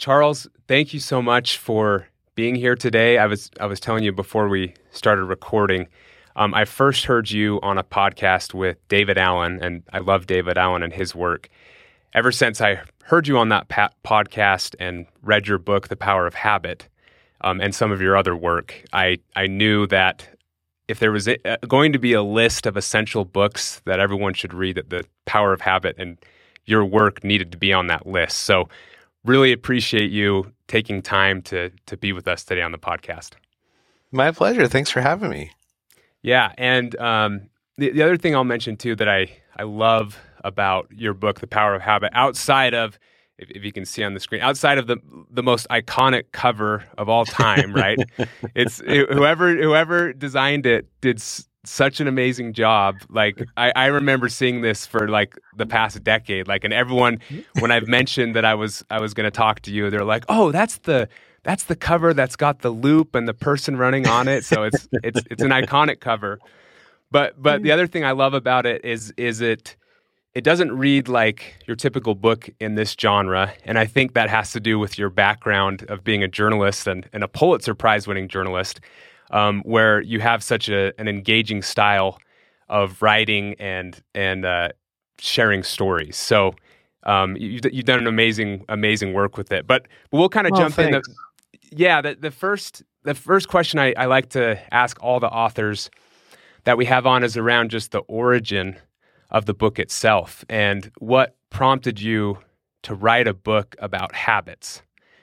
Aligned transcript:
Charles, 0.00 0.48
thank 0.66 0.94
you 0.94 0.98
so 0.98 1.20
much 1.20 1.58
for 1.58 2.08
being 2.34 2.54
here 2.54 2.74
today. 2.74 3.18
I 3.18 3.26
was 3.26 3.50
I 3.60 3.66
was 3.66 3.78
telling 3.78 4.02
you 4.02 4.12
before 4.12 4.48
we 4.48 4.72
started 4.90 5.24
recording. 5.24 5.88
Um, 6.36 6.54
I 6.54 6.64
first 6.64 7.04
heard 7.04 7.30
you 7.30 7.60
on 7.62 7.76
a 7.76 7.84
podcast 7.84 8.54
with 8.54 8.78
David 8.88 9.18
Allen, 9.18 9.62
and 9.62 9.82
I 9.92 9.98
love 9.98 10.26
David 10.26 10.56
Allen 10.56 10.82
and 10.82 10.90
his 10.90 11.14
work. 11.14 11.50
Ever 12.14 12.32
since 12.32 12.62
I 12.62 12.80
heard 13.04 13.28
you 13.28 13.36
on 13.36 13.50
that 13.50 13.68
pa- 13.68 13.90
podcast 14.02 14.74
and 14.80 15.04
read 15.22 15.46
your 15.46 15.58
book, 15.58 15.88
The 15.88 15.96
Power 15.96 16.26
of 16.26 16.32
Habit, 16.32 16.88
um, 17.42 17.60
and 17.60 17.74
some 17.74 17.92
of 17.92 18.00
your 18.00 18.16
other 18.16 18.34
work, 18.34 18.82
I 18.94 19.18
I 19.36 19.48
knew 19.48 19.86
that 19.88 20.26
if 20.90 20.98
there 20.98 21.12
was 21.12 21.28
a, 21.28 21.38
going 21.68 21.92
to 21.92 21.98
be 21.98 22.12
a 22.12 22.22
list 22.22 22.66
of 22.66 22.76
essential 22.76 23.24
books 23.24 23.80
that 23.84 24.00
everyone 24.00 24.34
should 24.34 24.52
read, 24.52 24.74
that 24.74 24.90
The 24.90 25.04
Power 25.24 25.52
of 25.52 25.60
Habit 25.60 25.94
and 25.98 26.18
your 26.66 26.84
work 26.84 27.22
needed 27.22 27.52
to 27.52 27.58
be 27.58 27.72
on 27.72 27.86
that 27.86 28.06
list. 28.06 28.38
So 28.38 28.68
really 29.24 29.52
appreciate 29.52 30.10
you 30.10 30.52
taking 30.66 31.00
time 31.00 31.42
to 31.42 31.70
to 31.86 31.96
be 31.96 32.12
with 32.12 32.26
us 32.26 32.44
today 32.44 32.62
on 32.62 32.72
the 32.72 32.78
podcast. 32.78 33.32
My 34.10 34.32
pleasure. 34.32 34.66
Thanks 34.66 34.90
for 34.90 35.00
having 35.00 35.30
me. 35.30 35.52
Yeah, 36.22 36.52
and 36.58 36.98
um, 36.98 37.48
the 37.78 37.90
the 37.90 38.02
other 38.02 38.16
thing 38.16 38.34
I'll 38.34 38.44
mention 38.44 38.76
too 38.76 38.96
that 38.96 39.08
I 39.08 39.30
I 39.56 39.62
love 39.62 40.18
about 40.42 40.88
your 40.90 41.14
book, 41.14 41.40
The 41.40 41.46
Power 41.46 41.74
of 41.74 41.82
Habit, 41.82 42.10
outside 42.14 42.74
of 42.74 42.98
if, 43.40 43.50
if 43.50 43.64
you 43.64 43.72
can 43.72 43.84
see 43.84 44.04
on 44.04 44.14
the 44.14 44.20
screen, 44.20 44.42
outside 44.42 44.78
of 44.78 44.86
the 44.86 44.98
the 45.30 45.42
most 45.42 45.66
iconic 45.70 46.24
cover 46.32 46.84
of 46.98 47.08
all 47.08 47.24
time, 47.24 47.72
right? 47.72 47.98
it's 48.54 48.80
it, 48.86 49.12
whoever 49.12 49.56
whoever 49.56 50.12
designed 50.12 50.66
it 50.66 50.88
did 51.00 51.20
such 51.64 52.00
an 52.00 52.06
amazing 52.06 52.52
job. 52.52 52.96
Like 53.08 53.42
I, 53.56 53.72
I 53.74 53.86
remember 53.86 54.28
seeing 54.28 54.60
this 54.60 54.86
for 54.86 55.08
like 55.08 55.36
the 55.56 55.66
past 55.66 56.02
decade. 56.04 56.46
Like 56.46 56.64
and 56.64 56.72
everyone 56.72 57.20
when 57.58 57.70
I've 57.70 57.88
mentioned 57.88 58.36
that 58.36 58.44
I 58.44 58.54
was 58.54 58.84
I 58.90 59.00
was 59.00 59.14
gonna 59.14 59.30
talk 59.30 59.60
to 59.60 59.70
you, 59.70 59.90
they're 59.90 60.04
like, 60.04 60.24
Oh, 60.28 60.52
that's 60.52 60.78
the 60.78 61.08
that's 61.42 61.64
the 61.64 61.76
cover 61.76 62.12
that's 62.12 62.36
got 62.36 62.60
the 62.60 62.70
loop 62.70 63.14
and 63.14 63.26
the 63.26 63.34
person 63.34 63.76
running 63.76 64.06
on 64.06 64.28
it. 64.28 64.44
So 64.44 64.64
it's 64.64 64.88
it's 65.02 65.20
it's 65.30 65.42
an 65.42 65.50
iconic 65.50 66.00
cover. 66.00 66.38
But 67.10 67.40
but 67.42 67.62
the 67.62 67.70
mm. 67.70 67.74
other 67.74 67.86
thing 67.86 68.04
I 68.04 68.12
love 68.12 68.34
about 68.34 68.66
it 68.66 68.84
is 68.84 69.12
is 69.16 69.40
it 69.40 69.76
it 70.34 70.44
doesn't 70.44 70.72
read 70.76 71.08
like 71.08 71.56
your 71.66 71.76
typical 71.76 72.14
book 72.14 72.48
in 72.60 72.76
this 72.76 72.96
genre. 72.98 73.52
And 73.64 73.78
I 73.78 73.86
think 73.86 74.14
that 74.14 74.30
has 74.30 74.52
to 74.52 74.60
do 74.60 74.78
with 74.78 74.98
your 74.98 75.10
background 75.10 75.84
of 75.88 76.04
being 76.04 76.22
a 76.22 76.28
journalist 76.28 76.86
and, 76.86 77.08
and 77.12 77.24
a 77.24 77.28
Pulitzer 77.28 77.74
Prize 77.74 78.06
winning 78.06 78.28
journalist 78.28 78.80
um, 79.30 79.62
where 79.62 80.00
you 80.00 80.20
have 80.20 80.42
such 80.42 80.68
a, 80.68 80.92
an 81.00 81.08
engaging 81.08 81.62
style 81.62 82.18
of 82.68 83.02
writing 83.02 83.54
and 83.58 84.00
and 84.14 84.44
uh, 84.44 84.68
sharing 85.18 85.62
stories. 85.62 86.16
So 86.16 86.54
um, 87.04 87.36
you, 87.36 87.60
have 87.62 87.84
done 87.84 87.98
an 87.98 88.06
amazing 88.06 88.64
amazing 88.68 89.12
work 89.12 89.36
with 89.36 89.50
it. 89.50 89.66
But 89.66 89.86
we'll 90.12 90.28
kind 90.28 90.46
of 90.46 90.52
well, 90.52 90.62
jump 90.62 90.74
thanks. 90.76 91.08
in. 91.08 91.14
The, 91.72 91.76
yeah, 91.76 92.00
the, 92.00 92.14
the 92.14 92.30
first 92.30 92.84
the 93.02 93.14
first 93.14 93.48
question 93.48 93.80
I, 93.80 93.94
I 93.96 94.06
like 94.06 94.30
to 94.30 94.60
ask 94.72 95.02
all 95.02 95.18
the 95.18 95.28
authors 95.28 95.90
that 96.64 96.76
we 96.76 96.84
have 96.84 97.06
on 97.06 97.24
is 97.24 97.36
around 97.36 97.70
just 97.70 97.90
the 97.90 98.00
origin 98.00 98.76
of 99.30 99.46
the 99.46 99.54
book 99.54 99.78
itself 99.78 100.44
and 100.48 100.90
what 100.98 101.36
prompted 101.50 102.00
you 102.00 102.38
to 102.82 102.94
write 102.94 103.28
a 103.28 103.34
book 103.34 103.76
about 103.78 104.14
habits. 104.14 104.82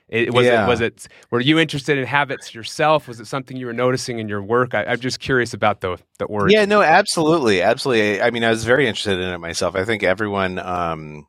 It, 0.09 0.33
was 0.33 0.45
yeah. 0.45 0.63
it 0.63 0.69
was 0.69 0.79
it 0.79 1.07
were 1.31 1.41
you 1.41 1.59
interested 1.59 1.97
in 1.97 2.05
habits 2.05 2.55
yourself? 2.55 3.09
Was 3.09 3.19
it 3.19 3.27
something 3.27 3.57
you 3.57 3.65
were 3.65 3.73
noticing 3.73 4.19
in 4.19 4.29
your 4.29 4.41
work? 4.41 4.73
I, 4.73 4.83
am 4.83 5.01
just 5.01 5.19
curious 5.19 5.53
about 5.53 5.81
the 5.81 5.97
the 6.17 6.25
origin. 6.25 6.57
Yeah, 6.57 6.65
no, 6.65 6.81
absolutely, 6.81 7.61
absolutely. 7.61 8.21
I 8.21 8.29
mean, 8.29 8.45
I 8.45 8.49
was 8.49 8.63
very 8.63 8.87
interested 8.87 9.19
in 9.19 9.27
it 9.27 9.37
myself. 9.39 9.75
I 9.75 9.83
think 9.83 10.03
everyone 10.03 10.59
um, 10.59 11.27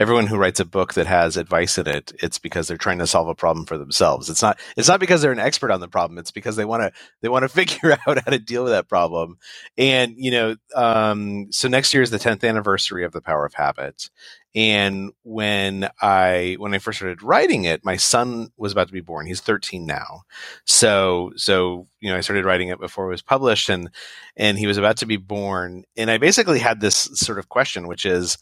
everyone 0.00 0.26
who 0.26 0.36
writes 0.36 0.60
a 0.60 0.64
book 0.64 0.94
that 0.94 1.06
has 1.06 1.36
advice 1.36 1.78
in 1.78 1.86
it, 1.86 2.12
it's 2.22 2.38
because 2.38 2.66
they're 2.66 2.76
trying 2.76 2.98
to 2.98 3.06
solve 3.06 3.28
a 3.28 3.34
problem 3.34 3.64
for 3.64 3.78
themselves. 3.78 4.28
It's 4.28 4.42
not 4.42 4.58
it's 4.76 4.88
not 4.88 5.00
because 5.00 5.22
they're 5.22 5.32
an 5.32 5.38
expert 5.38 5.70
on 5.70 5.80
the 5.80 5.88
problem. 5.88 6.18
It's 6.18 6.32
because 6.32 6.56
they 6.56 6.64
want 6.64 6.82
to 6.82 6.92
they 7.20 7.28
want 7.28 7.44
to 7.44 7.48
figure 7.50 7.92
out 7.92 8.18
how 8.24 8.30
to 8.30 8.38
deal 8.38 8.64
with 8.64 8.72
that 8.72 8.88
problem. 8.88 9.38
And 9.78 10.14
you 10.16 10.30
know, 10.30 10.56
um, 10.74 11.52
so 11.52 11.68
next 11.68 11.94
year 11.94 12.02
is 12.02 12.10
the 12.10 12.18
10th 12.18 12.48
anniversary 12.48 13.04
of 13.04 13.12
the 13.12 13.22
Power 13.22 13.46
of 13.46 13.54
Habit. 13.54 14.10
And 14.56 15.10
when 15.24 15.88
I 16.00 16.56
when 16.58 16.74
I 16.74 16.78
first 16.78 16.98
started 16.98 17.22
writing 17.22 17.64
it, 17.64 17.84
my 17.84 17.96
son 17.96 18.50
was 18.56 18.72
about 18.72 18.86
to 18.86 18.92
be 18.92 19.00
born. 19.00 19.26
He's 19.26 19.40
13 19.40 19.86
now. 19.86 20.22
So 20.64 21.32
so 21.36 21.86
you 22.00 22.10
know, 22.10 22.16
I 22.16 22.20
started 22.20 22.44
writing 22.44 22.68
it 22.68 22.80
before 22.80 23.06
it 23.06 23.10
was 23.10 23.22
published 23.22 23.68
and 23.68 23.90
and 24.36 24.58
he 24.58 24.66
was 24.66 24.78
about 24.78 24.96
to 24.98 25.06
be 25.06 25.16
born. 25.16 25.84
And 25.96 26.10
I 26.10 26.18
basically 26.18 26.58
had 26.58 26.80
this 26.80 26.96
sort 27.14 27.38
of 27.38 27.48
question, 27.48 27.86
which 27.86 28.04
is 28.04 28.38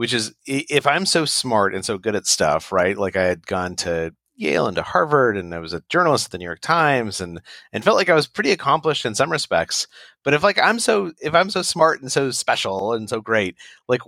which 0.00 0.14
is 0.14 0.32
if 0.46 0.86
I'm 0.86 1.04
so 1.04 1.26
smart 1.26 1.74
and 1.74 1.84
so 1.84 1.98
good 1.98 2.16
at 2.16 2.26
stuff, 2.26 2.72
right? 2.72 2.96
Like 2.96 3.16
I 3.16 3.24
had 3.24 3.46
gone 3.46 3.76
to 3.76 4.14
Yale 4.34 4.66
and 4.66 4.74
to 4.76 4.82
Harvard 4.82 5.36
and 5.36 5.54
I 5.54 5.58
was 5.58 5.74
a 5.74 5.82
journalist 5.90 6.24
at 6.24 6.30
the 6.30 6.38
New 6.38 6.46
York 6.46 6.62
Times 6.62 7.20
and 7.20 7.38
and 7.70 7.84
felt 7.84 7.98
like 7.98 8.08
I 8.08 8.14
was 8.14 8.26
pretty 8.26 8.50
accomplished 8.50 9.04
in 9.04 9.14
some 9.14 9.30
respects. 9.30 9.86
But 10.24 10.32
if 10.32 10.42
like 10.42 10.58
I'm 10.58 10.78
so 10.78 11.12
if 11.20 11.34
I'm 11.34 11.50
so 11.50 11.60
smart 11.60 12.00
and 12.00 12.10
so 12.10 12.30
special 12.30 12.94
and 12.94 13.10
so 13.10 13.20
great, 13.20 13.56
like 13.88 14.00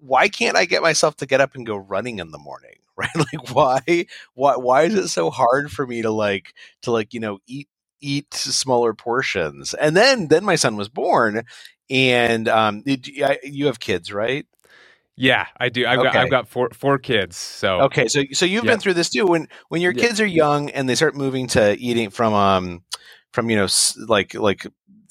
why 0.00 0.28
can't 0.28 0.54
I 0.54 0.66
get 0.66 0.82
myself 0.82 1.16
to 1.16 1.26
get 1.26 1.40
up 1.40 1.54
and 1.54 1.64
go 1.66 1.76
running 1.78 2.18
in 2.18 2.30
the 2.30 2.38
morning? 2.38 2.72
Right? 2.98 3.16
Like 3.16 3.50
why 3.54 4.06
why 4.34 4.56
why 4.56 4.82
is 4.82 4.94
it 4.96 5.08
so 5.08 5.30
hard 5.30 5.70
for 5.72 5.86
me 5.86 6.02
to 6.02 6.10
like 6.10 6.52
to 6.82 6.90
like, 6.90 7.14
you 7.14 7.20
know, 7.20 7.38
eat 7.46 7.68
eat 8.02 8.34
smaller 8.34 8.92
portions? 8.92 9.72
And 9.72 9.96
then 9.96 10.28
then 10.28 10.44
my 10.44 10.56
son 10.56 10.76
was 10.76 10.90
born 10.90 11.44
and 11.88 12.48
um 12.48 12.82
you 12.84 13.64
have 13.66 13.80
kids, 13.80 14.12
right? 14.12 14.46
Yeah, 15.18 15.46
I 15.58 15.68
do. 15.68 15.86
I've 15.86 15.98
okay. 15.98 16.12
got 16.12 16.16
I've 16.16 16.30
got 16.30 16.48
four 16.48 16.70
four 16.72 16.98
kids. 16.98 17.36
So 17.36 17.80
okay, 17.82 18.08
so 18.08 18.22
so 18.32 18.46
you've 18.46 18.64
yeah. 18.64 18.72
been 18.72 18.80
through 18.80 18.94
this 18.94 19.10
too. 19.10 19.26
When 19.26 19.48
when 19.68 19.80
your 19.80 19.92
yeah. 19.92 20.02
kids 20.02 20.20
are 20.20 20.26
young 20.26 20.70
and 20.70 20.88
they 20.88 20.94
start 20.94 21.16
moving 21.16 21.48
to 21.48 21.76
eating 21.78 22.10
from 22.10 22.34
um 22.34 22.82
from 23.32 23.50
you 23.50 23.56
know 23.56 23.66
like 24.06 24.34
like 24.34 24.66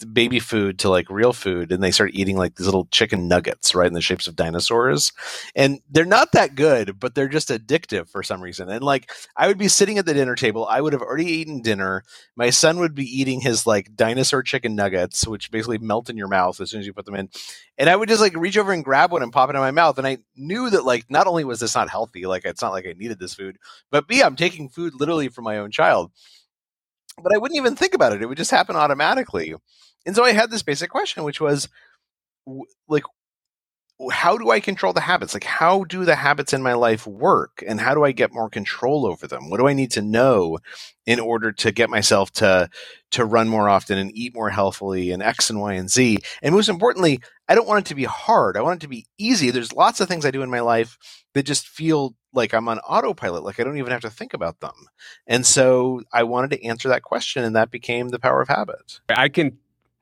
baby 0.06 0.40
food 0.40 0.80
to 0.80 0.90
like 0.90 1.10
real 1.10 1.34
food 1.34 1.72
and 1.72 1.84
they 1.84 1.92
start 1.92 2.12
eating 2.14 2.38
like 2.38 2.56
these 2.56 2.68
little 2.68 2.86
chicken 2.92 3.28
nuggets 3.28 3.74
right 3.74 3.88
in 3.88 3.94
the 3.94 4.02
shapes 4.02 4.28
of 4.28 4.36
dinosaurs. 4.36 5.12
And 5.56 5.80
they're 5.90 6.06
not 6.06 6.32
that 6.34 6.56
good 6.56 7.00
but 7.00 7.16
they're 7.16 7.28
just 7.28 7.50
addictive 7.50 8.10
for 8.10 8.24
some 8.24 8.42
reason. 8.42 8.70
And 8.70 8.84
like 8.84 9.12
i 9.36 9.48
would 9.48 9.58
be 9.58 9.68
sitting 9.68 9.98
at 9.98 10.06
the 10.06 10.14
dinner 10.14 10.36
table 10.36 10.66
i 10.70 10.82
would 10.82 10.94
have 10.94 11.02
already 11.02 11.26
eaten 11.26 11.62
dinner. 11.62 12.04
My 12.36 12.50
son 12.50 12.80
would 12.80 12.96
be 12.96 13.06
eating 13.06 13.42
his 13.42 13.66
like 13.66 13.96
dinosaur 13.96 14.44
chicken 14.44 14.76
nuggets 14.76 15.28
which 15.28 15.52
basically 15.52 15.78
melt 15.78 16.10
in 16.10 16.18
your 16.18 16.28
mouth 16.28 16.60
as 16.62 16.72
soon 16.72 16.80
as 16.80 16.86
you 16.86 16.94
put 16.94 17.06
them 17.06 17.16
in. 17.16 17.30
And 17.78 17.90
i 17.90 17.96
would 17.96 18.10
just 18.10 18.22
like 18.22 18.36
reach 18.38 18.58
over 18.58 18.72
and 18.72 18.84
grab 18.84 19.12
one 19.12 19.24
and 19.24 19.34
pop 19.34 19.50
it 19.50 19.56
in 19.56 19.62
my 19.62 19.72
mouth. 19.72 19.98
And 19.98 20.08
i 20.08 20.18
knew 20.36 20.70
that 20.70 20.86
like 20.86 21.06
not 21.10 21.28
only 21.28 21.44
was 21.44 21.60
this 21.60 21.76
not 21.76 21.90
healthy 21.90 22.26
like 22.26 22.46
it's 22.46 22.62
not 22.62 22.72
like 22.72 22.86
i 22.86 22.94
needed 22.94 23.20
this 23.20 23.34
food 23.34 23.58
but 23.92 24.08
b 24.08 24.22
i'm 24.22 24.36
taking 24.36 24.70
food 24.70 24.94
literally 24.96 25.30
from 25.30 25.44
my 25.44 25.58
own 25.58 25.72
child 25.72 26.12
but 27.22 27.34
I 27.34 27.38
wouldn't 27.38 27.58
even 27.58 27.76
think 27.76 27.94
about 27.94 28.14
it. 28.14 28.22
It 28.22 28.28
would 28.28 28.38
just 28.38 28.52
happen 28.52 28.76
automatically. 28.76 29.54
And 30.06 30.16
so 30.16 30.24
I 30.24 30.32
had 30.32 30.52
this 30.52 30.64
basic 30.64 30.90
question, 30.90 31.24
which 31.24 31.42
was 31.42 31.68
like, 32.88 33.04
how 34.12 34.38
do 34.38 34.52
I 34.52 34.60
control 34.60 34.94
the 34.94 35.02
habits? 35.02 35.34
Like, 35.34 35.44
how 35.44 35.84
do 35.84 36.06
the 36.06 36.16
habits 36.16 36.54
in 36.54 36.62
my 36.62 36.74
life 36.74 37.08
work? 37.08 37.64
And 37.68 37.82
how 37.82 37.96
do 37.96 38.04
I 38.04 38.12
get 38.12 38.32
more 38.32 38.48
control 38.48 39.08
over 39.08 39.26
them? 39.26 39.50
What 39.50 39.58
do 39.58 39.68
I 39.68 39.74
need 39.74 39.90
to 39.92 40.04
know 40.04 40.60
in 41.08 41.20
order 41.20 41.52
to 41.54 41.72
get 41.72 41.90
myself 41.90 42.32
to, 42.34 42.70
to 43.12 43.26
run 43.26 43.50
more 43.50 43.68
often 43.68 43.98
and 43.98 44.16
eat 44.16 44.36
more 44.36 44.52
healthily 44.52 45.12
and 45.12 45.24
X 45.24 45.50
and 45.50 45.60
Y 45.60 45.74
and 45.74 45.90
Z? 45.90 46.20
And 46.44 46.54
most 46.54 46.70
importantly, 46.70 47.22
I 47.50 47.56
don't 47.56 47.68
want 47.68 47.88
it 47.88 47.90
to 47.90 47.96
be 47.96 48.04
hard. 48.04 48.56
I 48.56 48.62
want 48.62 48.82
it 48.82 48.86
to 48.86 48.90
be 48.90 49.08
easy. 49.18 49.50
There's 49.50 49.74
lots 49.74 50.00
of 50.00 50.08
things 50.08 50.26
I 50.26 50.32
do 50.32 50.44
in 50.44 50.52
my 50.52 50.60
life 50.60 51.00
that 51.34 51.44
just 51.44 51.68
feel 51.68 52.16
like 52.38 52.54
I'm 52.54 52.70
on 52.70 52.80
autopilot, 52.80 53.44
like 53.44 53.60
I 53.60 53.64
don't 53.64 53.78
even 53.78 53.92
have 53.92 54.02
to 54.02 54.10
think 54.10 54.34
about 54.34 54.62
them. 54.62 54.88
And 55.26 55.46
so 55.46 56.02
I 56.14 56.24
wanted 56.24 56.52
to 56.52 56.64
answer 56.64 56.88
that 56.90 57.04
question, 57.04 57.44
and 57.44 57.56
that 57.56 57.72
became 57.72 58.10
the 58.10 58.20
power 58.20 58.42
of 58.42 58.48
habit. 58.48 59.02
I 59.10 59.28
can 59.28 59.58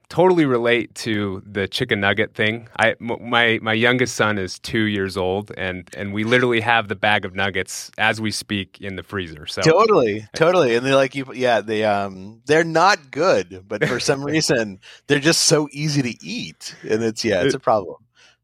totally 0.09 0.45
relate 0.45 0.93
to 0.95 1.41
the 1.45 1.67
chicken 1.67 1.99
nugget 1.99 2.35
thing. 2.35 2.67
I 2.77 2.95
m- 3.01 3.29
my 3.29 3.59
my 3.61 3.73
youngest 3.73 4.15
son 4.15 4.37
is 4.37 4.59
two 4.59 4.83
years 4.83 5.17
old, 5.17 5.51
and 5.57 5.89
and 5.95 6.13
we 6.13 6.23
literally 6.23 6.61
have 6.61 6.87
the 6.87 6.95
bag 6.95 7.25
of 7.25 7.35
nuggets 7.35 7.91
as 7.97 8.21
we 8.21 8.31
speak 8.31 8.79
in 8.81 8.95
the 8.95 9.03
freezer. 9.03 9.45
So 9.47 9.61
totally, 9.61 10.27
totally, 10.35 10.75
and 10.75 10.85
they're 10.85 10.95
like 10.95 11.15
you, 11.15 11.25
yeah, 11.33 11.61
they 11.61 11.83
um 11.83 12.41
they're 12.45 12.63
not 12.63 13.11
good, 13.11 13.65
but 13.67 13.87
for 13.87 13.99
some 13.99 14.23
reason 14.33 14.79
they're 15.07 15.19
just 15.19 15.43
so 15.43 15.67
easy 15.71 16.01
to 16.01 16.25
eat, 16.25 16.75
and 16.83 17.03
it's 17.03 17.25
yeah, 17.25 17.41
it's 17.41 17.55
a 17.55 17.59
problem. 17.59 17.97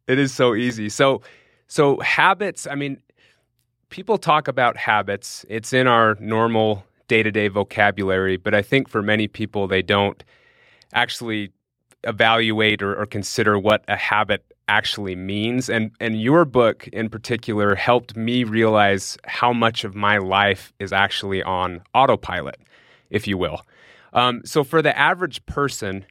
It 0.07 0.19
is 0.19 0.33
so 0.33 0.55
easy. 0.55 0.89
So 0.89 1.21
so 1.67 1.99
habits. 1.99 2.67
I 2.67 2.75
mean, 2.75 3.01
people 3.91 4.17
talk 4.17 4.47
about 4.47 4.75
habits. 4.75 5.45
It's 5.47 5.71
in 5.71 5.85
our 5.85 6.15
normal 6.19 6.83
day 7.07 7.21
to 7.21 7.31
day 7.31 7.49
vocabulary, 7.49 8.37
but 8.37 8.55
I 8.55 8.63
think 8.63 8.89
for 8.89 9.03
many 9.03 9.27
people 9.27 9.67
they 9.67 9.83
don't 9.83 10.23
actually 10.93 11.51
evaluate 12.05 12.81
or, 12.81 12.99
or 12.99 13.05
consider 13.05 13.59
what 13.59 13.83
a 13.87 13.95
habit 13.95 14.43
actually 14.67 15.15
means. 15.15 15.69
And 15.69 15.91
and 15.99 16.19
your 16.19 16.45
book 16.45 16.87
in 16.87 17.09
particular 17.09 17.75
helped 17.75 18.15
me 18.15 18.43
realize 18.43 19.17
how 19.25 19.53
much 19.53 19.83
of 19.83 19.93
my 19.93 20.17
life 20.17 20.73
is 20.79 20.91
actually 20.91 21.43
on 21.43 21.81
autopilot, 21.93 22.59
if 23.11 23.27
you 23.27 23.37
will. 23.37 23.61
Um, 24.13 24.41
so 24.45 24.63
for 24.63 24.81
the 24.81 24.97
average 24.97 25.45
person, 25.45 26.05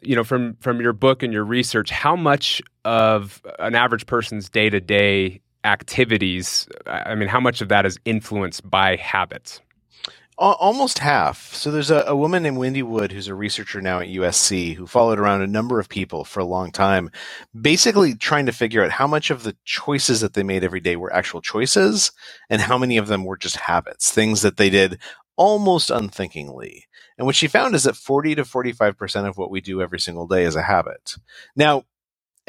you 0.00 0.16
know, 0.16 0.24
from 0.24 0.56
from 0.60 0.80
your 0.80 0.94
book 0.94 1.22
and 1.22 1.32
your 1.32 1.44
research, 1.44 1.90
how 1.90 2.16
much 2.16 2.62
of 2.84 3.42
an 3.58 3.74
average 3.74 4.06
person's 4.06 4.48
day 4.48 4.70
to 4.70 4.80
day 4.80 5.42
activities, 5.64 6.68
I 6.86 7.14
mean, 7.14 7.28
how 7.28 7.40
much 7.40 7.60
of 7.60 7.68
that 7.68 7.86
is 7.86 7.98
influenced 8.04 8.68
by 8.68 8.96
habits? 8.96 9.60
almost 10.40 11.00
half. 11.00 11.52
So 11.54 11.70
there's 11.70 11.90
a, 11.90 12.02
a, 12.06 12.16
woman 12.16 12.42
named 12.42 12.56
Wendy 12.56 12.82
Wood 12.82 13.12
who's 13.12 13.28
a 13.28 13.34
researcher 13.34 13.82
now 13.82 14.00
at 14.00 14.08
USC 14.08 14.74
who 14.74 14.86
followed 14.86 15.18
around 15.18 15.42
a 15.42 15.46
number 15.46 15.78
of 15.78 15.90
people 15.90 16.24
for 16.24 16.40
a 16.40 16.46
long 16.46 16.72
time, 16.72 17.10
basically 17.58 18.14
trying 18.14 18.46
to 18.46 18.52
figure 18.52 18.82
out 18.82 18.90
how 18.90 19.06
much 19.06 19.30
of 19.30 19.42
the 19.42 19.54
choices 19.66 20.22
that 20.22 20.32
they 20.32 20.42
made 20.42 20.64
every 20.64 20.80
day 20.80 20.96
were 20.96 21.12
actual 21.12 21.42
choices 21.42 22.10
and 22.48 22.62
how 22.62 22.78
many 22.78 22.96
of 22.96 23.06
them 23.06 23.24
were 23.24 23.36
just 23.36 23.56
habits, 23.56 24.10
things 24.10 24.40
that 24.40 24.56
they 24.56 24.70
did 24.70 24.98
almost 25.36 25.90
unthinkingly. 25.90 26.86
And 27.18 27.26
what 27.26 27.36
she 27.36 27.46
found 27.46 27.74
is 27.74 27.82
that 27.82 27.96
40 27.96 28.36
to 28.36 28.44
45% 28.44 29.28
of 29.28 29.36
what 29.36 29.50
we 29.50 29.60
do 29.60 29.82
every 29.82 30.00
single 30.00 30.26
day 30.26 30.44
is 30.44 30.56
a 30.56 30.62
habit. 30.62 31.16
Now, 31.54 31.84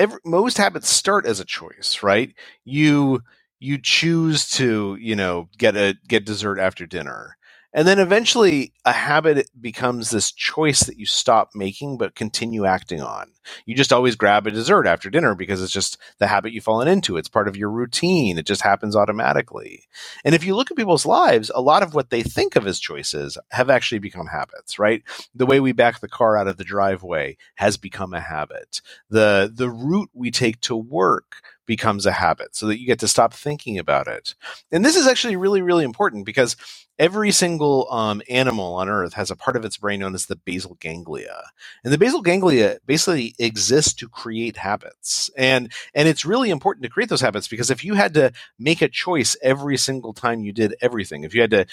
every, 0.01 0.19
most 0.25 0.57
habits 0.57 0.89
start 0.89 1.25
as 1.25 1.39
a 1.39 1.45
choice, 1.45 1.99
right? 2.03 2.33
You 2.65 3.21
you 3.59 3.77
choose 3.81 4.49
to, 4.51 4.97
you 4.99 5.15
know, 5.15 5.49
get 5.57 5.75
a 5.77 5.95
get 6.07 6.25
dessert 6.25 6.59
after 6.59 6.85
dinner 6.87 7.37
and 7.73 7.87
then 7.87 7.99
eventually 7.99 8.73
a 8.85 8.91
habit 8.91 9.49
becomes 9.59 10.09
this 10.09 10.31
choice 10.31 10.81
that 10.81 10.97
you 10.97 11.05
stop 11.05 11.51
making 11.55 11.97
but 11.97 12.15
continue 12.15 12.65
acting 12.65 13.01
on. 13.01 13.31
You 13.65 13.75
just 13.75 13.93
always 13.93 14.15
grab 14.15 14.45
a 14.45 14.51
dessert 14.51 14.85
after 14.85 15.09
dinner 15.09 15.35
because 15.35 15.61
it's 15.63 15.71
just 15.71 15.97
the 16.19 16.27
habit 16.27 16.53
you've 16.53 16.63
fallen 16.63 16.87
into. 16.87 17.17
It's 17.17 17.29
part 17.29 17.47
of 17.47 17.57
your 17.57 17.71
routine. 17.71 18.37
It 18.37 18.45
just 18.45 18.61
happens 18.61 18.95
automatically. 18.95 19.85
And 20.23 20.35
if 20.35 20.43
you 20.45 20.55
look 20.55 20.69
at 20.71 20.77
people's 20.77 21.05
lives, 21.05 21.51
a 21.53 21.61
lot 21.61 21.83
of 21.83 21.93
what 21.93 22.09
they 22.09 22.23
think 22.23 22.55
of 22.55 22.67
as 22.67 22.79
choices 22.79 23.37
have 23.51 23.69
actually 23.69 23.99
become 23.99 24.27
habits, 24.27 24.77
right? 24.77 25.03
The 25.33 25.45
way 25.45 25.59
we 25.59 25.71
back 25.71 25.99
the 25.99 26.07
car 26.07 26.37
out 26.37 26.47
of 26.47 26.57
the 26.57 26.63
driveway 26.63 27.37
has 27.55 27.77
become 27.77 28.13
a 28.13 28.21
habit. 28.21 28.81
The 29.09 29.51
the 29.53 29.69
route 29.69 30.09
we 30.13 30.31
take 30.31 30.61
to 30.61 30.75
work 30.75 31.37
becomes 31.65 32.05
a 32.05 32.11
habit 32.13 32.55
so 32.55 32.67
that 32.67 32.79
you 32.79 32.87
get 32.87 32.99
to 32.99 33.07
stop 33.07 33.33
thinking 33.33 33.79
about 33.79 34.07
it. 34.07 34.35
And 34.71 34.85
this 34.85 34.95
is 34.95 35.07
actually 35.07 35.35
really, 35.37 35.61
really 35.61 35.85
important 35.85 36.25
because 36.25 36.55
every 36.99 37.31
single 37.31 37.87
um, 37.91 38.21
animal 38.29 38.75
on 38.75 38.89
Earth 38.89 39.13
has 39.13 39.31
a 39.31 39.35
part 39.35 39.57
of 39.57 39.65
its 39.65 39.77
brain 39.77 40.01
known 40.01 40.15
as 40.15 40.27
the 40.27 40.35
basal 40.35 40.77
ganglia, 40.79 41.43
and 41.83 41.93
the 41.93 41.97
basal 41.97 42.21
ganglia 42.21 42.79
basically 42.85 43.35
exists 43.39 43.93
to 43.95 44.09
create 44.09 44.57
habits. 44.57 45.29
and 45.37 45.71
And 45.93 46.07
it's 46.07 46.25
really 46.25 46.49
important 46.51 46.83
to 46.83 46.89
create 46.89 47.09
those 47.09 47.21
habits 47.21 47.47
because 47.47 47.71
if 47.71 47.83
you 47.83 47.95
had 47.95 48.13
to 48.15 48.31
make 48.59 48.81
a 48.81 48.89
choice 48.89 49.35
every 49.43 49.77
single 49.77 50.13
time 50.13 50.43
you 50.43 50.53
did 50.53 50.75
everything, 50.81 51.23
if 51.23 51.33
you 51.35 51.41
had 51.41 51.51
to 51.51 51.65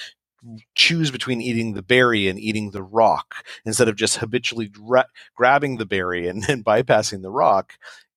choose 0.75 1.11
between 1.11 1.41
eating 1.43 1.75
the 1.75 1.83
berry 1.83 2.29
and 2.29 2.39
eating 2.39 2.71
the 2.71 2.83
rock 2.83 3.45
instead 3.67 3.89
of 3.89 3.97
just 3.97 4.19
habitually 4.19 4.69
gra- 4.69 5.09
grabbing 5.37 5.79
the 5.79 5.87
berry 5.87 6.29
and 6.29 6.45
then 6.45 6.65
bypassing 6.65 7.23
the 7.23 7.31
rock, 7.31 7.75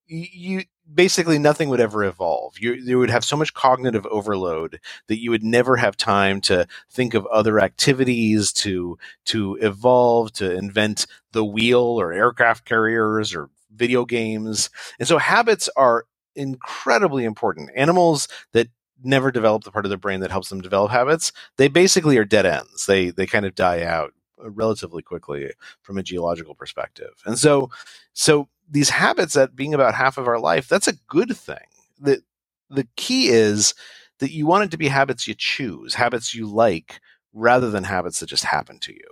you 0.07 0.63
basically 0.93 1.39
nothing 1.39 1.69
would 1.69 1.79
ever 1.79 2.03
evolve. 2.03 2.59
You, 2.59 2.73
you 2.73 2.99
would 2.99 3.09
have 3.09 3.25
so 3.25 3.37
much 3.37 3.53
cognitive 3.53 4.05
overload 4.07 4.79
that 5.07 5.19
you 5.19 5.31
would 5.31 5.43
never 5.43 5.77
have 5.77 5.97
time 5.97 6.41
to 6.41 6.67
think 6.89 7.13
of 7.13 7.25
other 7.27 7.59
activities, 7.59 8.51
to 8.53 8.97
to 9.25 9.57
evolve, 9.61 10.33
to 10.33 10.51
invent 10.51 11.07
the 11.31 11.45
wheel 11.45 11.99
or 11.99 12.11
aircraft 12.11 12.65
carriers 12.65 13.33
or 13.33 13.49
video 13.73 14.05
games. 14.05 14.69
And 14.99 15.07
so 15.07 15.17
habits 15.17 15.69
are 15.75 16.05
incredibly 16.35 17.23
important. 17.25 17.71
Animals 17.75 18.27
that 18.53 18.69
never 19.03 19.31
develop 19.31 19.63
the 19.63 19.71
part 19.71 19.85
of 19.85 19.89
their 19.89 19.97
brain 19.97 20.19
that 20.19 20.31
helps 20.31 20.49
them 20.49 20.61
develop 20.61 20.91
habits, 20.91 21.31
they 21.57 21.67
basically 21.67 22.17
are 22.17 22.25
dead 22.25 22.45
ends. 22.45 22.85
They 22.85 23.09
they 23.09 23.25
kind 23.25 23.45
of 23.45 23.55
die 23.55 23.83
out 23.83 24.13
uh, 24.43 24.49
relatively 24.51 25.01
quickly 25.01 25.51
from 25.81 25.97
a 25.97 26.03
geological 26.03 26.55
perspective. 26.55 27.13
And 27.25 27.37
so 27.37 27.69
so 28.13 28.49
these 28.71 28.89
habits 28.89 29.33
that 29.33 29.55
being 29.55 29.73
about 29.73 29.93
half 29.93 30.17
of 30.17 30.27
our 30.27 30.39
life, 30.39 30.67
that's 30.67 30.87
a 30.87 30.97
good 31.07 31.35
thing. 31.35 31.57
The 31.99 32.23
the 32.69 32.87
key 32.95 33.27
is 33.27 33.75
that 34.19 34.31
you 34.31 34.47
want 34.47 34.63
it 34.63 34.71
to 34.71 34.77
be 34.77 34.87
habits 34.87 35.27
you 35.27 35.35
choose, 35.37 35.93
habits 35.93 36.33
you 36.33 36.47
like, 36.47 37.01
rather 37.33 37.69
than 37.69 37.83
habits 37.83 38.19
that 38.19 38.27
just 38.27 38.45
happen 38.45 38.79
to 38.79 38.93
you. 38.93 39.09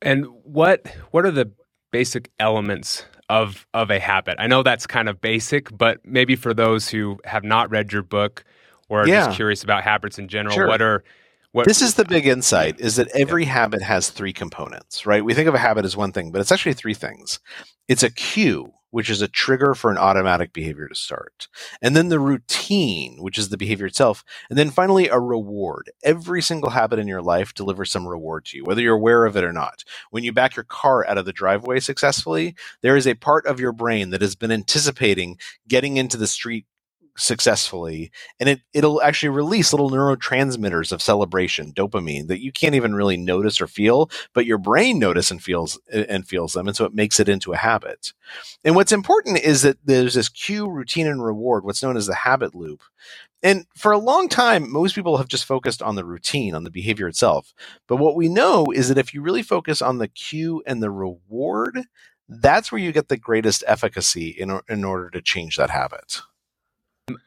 And 0.00 0.26
what 0.42 0.86
what 1.10 1.26
are 1.26 1.30
the 1.30 1.52
basic 1.92 2.30
elements 2.40 3.04
of 3.28 3.66
of 3.74 3.90
a 3.90 4.00
habit? 4.00 4.36
I 4.38 4.46
know 4.46 4.62
that's 4.62 4.86
kind 4.86 5.08
of 5.08 5.20
basic, 5.20 5.76
but 5.76 6.04
maybe 6.04 6.34
for 6.34 6.54
those 6.54 6.88
who 6.88 7.20
have 7.24 7.44
not 7.44 7.70
read 7.70 7.92
your 7.92 8.02
book 8.02 8.42
or 8.88 9.02
are 9.02 9.08
yeah. 9.08 9.26
just 9.26 9.36
curious 9.36 9.62
about 9.62 9.82
habits 9.82 10.18
in 10.18 10.28
general, 10.28 10.54
sure. 10.54 10.66
what 10.66 10.80
are 10.80 11.04
what, 11.56 11.66
this 11.66 11.80
is 11.80 11.94
the 11.94 12.04
big 12.04 12.26
insight 12.26 12.78
is 12.80 12.96
that 12.96 13.08
every 13.14 13.44
yeah. 13.44 13.52
habit 13.52 13.80
has 13.80 14.10
three 14.10 14.34
components, 14.34 15.06
right? 15.06 15.24
We 15.24 15.32
think 15.32 15.48
of 15.48 15.54
a 15.54 15.58
habit 15.58 15.86
as 15.86 15.96
one 15.96 16.12
thing, 16.12 16.30
but 16.30 16.42
it's 16.42 16.52
actually 16.52 16.74
three 16.74 16.92
things. 16.92 17.40
It's 17.88 18.02
a 18.02 18.10
cue, 18.10 18.74
which 18.90 19.08
is 19.08 19.22
a 19.22 19.28
trigger 19.28 19.74
for 19.74 19.90
an 19.90 19.96
automatic 19.96 20.52
behavior 20.52 20.86
to 20.86 20.94
start. 20.94 21.48
And 21.80 21.96
then 21.96 22.10
the 22.10 22.20
routine, 22.20 23.22
which 23.22 23.38
is 23.38 23.48
the 23.48 23.56
behavior 23.56 23.86
itself. 23.86 24.22
And 24.50 24.58
then 24.58 24.68
finally, 24.68 25.08
a 25.08 25.18
reward. 25.18 25.90
Every 26.04 26.42
single 26.42 26.68
habit 26.68 26.98
in 26.98 27.08
your 27.08 27.22
life 27.22 27.54
delivers 27.54 27.90
some 27.90 28.06
reward 28.06 28.44
to 28.46 28.58
you, 28.58 28.64
whether 28.64 28.82
you're 28.82 28.94
aware 28.94 29.24
of 29.24 29.34
it 29.34 29.44
or 29.44 29.52
not. 29.54 29.82
When 30.10 30.24
you 30.24 30.32
back 30.32 30.56
your 30.56 30.64
car 30.64 31.06
out 31.06 31.16
of 31.16 31.24
the 31.24 31.32
driveway 31.32 31.80
successfully, 31.80 32.54
there 32.82 32.98
is 32.98 33.06
a 33.06 33.14
part 33.14 33.46
of 33.46 33.60
your 33.60 33.72
brain 33.72 34.10
that 34.10 34.20
has 34.20 34.36
been 34.36 34.52
anticipating 34.52 35.38
getting 35.66 35.96
into 35.96 36.18
the 36.18 36.26
street 36.26 36.66
successfully 37.16 38.10
and 38.38 38.48
it 38.48 38.60
it'll 38.72 39.02
actually 39.02 39.28
release 39.28 39.72
little 39.72 39.90
neurotransmitters 39.90 40.92
of 40.92 41.02
celebration 41.02 41.72
dopamine 41.72 42.28
that 42.28 42.42
you 42.42 42.52
can't 42.52 42.74
even 42.74 42.94
really 42.94 43.16
notice 43.16 43.60
or 43.60 43.66
feel 43.66 44.10
but 44.34 44.46
your 44.46 44.58
brain 44.58 44.98
notice 44.98 45.30
and 45.30 45.42
feels 45.42 45.78
and 45.90 46.26
feels 46.28 46.52
them 46.52 46.68
and 46.68 46.76
so 46.76 46.84
it 46.84 46.94
makes 46.94 47.18
it 47.18 47.28
into 47.28 47.52
a 47.52 47.56
habit. 47.56 48.12
And 48.64 48.74
what's 48.74 48.92
important 48.92 49.38
is 49.38 49.62
that 49.62 49.78
there's 49.84 50.14
this 50.14 50.28
cue 50.28 50.68
routine 50.68 51.06
and 51.06 51.24
reward 51.24 51.64
what's 51.64 51.82
known 51.82 51.96
as 51.96 52.06
the 52.06 52.14
habit 52.14 52.54
loop. 52.54 52.82
And 53.42 53.66
for 53.76 53.92
a 53.92 53.98
long 53.98 54.28
time 54.28 54.70
most 54.70 54.94
people 54.94 55.16
have 55.16 55.28
just 55.28 55.44
focused 55.44 55.82
on 55.82 55.94
the 55.94 56.04
routine 56.04 56.54
on 56.54 56.64
the 56.64 56.70
behavior 56.70 57.08
itself. 57.08 57.54
But 57.86 57.96
what 57.96 58.16
we 58.16 58.28
know 58.28 58.66
is 58.72 58.88
that 58.88 58.98
if 58.98 59.14
you 59.14 59.22
really 59.22 59.42
focus 59.42 59.82
on 59.82 59.98
the 59.98 60.08
cue 60.08 60.62
and 60.66 60.82
the 60.82 60.90
reward 60.90 61.80
that's 62.28 62.72
where 62.72 62.80
you 62.80 62.90
get 62.90 63.06
the 63.06 63.16
greatest 63.16 63.62
efficacy 63.68 64.30
in, 64.30 64.60
in 64.68 64.84
order 64.84 65.10
to 65.10 65.22
change 65.22 65.56
that 65.56 65.70
habit 65.70 66.22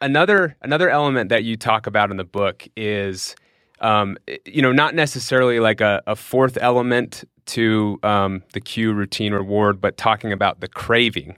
Another 0.02 0.58
another 0.62 0.90
element 0.90 1.30
that 1.30 1.46
you 1.46 1.56
talk 1.56 1.88
about 1.88 2.12
in 2.12 2.18
the 2.18 2.26
book 2.26 2.68
is, 2.76 3.34
um, 3.80 4.18
you 4.46 4.62
know, 4.62 4.74
not 4.74 4.94
necessarily 4.94 5.62
like 5.62 5.80
a, 5.80 6.04
a 6.06 6.18
fourth 6.18 6.58
element 6.60 7.24
to 7.46 7.98
um, 8.04 8.44
the 8.52 8.60
cue 8.60 8.92
routine 8.92 9.34
reward, 9.34 9.80
but 9.80 9.96
talking 9.96 10.34
about 10.34 10.60
the 10.60 10.68
craving 10.68 11.38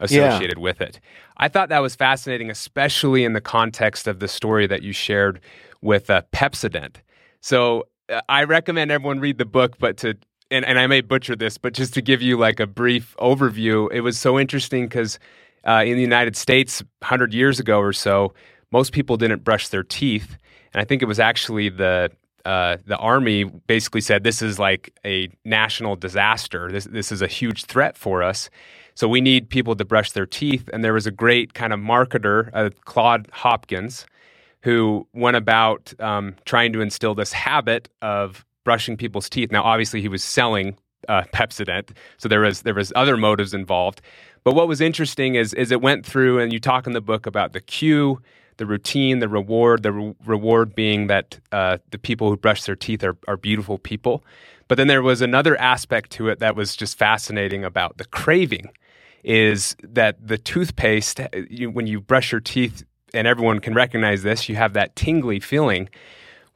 associated 0.00 0.56
yeah. 0.56 0.62
with 0.62 0.80
it. 0.80 1.00
I 1.36 1.48
thought 1.48 1.68
that 1.68 1.80
was 1.80 1.94
fascinating, 1.94 2.50
especially 2.50 3.24
in 3.24 3.34
the 3.34 3.42
context 3.42 4.06
of 4.06 4.20
the 4.20 4.28
story 4.28 4.66
that 4.66 4.82
you 4.82 4.92
shared 4.92 5.40
with 5.82 6.08
uh, 6.08 6.22
Pepsodent. 6.32 6.96
So 7.42 7.88
uh, 8.08 8.22
I 8.26 8.44
recommend 8.44 8.90
everyone 8.90 9.20
read 9.20 9.36
the 9.36 9.44
book, 9.44 9.76
but 9.78 9.98
to 9.98 10.16
and, 10.50 10.64
and 10.64 10.78
I 10.78 10.86
may 10.86 11.02
butcher 11.02 11.36
this, 11.36 11.58
but 11.58 11.74
just 11.74 11.92
to 11.94 12.00
give 12.00 12.22
you 12.22 12.38
like 12.38 12.58
a 12.58 12.66
brief 12.66 13.14
overview, 13.18 13.92
it 13.92 14.00
was 14.00 14.18
so 14.18 14.38
interesting 14.38 14.86
because 14.86 15.18
uh, 15.66 15.82
in 15.86 15.96
the 15.96 16.02
United 16.02 16.36
States 16.36 16.82
100 17.00 17.32
years 17.32 17.60
ago 17.60 17.78
or 17.78 17.92
so, 17.92 18.34
most 18.70 18.92
people 18.92 19.16
didn't 19.16 19.44
brush 19.44 19.68
their 19.68 19.82
teeth. 19.82 20.36
And 20.72 20.80
I 20.80 20.84
think 20.84 21.02
it 21.02 21.06
was 21.06 21.20
actually 21.20 21.68
the 21.68 22.10
uh, 22.44 22.76
the 22.86 22.96
army 22.96 23.44
basically 23.44 24.00
said 24.00 24.24
this 24.24 24.42
is 24.42 24.58
like 24.58 24.92
a 25.04 25.28
national 25.44 25.94
disaster. 25.96 26.72
This 26.72 26.84
this 26.86 27.12
is 27.12 27.22
a 27.22 27.28
huge 27.28 27.66
threat 27.66 27.96
for 27.96 28.22
us. 28.22 28.50
So 28.94 29.08
we 29.08 29.20
need 29.20 29.48
people 29.48 29.74
to 29.76 29.84
brush 29.84 30.12
their 30.12 30.26
teeth. 30.26 30.68
And 30.72 30.84
there 30.84 30.92
was 30.92 31.06
a 31.06 31.10
great 31.10 31.54
kind 31.54 31.72
of 31.72 31.80
marketer, 31.80 32.50
uh, 32.52 32.70
Claude 32.84 33.28
Hopkins, 33.32 34.06
who 34.62 35.06
went 35.12 35.36
about 35.36 35.94
um, 35.98 36.34
trying 36.44 36.72
to 36.72 36.80
instill 36.80 37.14
this 37.14 37.32
habit 37.32 37.88
of 38.02 38.44
brushing 38.64 38.96
people's 38.96 39.28
teeth. 39.28 39.50
Now, 39.50 39.62
obviously, 39.62 40.00
he 40.00 40.08
was 40.08 40.22
selling 40.22 40.76
uh, 41.08 41.22
Pepsodent, 41.34 41.90
so 42.18 42.28
there 42.28 42.40
was 42.40 42.62
there 42.62 42.74
was 42.74 42.92
other 42.96 43.16
motives 43.16 43.54
involved. 43.54 44.00
But 44.44 44.54
what 44.54 44.68
was 44.68 44.80
interesting 44.80 45.34
is 45.34 45.54
is 45.54 45.70
it 45.70 45.80
went 45.80 46.04
through, 46.04 46.40
and 46.40 46.52
you 46.52 46.58
talk 46.58 46.86
in 46.86 46.92
the 46.92 47.00
book 47.00 47.26
about 47.26 47.52
the 47.52 47.60
cue, 47.60 48.20
the 48.56 48.66
routine, 48.66 49.20
the 49.20 49.28
reward. 49.28 49.82
The 49.82 49.92
re- 49.92 50.14
reward 50.26 50.74
being 50.74 51.06
that 51.06 51.38
uh, 51.52 51.78
the 51.90 51.98
people 51.98 52.28
who 52.28 52.36
brush 52.36 52.64
their 52.64 52.76
teeth 52.76 53.04
are 53.04 53.16
are 53.28 53.36
beautiful 53.36 53.78
people. 53.78 54.24
But 54.68 54.76
then 54.76 54.88
there 54.88 55.02
was 55.02 55.20
another 55.20 55.58
aspect 55.60 56.10
to 56.12 56.28
it 56.28 56.38
that 56.38 56.56
was 56.56 56.76
just 56.76 56.96
fascinating 56.96 57.64
about 57.64 57.98
the 57.98 58.04
craving, 58.04 58.70
is 59.22 59.76
that 59.82 60.26
the 60.26 60.38
toothpaste 60.38 61.20
you, 61.50 61.70
when 61.70 61.86
you 61.86 62.00
brush 62.00 62.32
your 62.32 62.40
teeth, 62.40 62.84
and 63.12 63.26
everyone 63.26 63.60
can 63.60 63.74
recognize 63.74 64.22
this, 64.22 64.48
you 64.48 64.56
have 64.56 64.72
that 64.72 64.96
tingly 64.96 65.40
feeling. 65.40 65.88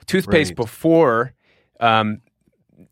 Toothpaste 0.06 0.50
right. 0.50 0.56
before 0.56 1.32
um, 1.80 2.20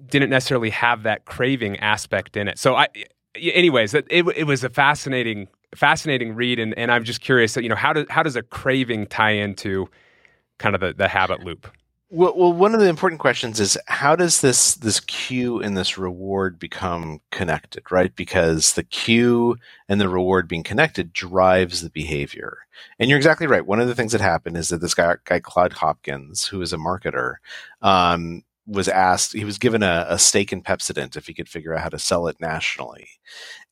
didn't 0.07 0.31
necessarily 0.31 0.71
have 0.71 1.05
that 1.05 1.25
craving 1.25 1.79
aspect 1.79 2.37
in 2.37 2.49
it. 2.49 2.59
So 2.59 2.75
I, 2.75 2.89
anyways, 3.37 3.95
it, 3.95 4.07
it 4.11 4.47
was 4.47 4.65
a 4.65 4.71
fascinating, 4.71 5.49
fascinating 5.75 6.35
read, 6.35 6.59
and, 6.59 6.77
and 6.79 6.91
I'm 6.91 7.05
just 7.05 7.21
curious, 7.21 7.57
you 7.57 7.69
know, 7.69 7.75
how 7.75 7.93
does 7.93 8.07
how 8.09 8.23
does 8.23 8.37
a 8.37 8.43
craving 8.43 9.07
tie 9.07 9.33
into 9.33 9.89
kind 10.59 10.75
of 10.75 10.81
the, 10.81 10.95
the 10.95 11.09
habit 11.09 11.45
loop? 11.45 11.69
Well, 12.11 12.35
well, 12.37 12.53
one 12.53 12.75
of 12.75 12.81
the 12.81 12.89
important 12.89 13.21
questions 13.21 13.59
is 13.59 13.77
how 13.87 14.15
does 14.15 14.41
this 14.41 14.77
this 14.77 15.01
cue 15.01 15.61
and 15.61 15.77
this 15.77 15.99
reward 15.99 16.59
become 16.59 17.21
connected, 17.33 17.83
right? 17.91 18.15
Because 18.15 18.75
the 18.75 18.85
cue 18.85 19.57
and 19.89 20.01
the 20.01 20.09
reward 20.09 20.47
being 20.47 20.63
connected 20.63 21.13
drives 21.13 21.81
the 21.81 21.91
behavior. 21.91 22.59
And 22.99 23.09
you're 23.09 23.17
exactly 23.17 23.47
right. 23.49 23.67
One 23.67 23.81
of 23.81 23.89
the 23.89 23.95
things 23.97 24.13
that 24.13 24.21
happened 24.21 24.57
is 24.57 24.69
that 24.69 24.81
this 24.81 24.95
guy, 24.95 25.17
guy 25.25 25.41
Claude 25.41 25.73
Hopkins, 25.73 26.47
who 26.47 26.63
is 26.63 26.73
a 26.73 26.77
marketer, 26.77 27.37
um, 27.83 28.43
was 28.67 28.89
asked. 28.89 29.33
He 29.33 29.45
was 29.45 29.59
given 29.59 29.83
a, 29.83 30.07
a 30.09 30.19
stake 30.19 30.53
in 30.53 30.63
Pepsodent 30.63 31.17
if 31.17 31.27
he 31.27 31.35
could 31.35 31.49
figure 31.49 31.75
out 31.75 31.83
how 31.83 31.89
to 31.91 31.99
sell 31.99 32.27
it 32.29 32.41
nationally, 32.41 33.09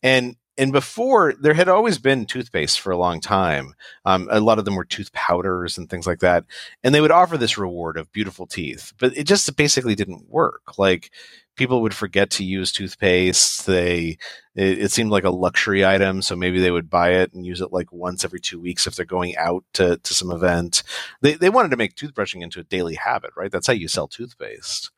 and 0.03 0.37
and 0.59 0.73
before 0.73 1.35
there 1.41 1.55
had 1.55 1.69
always 1.69 1.99
been 1.99 2.27
toothpaste 2.27 2.81
for 2.81 2.91
a 2.93 2.97
long 2.97 3.21
time. 3.21 3.75
Um, 4.05 4.29
a 4.31 4.41
lot 4.41 4.59
of 4.59 4.65
them 4.65 4.75
were 4.75 4.85
tooth 4.85 5.13
powders 5.13 5.79
and 5.79 5.89
things 5.89 6.07
like 6.07 6.21
that, 6.21 6.45
and 6.83 6.95
they 6.95 7.01
would 7.01 7.11
offer 7.11 7.39
this 7.39 7.57
reward 7.57 7.97
of 7.97 8.13
beautiful 8.13 8.47
teeth, 8.47 8.93
but 8.99 9.17
it 9.17 9.25
just 9.25 9.55
basically 9.57 9.95
didn't 9.95 10.29
work. 10.29 10.79
Like 10.79 11.11
people 11.57 11.83
would 11.83 11.95
forget 11.95 12.31
to 12.31 12.45
use 12.45 12.73
toothpaste. 12.73 13.67
They 13.67 14.19
it, 14.55 14.79
it, 14.79 14.93
seemed 14.93 15.11
like 15.11 15.25
a 15.25 15.31
luxury 15.31 15.85
item, 15.85 16.23
so 16.23 16.37
maybe 16.37 16.61
they 16.61 16.71
would 16.71 16.91
buy 16.91 17.13
it 17.15 17.33
and 17.33 17.47
use 17.47 17.61
it 17.61 17.73
like 17.73 17.93
once 17.93 18.25
every 18.25 18.41
two 18.41 18.61
weeks 18.61 18.87
if 18.87 18.95
they're 18.95 19.07
going 19.07 19.37
out 19.37 19.65
to, 19.75 19.97
to 19.99 20.15
some 20.15 20.31
event. 20.31 20.83
They 21.23 21.35
they 21.35 21.51
wanted 21.51 21.71
to 21.71 21.77
make 21.77 21.95
toothbrushing 21.95 22.43
into 22.43 22.61
a 22.61 22.65
daily 22.65 22.95
habit, 22.95 23.31
right? 23.37 23.51
That's 23.51 23.67
how 23.67 23.73
you 23.73 23.89
sell 23.89 24.09
toothpaste. 24.09 24.91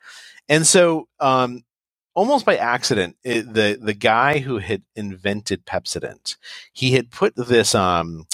And 0.49 0.67
so 0.67 1.09
um, 1.21 1.63
almost 2.15 2.47
by 2.47 2.57
accident, 2.57 3.17
it, 3.25 3.53
the 3.53 3.79
the 3.81 3.95
guy 3.95 4.39
who 4.39 4.59
had 4.59 4.83
invented 4.97 5.67
Pepsodent, 5.67 6.37
he 6.73 6.93
had 6.93 7.11
put 7.11 7.35
this 7.37 7.75
um 7.75 8.27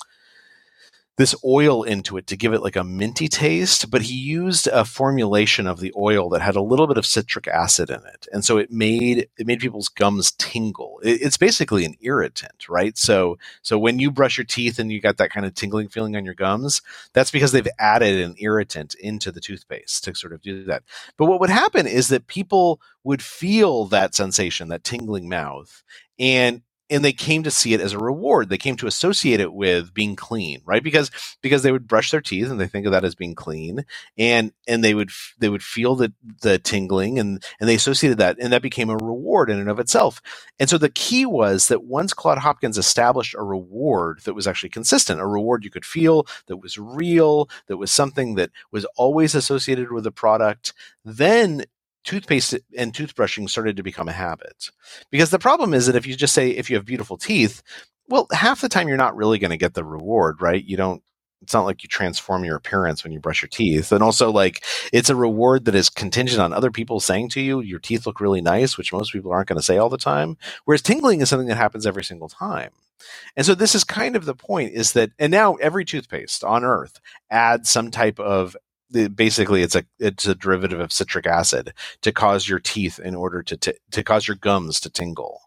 this 1.20 1.34
oil 1.44 1.82
into 1.82 2.16
it 2.16 2.26
to 2.26 2.36
give 2.36 2.54
it 2.54 2.62
like 2.62 2.76
a 2.76 2.82
minty 2.82 3.28
taste, 3.28 3.90
but 3.90 4.00
he 4.02 4.14
used 4.14 4.66
a 4.68 4.86
formulation 4.86 5.66
of 5.66 5.78
the 5.78 5.92
oil 5.94 6.30
that 6.30 6.40
had 6.40 6.56
a 6.56 6.62
little 6.62 6.86
bit 6.86 6.96
of 6.96 7.04
citric 7.04 7.46
acid 7.46 7.90
in 7.90 8.00
it, 8.06 8.26
and 8.32 8.42
so 8.42 8.56
it 8.56 8.70
made 8.70 9.28
it 9.36 9.46
made 9.46 9.60
people's 9.60 9.90
gums 9.90 10.32
tingle. 10.32 10.98
It, 11.04 11.20
it's 11.20 11.36
basically 11.36 11.84
an 11.84 11.94
irritant, 12.00 12.70
right? 12.70 12.96
So 12.96 13.36
so 13.60 13.78
when 13.78 13.98
you 13.98 14.10
brush 14.10 14.38
your 14.38 14.46
teeth 14.46 14.78
and 14.78 14.90
you 14.90 14.98
got 14.98 15.18
that 15.18 15.30
kind 15.30 15.44
of 15.44 15.54
tingling 15.54 15.88
feeling 15.90 16.16
on 16.16 16.24
your 16.24 16.32
gums, 16.34 16.80
that's 17.12 17.30
because 17.30 17.52
they've 17.52 17.68
added 17.78 18.18
an 18.22 18.36
irritant 18.38 18.94
into 18.94 19.30
the 19.30 19.40
toothpaste 19.40 20.02
to 20.04 20.14
sort 20.14 20.32
of 20.32 20.40
do 20.40 20.64
that. 20.64 20.84
But 21.18 21.26
what 21.26 21.40
would 21.40 21.50
happen 21.50 21.86
is 21.86 22.08
that 22.08 22.28
people 22.28 22.80
would 23.04 23.22
feel 23.22 23.84
that 23.86 24.14
sensation, 24.14 24.68
that 24.68 24.84
tingling 24.84 25.28
mouth, 25.28 25.82
and 26.18 26.62
and 26.90 27.04
they 27.04 27.12
came 27.12 27.42
to 27.44 27.50
see 27.50 27.74
it 27.74 27.80
as 27.80 27.92
a 27.92 27.98
reward. 27.98 28.48
They 28.48 28.58
came 28.58 28.76
to 28.76 28.86
associate 28.86 29.40
it 29.40 29.52
with 29.52 29.94
being 29.94 30.16
clean 30.16 30.60
right? 30.64 30.82
Because 30.82 31.10
because 31.42 31.62
they 31.62 31.72
would 31.72 31.88
brush 31.88 32.10
their 32.10 32.20
teeth 32.20 32.50
and 32.50 32.60
they 32.60 32.66
think 32.66 32.86
of 32.86 32.92
that 32.92 33.04
as 33.04 33.14
being 33.14 33.34
clean 33.34 33.84
and 34.18 34.52
and 34.66 34.84
they 34.84 34.94
would 34.94 35.10
they 35.38 35.48
would 35.48 35.62
feel 35.62 35.96
the 35.96 36.12
the 36.42 36.58
tingling 36.58 37.18
and 37.18 37.42
and 37.58 37.68
they 37.68 37.74
associated 37.74 38.18
that 38.18 38.36
and 38.40 38.52
that 38.52 38.62
became 38.62 38.90
a 38.90 38.96
reward 38.96 39.50
in 39.50 39.58
and 39.58 39.68
of 39.68 39.78
itself. 39.78 40.20
And 40.58 40.68
so 40.68 40.78
the 40.78 40.88
key 40.88 41.26
was 41.26 41.68
that 41.68 41.84
once 41.84 42.12
claude 42.12 42.38
hopkins 42.38 42.78
established 42.78 43.34
a 43.34 43.42
reward 43.42 44.20
that 44.24 44.34
was 44.34 44.46
actually 44.46 44.70
consistent 44.70 45.20
a 45.20 45.26
reward 45.26 45.64
you 45.64 45.70
could 45.70 45.84
feel 45.84 46.26
that 46.46 46.58
was 46.58 46.78
real 46.78 47.48
that 47.66 47.76
was 47.76 47.92
something 47.92 48.34
that 48.34 48.50
was 48.70 48.84
always 48.96 49.34
associated 49.34 49.92
with 49.92 50.04
the 50.04 50.12
product 50.12 50.72
then 51.04 51.64
toothpaste 52.04 52.56
and 52.76 52.92
toothbrushing 52.92 53.48
started 53.48 53.76
to 53.76 53.82
become 53.82 54.08
a 54.08 54.12
habit. 54.12 54.70
Because 55.10 55.30
the 55.30 55.38
problem 55.38 55.74
is 55.74 55.86
that 55.86 55.96
if 55.96 56.06
you 56.06 56.14
just 56.16 56.34
say, 56.34 56.50
if 56.50 56.70
you 56.70 56.76
have 56.76 56.84
beautiful 56.84 57.16
teeth, 57.16 57.62
well, 58.08 58.26
half 58.32 58.60
the 58.60 58.68
time 58.68 58.88
you're 58.88 58.96
not 58.96 59.16
really 59.16 59.38
going 59.38 59.50
to 59.50 59.56
get 59.56 59.74
the 59.74 59.84
reward, 59.84 60.40
right? 60.40 60.64
You 60.64 60.76
don't, 60.76 61.02
it's 61.42 61.54
not 61.54 61.64
like 61.64 61.82
you 61.82 61.88
transform 61.88 62.44
your 62.44 62.56
appearance 62.56 63.02
when 63.02 63.12
you 63.12 63.20
brush 63.20 63.40
your 63.40 63.48
teeth. 63.48 63.92
And 63.92 64.02
also, 64.02 64.30
like, 64.30 64.62
it's 64.92 65.08
a 65.08 65.16
reward 65.16 65.64
that 65.64 65.74
is 65.74 65.88
contingent 65.88 66.40
on 66.40 66.52
other 66.52 66.70
people 66.70 67.00
saying 67.00 67.30
to 67.30 67.40
you, 67.40 67.60
your 67.60 67.78
teeth 67.78 68.06
look 68.06 68.20
really 68.20 68.42
nice, 68.42 68.76
which 68.76 68.92
most 68.92 69.12
people 69.12 69.32
aren't 69.32 69.48
going 69.48 69.58
to 69.58 69.62
say 69.64 69.78
all 69.78 69.88
the 69.88 69.96
time. 69.96 70.36
Whereas 70.64 70.82
tingling 70.82 71.22
is 71.22 71.30
something 71.30 71.48
that 71.48 71.56
happens 71.56 71.86
every 71.86 72.04
single 72.04 72.28
time. 72.28 72.72
And 73.36 73.46
so 73.46 73.54
this 73.54 73.74
is 73.74 73.84
kind 73.84 74.16
of 74.16 74.26
the 74.26 74.34
point 74.34 74.74
is 74.74 74.92
that, 74.92 75.12
and 75.18 75.30
now 75.30 75.54
every 75.54 75.86
toothpaste 75.86 76.44
on 76.44 76.64
earth 76.64 77.00
adds 77.30 77.70
some 77.70 77.90
type 77.90 78.20
of 78.20 78.54
basically 79.14 79.62
it's 79.62 79.74
a 79.74 79.84
it's 79.98 80.26
a 80.26 80.34
derivative 80.34 80.80
of 80.80 80.92
citric 80.92 81.26
acid 81.26 81.72
to 82.02 82.12
cause 82.12 82.48
your 82.48 82.58
teeth 82.58 82.98
in 82.98 83.14
order 83.14 83.42
to 83.42 83.56
t- 83.56 83.78
to 83.90 84.02
cause 84.02 84.26
your 84.28 84.36
gums 84.36 84.80
to 84.80 84.90
tingle 84.90 85.42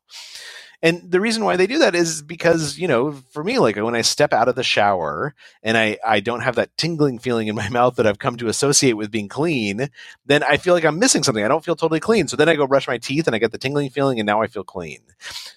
and 0.83 1.09
the 1.09 1.21
reason 1.21 1.45
why 1.45 1.55
they 1.55 1.65
do 1.65 1.79
that 1.79 1.95
is 1.95 2.21
because, 2.21 2.77
you 2.77 2.89
know, 2.89 3.13
for 3.31 3.41
me, 3.43 3.57
like 3.57 3.77
when 3.77 3.95
I 3.95 4.01
step 4.01 4.33
out 4.33 4.49
of 4.49 4.55
the 4.55 4.63
shower 4.63 5.33
and 5.63 5.77
I, 5.77 5.97
I 6.05 6.19
don't 6.19 6.41
have 6.41 6.57
that 6.57 6.75
tingling 6.77 7.19
feeling 7.19 7.47
in 7.47 7.55
my 7.55 7.69
mouth 7.71 7.95
that 7.95 8.05
I've 8.05 8.19
come 8.19 8.37
to 8.37 8.49
associate 8.49 8.93
with 8.93 9.09
being 9.09 9.29
clean, 9.29 9.89
then 10.25 10.43
I 10.43 10.57
feel 10.57 10.73
like 10.73 10.85
I'm 10.85 10.99
missing 10.99 11.23
something. 11.23 11.43
I 11.45 11.47
don't 11.47 11.65
feel 11.65 11.77
totally 11.77 12.01
clean. 12.01 12.27
So 12.27 12.37
then 12.37 12.49
I 12.49 12.55
go 12.57 12.67
brush 12.67 12.87
my 12.87 12.99
teeth 12.99 13.27
and 13.27 13.35
I 13.35 13.39
get 13.39 13.53
the 13.53 13.57
tingling 13.57 13.91
feeling 13.91 14.19
and 14.19 14.27
now 14.27 14.41
I 14.41 14.47
feel 14.47 14.65
clean. 14.65 14.99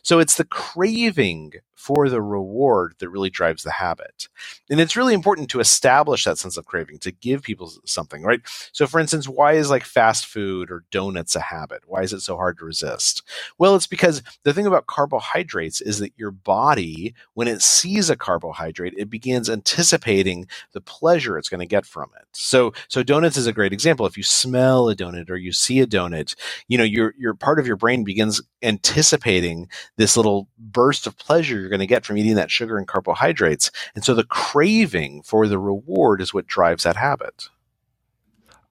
So 0.03 0.21
it's 0.21 0.37
the 0.37 0.45
craving 0.45 1.55
for 1.87 2.09
the 2.09 2.23
reward 2.23 2.95
that 2.99 3.09
really 3.09 3.31
drives 3.31 3.63
the 3.63 3.71
habit. 3.71 4.29
And 4.69 4.81
it's 4.81 4.97
really 4.97 5.15
important 5.15 5.51
to 5.51 5.61
establish 5.61 6.25
that 6.25 6.39
sense 6.39 6.57
of 6.57 6.67
craving, 6.67 6.99
to 7.01 7.13
give 7.13 7.43
people 7.43 7.73
something, 7.85 8.25
right? 8.25 8.41
So, 8.73 8.89
for 8.89 8.99
instance, 8.99 9.29
why 9.29 9.53
is 9.53 9.71
like 9.71 9.85
fast 9.85 10.27
food 10.27 10.71
or 10.71 10.85
donuts 10.91 11.37
a 11.37 11.41
habit? 11.41 11.83
Why 11.87 12.03
is 12.03 12.13
it 12.13 12.23
so 12.23 12.37
hard 12.37 12.59
to 12.59 12.65
resist? 12.65 13.23
Well, 13.59 13.77
it's 13.77 13.87
because 13.87 14.23
the 14.43 14.53
thing 14.53 14.67
about 14.67 14.87
carbohydrates 15.17 15.81
is 15.81 15.99
that 15.99 16.13
your 16.17 16.31
body, 16.31 17.15
when 17.35 17.49
it 17.49 17.63
sees 17.63 18.11
a 18.11 18.17
carbohydrate, 18.17 18.95
it 18.97 19.09
begins 19.09 19.49
anticipating 19.49 20.47
the 20.73 20.81
pleasure 20.81 21.39
it's 21.39 21.49
going 21.49 21.61
to 21.61 21.67
get 21.67 21.87
from 21.87 22.11
it. 22.21 22.27
So, 22.33 22.73
so 22.89 23.03
donuts 23.03 23.37
is 23.37 23.47
a 23.47 23.53
great 23.53 23.73
example. 23.73 24.07
If 24.07 24.17
you 24.17 24.23
smell 24.23 24.89
a 24.89 24.97
donut 24.97 25.31
or 25.31 25.37
you 25.37 25.53
see 25.53 25.81
a 25.81 25.87
donut, 25.87 26.35
you 26.69 26.77
know, 26.77 26.85
your, 26.85 27.15
your 27.19 27.35
part 27.35 27.59
of 27.59 27.67
your 27.67 27.77
brain 27.77 28.05
begins 28.05 28.43
anticipating 28.63 29.69
this 29.97 30.17
little 30.17 30.49
burst 30.59 31.07
of 31.07 31.17
pleasure 31.17 31.59
you're 31.59 31.69
going 31.69 31.81
to 31.81 31.87
get 31.87 32.05
from 32.05 32.19
eating 32.19 32.35
that 32.35 32.51
sugar 32.51 32.79
and 32.79 32.87
carbohydrates. 32.87 33.71
And 33.95 34.05
so 34.05 34.15
the 34.15 34.25
craving 34.25 35.23
for 35.23 35.47
the 35.47 35.59
reward 35.59 36.21
is 36.21 36.35
what 36.35 36.47
drives 36.47 36.85
that 36.85 36.97
habit. 36.97 37.49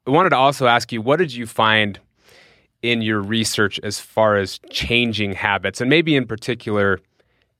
I 0.07 0.11
wanted 0.11 0.29
to 0.29 0.37
also 0.37 0.67
ask 0.67 0.91
you, 0.91 1.01
what 1.01 1.17
did 1.17 1.33
you 1.33 1.47
find 1.47 1.99
in 2.91 3.01
your 3.01 3.21
research 3.21 3.79
as 3.83 3.99
far 3.99 4.37
as 4.37 4.59
changing 4.69 5.33
habits, 5.33 5.81
and 5.81 5.89
maybe 5.89 6.15
in 6.15 6.25
particular, 6.25 6.99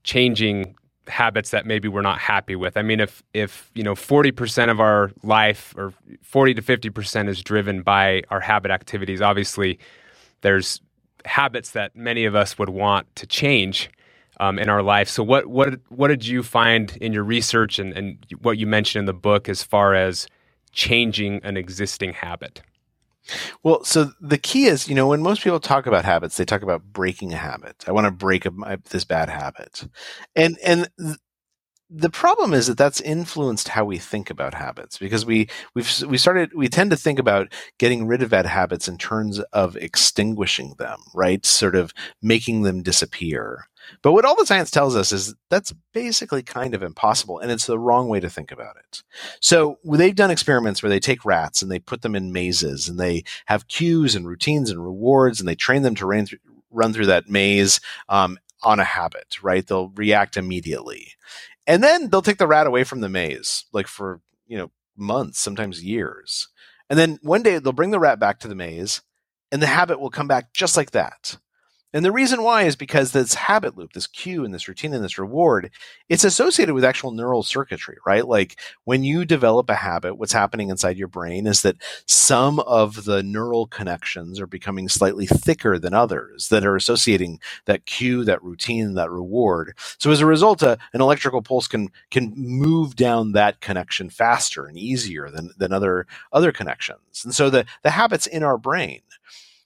changing 0.03 0.75
habits 1.08 1.51
that 1.51 1.65
maybe 1.65 1.88
we're 1.88 2.01
not 2.01 2.20
happy 2.20 2.55
with. 2.55 2.77
I 2.77 2.82
mean, 2.82 3.00
if 3.00 3.24
if 3.34 3.70
you 3.75 3.84
know 3.84 3.96
forty 3.96 4.32
percent 4.32 4.72
of 4.72 4.79
our 4.79 5.12
life 5.24 5.74
or 5.77 5.94
forty 6.22 6.53
to 6.53 6.62
fifty 6.62 6.89
percent 6.89 7.29
is 7.29 7.41
driven 7.41 7.82
by 7.82 8.24
our 8.29 8.39
habit 8.39 8.72
activities, 8.72 9.22
obviously 9.22 9.79
there's 10.41 10.82
habits 11.25 11.72
that 11.72 11.96
many 11.96 12.25
of 12.25 12.36
us 12.36 12.58
would 12.58 12.70
want 12.70 13.13
to 13.15 13.25
change 13.25 13.89
um, 14.39 14.60
in 14.60 14.70
our 14.70 14.84
life. 14.84 15.10
So, 15.10 15.24
what 15.24 15.48
what 15.48 15.79
what 15.89 16.10
did 16.10 16.25
you 16.25 16.44
find 16.44 16.96
in 16.98 17.13
your 17.13 17.24
research 17.24 17.79
and, 17.79 17.94
and 17.94 18.17
what 18.41 18.58
you 18.58 18.67
mentioned 18.67 19.01
in 19.01 19.05
the 19.05 19.13
book 19.13 19.50
as 19.50 19.63
far 19.63 19.96
as 19.96 20.27
changing 20.72 21.41
an 21.44 21.58
existing 21.58 22.13
habit? 22.13 22.62
Well, 23.63 23.84
so 23.84 24.12
the 24.22 24.38
key 24.38 24.65
is, 24.65 24.88
you 24.88 24.96
know, 24.96 25.08
when 25.08 25.22
most 25.22 25.41
people 25.44 25.60
talk 25.60 25.88
about 25.88 26.05
habits, 26.05 26.38
they 26.38 26.46
talk 26.46 26.62
about 26.62 26.84
breaking 26.84 27.34
a 27.34 27.38
habit. 27.38 27.84
I 27.88 27.91
want 27.91 28.05
to 28.05 28.12
break 28.12 28.46
a, 28.46 28.51
my, 28.51 28.77
this 28.89 29.05
bad 29.05 29.29
habit, 29.29 29.88
and 30.36 30.58
and 30.63 30.88
the 31.89 32.10
problem 32.10 32.53
is 32.53 32.65
that 32.67 32.77
that's 32.77 33.00
influenced 33.01 33.67
how 33.70 33.86
we 33.86 34.00
think 34.00 34.32
about 34.32 34.55
habits 34.55 34.98
because 34.98 35.24
we 35.25 35.48
we've 35.75 36.01
we 36.08 36.17
started 36.17 36.51
we 36.55 36.67
tend 36.67 36.89
to 36.89 36.98
think 36.98 37.20
about 37.20 37.53
getting 37.77 38.08
rid 38.08 38.24
of 38.24 38.32
bad 38.32 38.48
habits 38.48 38.88
in 38.88 38.98
terms 38.98 39.39
of 39.53 39.75
extinguishing 39.77 40.74
them 40.79 41.00
right? 41.13 41.46
Sort 41.46 41.75
of 41.75 41.94
making 42.24 42.63
them 42.63 42.82
disappear 42.82 43.67
but 44.01 44.12
what 44.12 44.25
all 44.25 44.36
the 44.36 44.46
science 44.46 44.72
tells 44.72 44.96
us 44.96 45.12
is 45.12 45.36
that's 45.50 45.74
basically 45.94 46.44
kind 46.44 46.74
of 46.74 46.84
impossible 46.84 47.39
and 47.39 47.51
it's 47.51 47.65
the 47.65 47.80
wrong 47.80 48.08
way 48.08 48.20
to 48.20 48.30
think 48.30 48.51
about 48.51 48.75
it 48.77 49.04
so 49.39 49.80
they've 49.84 50.15
done 50.15 50.32
experiments 50.32 50.82
where 50.82 50.89
they 50.89 51.00
take 51.00 51.25
rats 51.25 51.62
and 51.62 51.72
they 51.72 51.80
put 51.80 52.01
them 52.01 52.15
in 52.15 52.32
mazes 52.32 52.88
and 52.88 53.00
they 53.00 53.24
have 53.46 53.68
cues 53.68 54.15
and 54.15 54.27
routines 54.27 54.70
and 54.70 54.84
rewards 54.84 55.39
and 55.39 55.48
they 55.48 55.56
train 55.56 55.82
them 55.82 55.96
to 55.96 56.06
run 56.06 56.25
through, 56.25 56.39
run 56.72 56.94
through 56.94 57.06
that 57.06 57.30
maze 57.30 57.80
um, 58.10 58.38
on 58.63 58.80
a 58.80 58.84
habit 58.84 59.42
right 59.44 59.68
they'll 59.68 59.89
react 59.89 60.38
immediately 60.38 61.13
and 61.68 61.84
then 61.84 62.10
they'll 62.10 62.22
take 62.22 62.38
the 62.38 62.48
rat 62.48 62.68
away 62.68 62.84
from 62.84 63.01
the 63.01 63.10
maze, 63.10 63.65
like 63.74 63.88
for, 63.88 64.22
you 64.48 64.58
know, 64.58 64.72
months, 64.96 65.39
sometimes 65.39 65.84
years. 65.84 66.48
And 66.89 67.00
then 67.00 67.20
one 67.22 67.42
day 67.42 67.58
they'll 67.58 67.74
bring 67.74 67.92
the 67.92 68.00
rat 68.00 68.20
back 68.20 68.39
to 68.39 68.48
the 68.48 68.56
maze 68.56 69.01
and 69.51 69.62
the 69.62 69.68
habit 69.68 70.00
will 70.00 70.12
come 70.12 70.27
back 70.27 70.54
just 70.54 70.77
like 70.77 70.92
that. 70.92 71.38
And 71.95 72.03
the 72.03 72.11
reason 72.11 72.43
why 72.43 72.63
is 72.63 72.75
because 72.75 73.13
this 73.13 73.35
habit 73.35 73.77
loop, 73.77 73.93
this 73.93 74.05
cue 74.05 74.43
and 74.43 74.53
this 74.53 74.67
routine 74.67 74.93
and 74.93 75.01
this 75.01 75.17
reward, 75.17 75.71
it's 76.09 76.25
associated 76.25 76.75
with 76.75 76.83
actual 76.83 77.11
neural 77.11 77.41
circuitry, 77.41 77.95
right? 78.05 78.27
Like 78.27 78.59
when 78.83 79.05
you 79.05 79.23
develop 79.23 79.69
a 79.69 79.75
habit, 79.75 80.15
what's 80.15 80.33
happening 80.33 80.69
inside 80.69 80.97
your 80.97 81.07
brain 81.07 81.47
is 81.47 81.61
that 81.61 81.77
some 82.05 82.59
of 82.59 83.05
the 83.05 83.23
neural 83.23 83.65
connections 83.65 84.41
are 84.41 84.45
becoming 84.45 84.89
slightly 84.89 85.25
thicker 85.25 85.79
than 85.79 85.93
others 85.93 86.49
that 86.49 86.65
are 86.65 86.75
associating 86.75 87.39
that 87.63 87.85
cue, 87.85 88.25
that 88.25 88.43
routine, 88.43 88.95
that 88.95 89.09
reward. 89.09 89.73
So 89.97 90.11
as 90.11 90.19
a 90.19 90.25
result, 90.25 90.63
uh, 90.63 90.75
an 90.91 90.99
electrical 90.99 91.41
pulse 91.41 91.69
can 91.69 91.91
can 92.11 92.33
move 92.35 92.97
down 92.97 93.31
that 93.31 93.61
connection 93.61 94.09
faster 94.09 94.65
and 94.65 94.77
easier 94.77 95.29
than 95.29 95.51
than 95.57 95.71
other 95.71 96.07
other 96.33 96.51
connections. 96.51 97.23
And 97.23 97.33
so 97.33 97.49
the 97.49 97.65
the 97.83 97.91
habits 97.91 98.27
in 98.27 98.43
our 98.43 98.57
brain 98.57 98.99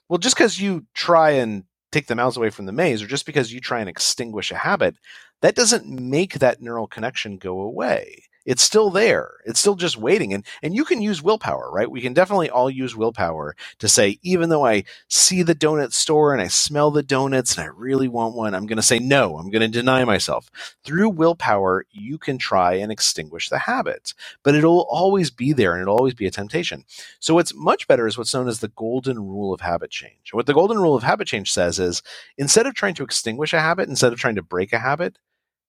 well, 0.10 0.18
just 0.18 0.36
because 0.36 0.60
you 0.60 0.86
try 0.96 1.32
and 1.32 1.64
take 1.92 2.08
the 2.08 2.16
mouse 2.16 2.38
away 2.38 2.50
from 2.50 2.66
the 2.66 2.72
maze, 2.72 3.02
or 3.02 3.08
just 3.08 3.26
because 3.26 3.54
you 3.54 3.60
try 3.60 3.80
and 3.80 3.90
extinguish 3.90 4.52
a 4.52 4.56
habit, 4.56 4.96
that 5.42 5.56
doesn't 5.56 5.88
make 5.88 6.36
that 6.36 6.62
neural 6.62 6.88
connection 6.88 7.38
go 7.38 7.62
away 7.62 8.24
it's 8.50 8.64
still 8.64 8.90
there. 8.90 9.34
It's 9.46 9.60
still 9.60 9.76
just 9.76 9.96
waiting. 9.96 10.34
And 10.34 10.44
and 10.64 10.74
you 10.74 10.84
can 10.84 11.04
use 11.04 11.22
willpower, 11.22 11.70
right? 11.72 11.90
We 11.90 12.02
can 12.02 12.16
definitely 12.16 12.50
all 12.50 12.68
use 12.68 12.96
willpower 12.96 13.56
to 13.78 13.88
say, 13.88 14.18
even 14.24 14.50
though 14.50 14.66
I 14.66 14.86
see 15.08 15.44
the 15.44 15.54
donut 15.54 15.94
store 15.94 16.34
and 16.34 16.42
I 16.42 16.48
smell 16.48 16.90
the 16.90 17.04
donuts 17.04 17.56
and 17.56 17.64
I 17.64 17.68
really 17.68 18.08
want 18.08 18.36
one, 18.36 18.56
I'm 18.56 18.66
gonna 18.66 18.82
say 18.82 18.98
no, 18.98 19.38
I'm 19.38 19.52
gonna 19.52 19.68
deny 19.68 20.04
myself. 20.04 20.50
Through 20.84 21.10
willpower, 21.10 21.86
you 21.92 22.18
can 22.18 22.40
try 22.40 22.74
and 22.74 22.92
extinguish 22.92 23.50
the 23.50 23.60
habit. 23.60 24.16
But 24.42 24.56
it'll 24.56 24.88
always 24.90 25.30
be 25.30 25.54
there 25.54 25.74
and 25.74 25.84
it'll 25.84 25.98
always 25.98 26.16
be 26.16 26.26
a 26.26 26.32
temptation. 26.32 26.86
So 27.20 27.36
what's 27.36 27.54
much 27.54 27.88
better 27.88 28.08
is 28.08 28.18
what's 28.18 28.34
known 28.34 28.48
as 28.48 28.62
the 28.62 28.70
golden 28.70 29.20
rule 29.20 29.54
of 29.54 29.62
habit 29.62 29.92
change. 29.92 30.34
what 30.34 30.48
the 30.48 30.56
golden 30.56 30.80
rule 30.80 30.96
of 30.96 31.04
habit 31.04 31.28
change 31.28 31.52
says 31.52 31.78
is 31.78 32.02
instead 32.36 32.66
of 32.66 32.74
trying 32.74 32.96
to 32.96 33.04
extinguish 33.04 33.54
a 33.54 33.60
habit, 33.60 33.90
instead 33.90 34.12
of 34.12 34.18
trying 34.18 34.36
to 34.38 34.42
break 34.42 34.74
a 34.74 34.80
habit, 34.80 35.20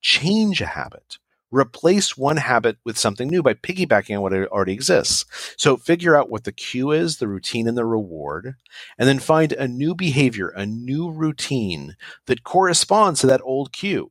change 0.01 0.63
a 0.63 0.67
habit 0.67 1.19
replace 1.51 2.17
one 2.17 2.37
habit 2.37 2.77
with 2.85 2.97
something 2.99 3.29
new 3.29 3.43
by 3.43 3.55
piggybacking 3.55 4.17
on 4.17 4.23
what 4.23 4.33
already 4.33 4.73
exists. 4.73 5.25
So 5.57 5.77
figure 5.77 6.17
out 6.17 6.31
what 6.31 6.45
the 6.45 6.53
cue 6.53 6.91
is, 6.93 7.19
the 7.19 7.29
routine, 7.29 7.67
and 7.67 7.77
the 7.77 7.85
reward, 7.85 8.55
and 8.99 9.09
then 9.09 9.19
find 9.19 9.53
a 9.53 9.67
new 9.69 9.95
behavior, 9.95 10.49
a 10.49 10.67
new 10.67 11.11
routine 11.11 11.97
that 12.27 12.45
corresponds 12.45 13.21
to 13.21 13.27
that 13.27 13.43
old 13.45 13.73
cue 13.73 14.11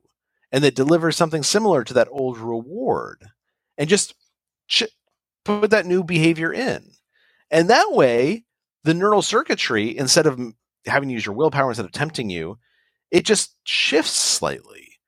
and 0.51 0.63
that 0.63 0.75
delivers 0.75 1.15
something 1.15 1.43
similar 1.43 1.83
to 1.83 1.93
that 1.93 2.07
old 2.11 2.37
reward. 2.37 3.25
And 3.77 3.87
just 3.87 4.13
ch- 4.67 4.83
put 5.45 5.69
that 5.71 5.85
new 5.85 6.03
behavior 6.03 6.51
in. 6.51 6.91
And 7.49 7.69
that 7.69 7.91
way, 7.91 8.43
the 8.83 8.93
neural 8.93 9.21
circuitry, 9.21 9.97
instead 9.97 10.25
of 10.27 10.39
having 10.85 11.09
to 11.09 11.13
use 11.13 11.25
your 11.25 11.35
willpower 11.35 11.69
instead 11.69 11.85
of 11.85 11.91
tempting 11.91 12.29
you, 12.29 12.57
it 13.11 13.25
just 13.25 13.55
shifts 13.63 14.11
slightly. 14.11 14.99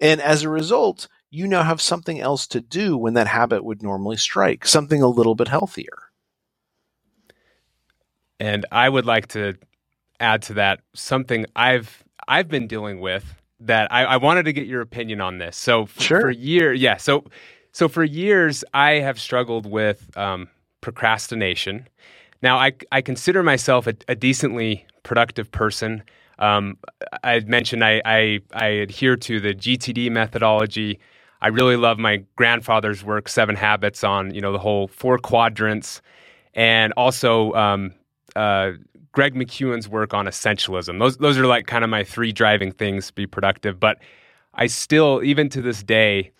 And 0.00 0.20
as 0.20 0.42
a 0.42 0.48
result, 0.48 1.08
you 1.30 1.46
now 1.46 1.62
have 1.62 1.80
something 1.80 2.20
else 2.20 2.46
to 2.48 2.60
do 2.60 2.96
when 2.96 3.14
that 3.14 3.28
habit 3.28 3.64
would 3.64 3.82
normally 3.82 4.16
strike, 4.16 4.66
something 4.66 5.02
a 5.02 5.08
little 5.08 5.34
bit 5.34 5.48
healthier. 5.48 5.98
And 8.40 8.66
I 8.72 8.88
would 8.88 9.06
like 9.06 9.28
to 9.28 9.54
add 10.20 10.42
to 10.42 10.54
that 10.54 10.80
something 10.94 11.46
I've 11.56 12.04
I've 12.28 12.48
been 12.48 12.66
dealing 12.66 13.00
with 13.00 13.24
that 13.60 13.92
I, 13.92 14.04
I 14.04 14.16
wanted 14.18 14.44
to 14.44 14.52
get 14.52 14.66
your 14.66 14.80
opinion 14.80 15.20
on 15.20 15.38
this. 15.38 15.56
So 15.56 15.84
f- 15.84 16.00
sure. 16.00 16.20
for 16.20 16.30
years, 16.30 16.80
yeah. 16.80 16.96
So 16.96 17.24
so 17.72 17.88
for 17.88 18.04
years, 18.04 18.64
I 18.74 18.92
have 18.94 19.20
struggled 19.20 19.66
with 19.66 20.16
um, 20.16 20.48
procrastination. 20.80 21.88
Now, 22.42 22.56
I 22.58 22.72
I 22.92 23.02
consider 23.02 23.42
myself 23.42 23.86
a, 23.86 23.94
a 24.08 24.14
decently 24.14 24.86
productive 25.02 25.50
person. 25.52 26.02
Um, 26.38 26.78
I 27.22 27.40
mentioned 27.40 27.84
I, 27.84 28.00
I 28.04 28.40
I 28.52 28.66
adhere 28.66 29.16
to 29.16 29.40
the 29.40 29.54
GTD 29.54 30.10
methodology. 30.10 30.98
I 31.42 31.48
really 31.48 31.76
love 31.76 31.98
my 31.98 32.24
grandfather's 32.36 33.04
work, 33.04 33.28
Seven 33.28 33.56
Habits, 33.56 34.04
on 34.04 34.34
you 34.34 34.40
know 34.40 34.52
the 34.52 34.58
whole 34.58 34.88
four 34.88 35.18
quadrants, 35.18 36.02
and 36.54 36.92
also 36.96 37.52
um, 37.54 37.94
uh, 38.36 38.72
Greg 39.12 39.34
McKeown's 39.34 39.88
work 39.88 40.14
on 40.14 40.26
essentialism. 40.26 40.98
Those 40.98 41.18
those 41.18 41.38
are 41.38 41.46
like 41.46 41.66
kind 41.66 41.84
of 41.84 41.90
my 41.90 42.04
three 42.04 42.32
driving 42.32 42.72
things 42.72 43.08
to 43.08 43.12
be 43.14 43.26
productive. 43.26 43.80
But 43.80 43.98
I 44.54 44.66
still, 44.68 45.22
even 45.24 45.48
to 45.50 45.62
this 45.62 45.82
day, 45.82 46.32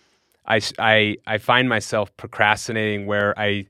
I 0.47 0.57
I 0.79 1.17
I 1.27 1.37
find 1.39 1.69
myself 1.69 2.15
procrastinating 2.17 3.07
where 3.07 3.37
I 3.39 3.67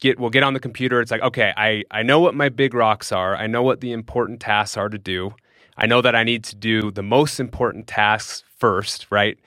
get 0.00 0.20
will 0.20 0.30
get 0.30 0.42
on 0.44 0.54
the 0.54 0.60
computer. 0.60 1.00
It's 1.00 1.10
like 1.10 1.22
okay, 1.22 1.52
I 1.56 1.84
I 1.90 2.02
know 2.02 2.20
what 2.20 2.34
my 2.34 2.48
big 2.50 2.74
rocks 2.74 3.12
are. 3.12 3.36
I 3.36 3.46
know 3.48 3.62
what 3.62 3.80
the 3.80 3.92
important 3.92 4.40
tasks 4.40 4.76
are 4.76 4.88
to 4.90 4.98
do. 4.98 5.34
I 5.76 5.86
know 5.86 6.02
that 6.02 6.14
I 6.14 6.24
need 6.24 6.44
to 6.44 6.56
do 6.56 6.90
the 6.92 7.02
most 7.02 7.40
important 7.40 7.86
tasks 7.88 8.44
first, 8.58 9.08
right? 9.10 9.38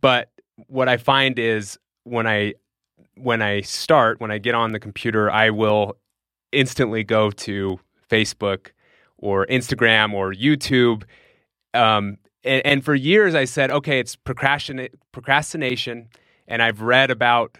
But 0.00 0.30
what 0.66 0.88
I 0.88 0.96
find 0.96 1.38
is 1.38 1.78
when 2.04 2.26
I 2.26 2.54
when 3.14 3.42
I 3.42 3.60
start, 3.60 4.20
when 4.20 4.30
I 4.30 4.38
get 4.38 4.54
on 4.54 4.72
the 4.72 4.80
computer, 4.80 5.30
I 5.30 5.50
will 5.50 5.96
instantly 6.52 7.04
go 7.04 7.30
to 7.30 7.78
Facebook 8.08 8.68
or 9.18 9.46
Instagram 9.46 10.12
or 10.12 10.32
YouTube. 10.32 11.04
Um, 11.74 12.16
and, 12.42 12.64
and, 12.64 12.84
for 12.84 12.94
years, 12.94 13.34
I 13.34 13.44
said, 13.44 13.70
okay, 13.70 14.00
it's 14.00 14.16
procrastinate, 14.16 14.94
procrastination, 15.12 16.08
and 16.48 16.62
I've 16.62 16.80
read 16.80 17.10
about 17.10 17.58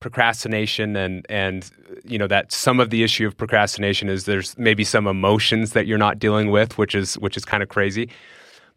procrastination 0.00 0.96
and 0.96 1.24
and 1.28 1.70
you 2.04 2.18
know 2.18 2.26
that 2.26 2.50
some 2.50 2.80
of 2.80 2.90
the 2.90 3.04
issue 3.04 3.26
of 3.26 3.36
procrastination 3.36 4.08
is 4.08 4.24
there's 4.24 4.58
maybe 4.58 4.82
some 4.82 5.06
emotions 5.06 5.72
that 5.72 5.86
you're 5.86 5.98
not 5.98 6.18
dealing 6.18 6.50
with, 6.50 6.76
which 6.78 6.94
is 6.94 7.14
which 7.18 7.36
is 7.36 7.44
kind 7.44 7.62
of 7.62 7.68
crazy. 7.68 8.10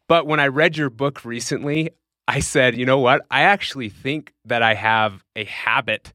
But 0.08 0.28
when 0.28 0.40
I 0.40 0.48
read 0.48 0.78
your 0.78 0.90
book 0.90 1.26
recently, 1.26 1.90
I 2.28 2.40
said, 2.40 2.76
you 2.78 2.86
know 2.86 3.00
what? 3.00 3.26
I 3.30 3.42
actually 3.42 3.90
think 3.90 4.34
that 4.46 4.64
I 4.64 4.74
have 4.74 5.24
a 5.36 5.46
habit 5.46 6.14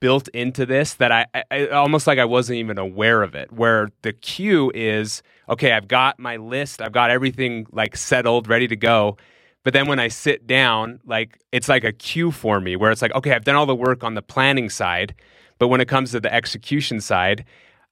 built 0.00 0.28
into 0.28 0.66
this 0.66 0.94
that 0.94 1.12
I, 1.12 1.26
I, 1.50 1.68
almost 1.68 2.06
like 2.06 2.18
I 2.18 2.24
wasn't 2.24 2.58
even 2.58 2.78
aware 2.78 3.22
of 3.22 3.34
it. 3.34 3.52
Where 3.52 3.90
the 4.02 4.12
cue 4.12 4.70
is, 4.74 5.22
okay, 5.48 5.72
I've 5.72 5.88
got 5.88 6.18
my 6.18 6.36
list, 6.36 6.80
I've 6.82 6.92
got 6.92 7.10
everything 7.10 7.66
like 7.72 7.96
settled, 7.96 8.48
ready 8.48 8.68
to 8.68 8.76
go. 8.76 9.16
But 9.62 9.72
then 9.72 9.88
when 9.88 9.98
I 9.98 10.08
sit 10.08 10.46
down, 10.46 11.00
like 11.04 11.40
it's 11.50 11.68
like 11.68 11.84
a 11.84 11.92
cue 11.92 12.30
for 12.30 12.60
me 12.60 12.76
where 12.76 12.90
it's 12.90 13.02
like, 13.02 13.14
okay, 13.14 13.32
I've 13.32 13.44
done 13.44 13.56
all 13.56 13.66
the 13.66 13.74
work 13.74 14.04
on 14.04 14.14
the 14.14 14.22
planning 14.22 14.70
side, 14.70 15.14
but 15.58 15.68
when 15.68 15.80
it 15.80 15.88
comes 15.88 16.12
to 16.12 16.20
the 16.20 16.32
execution 16.32 17.00
side, 17.00 17.44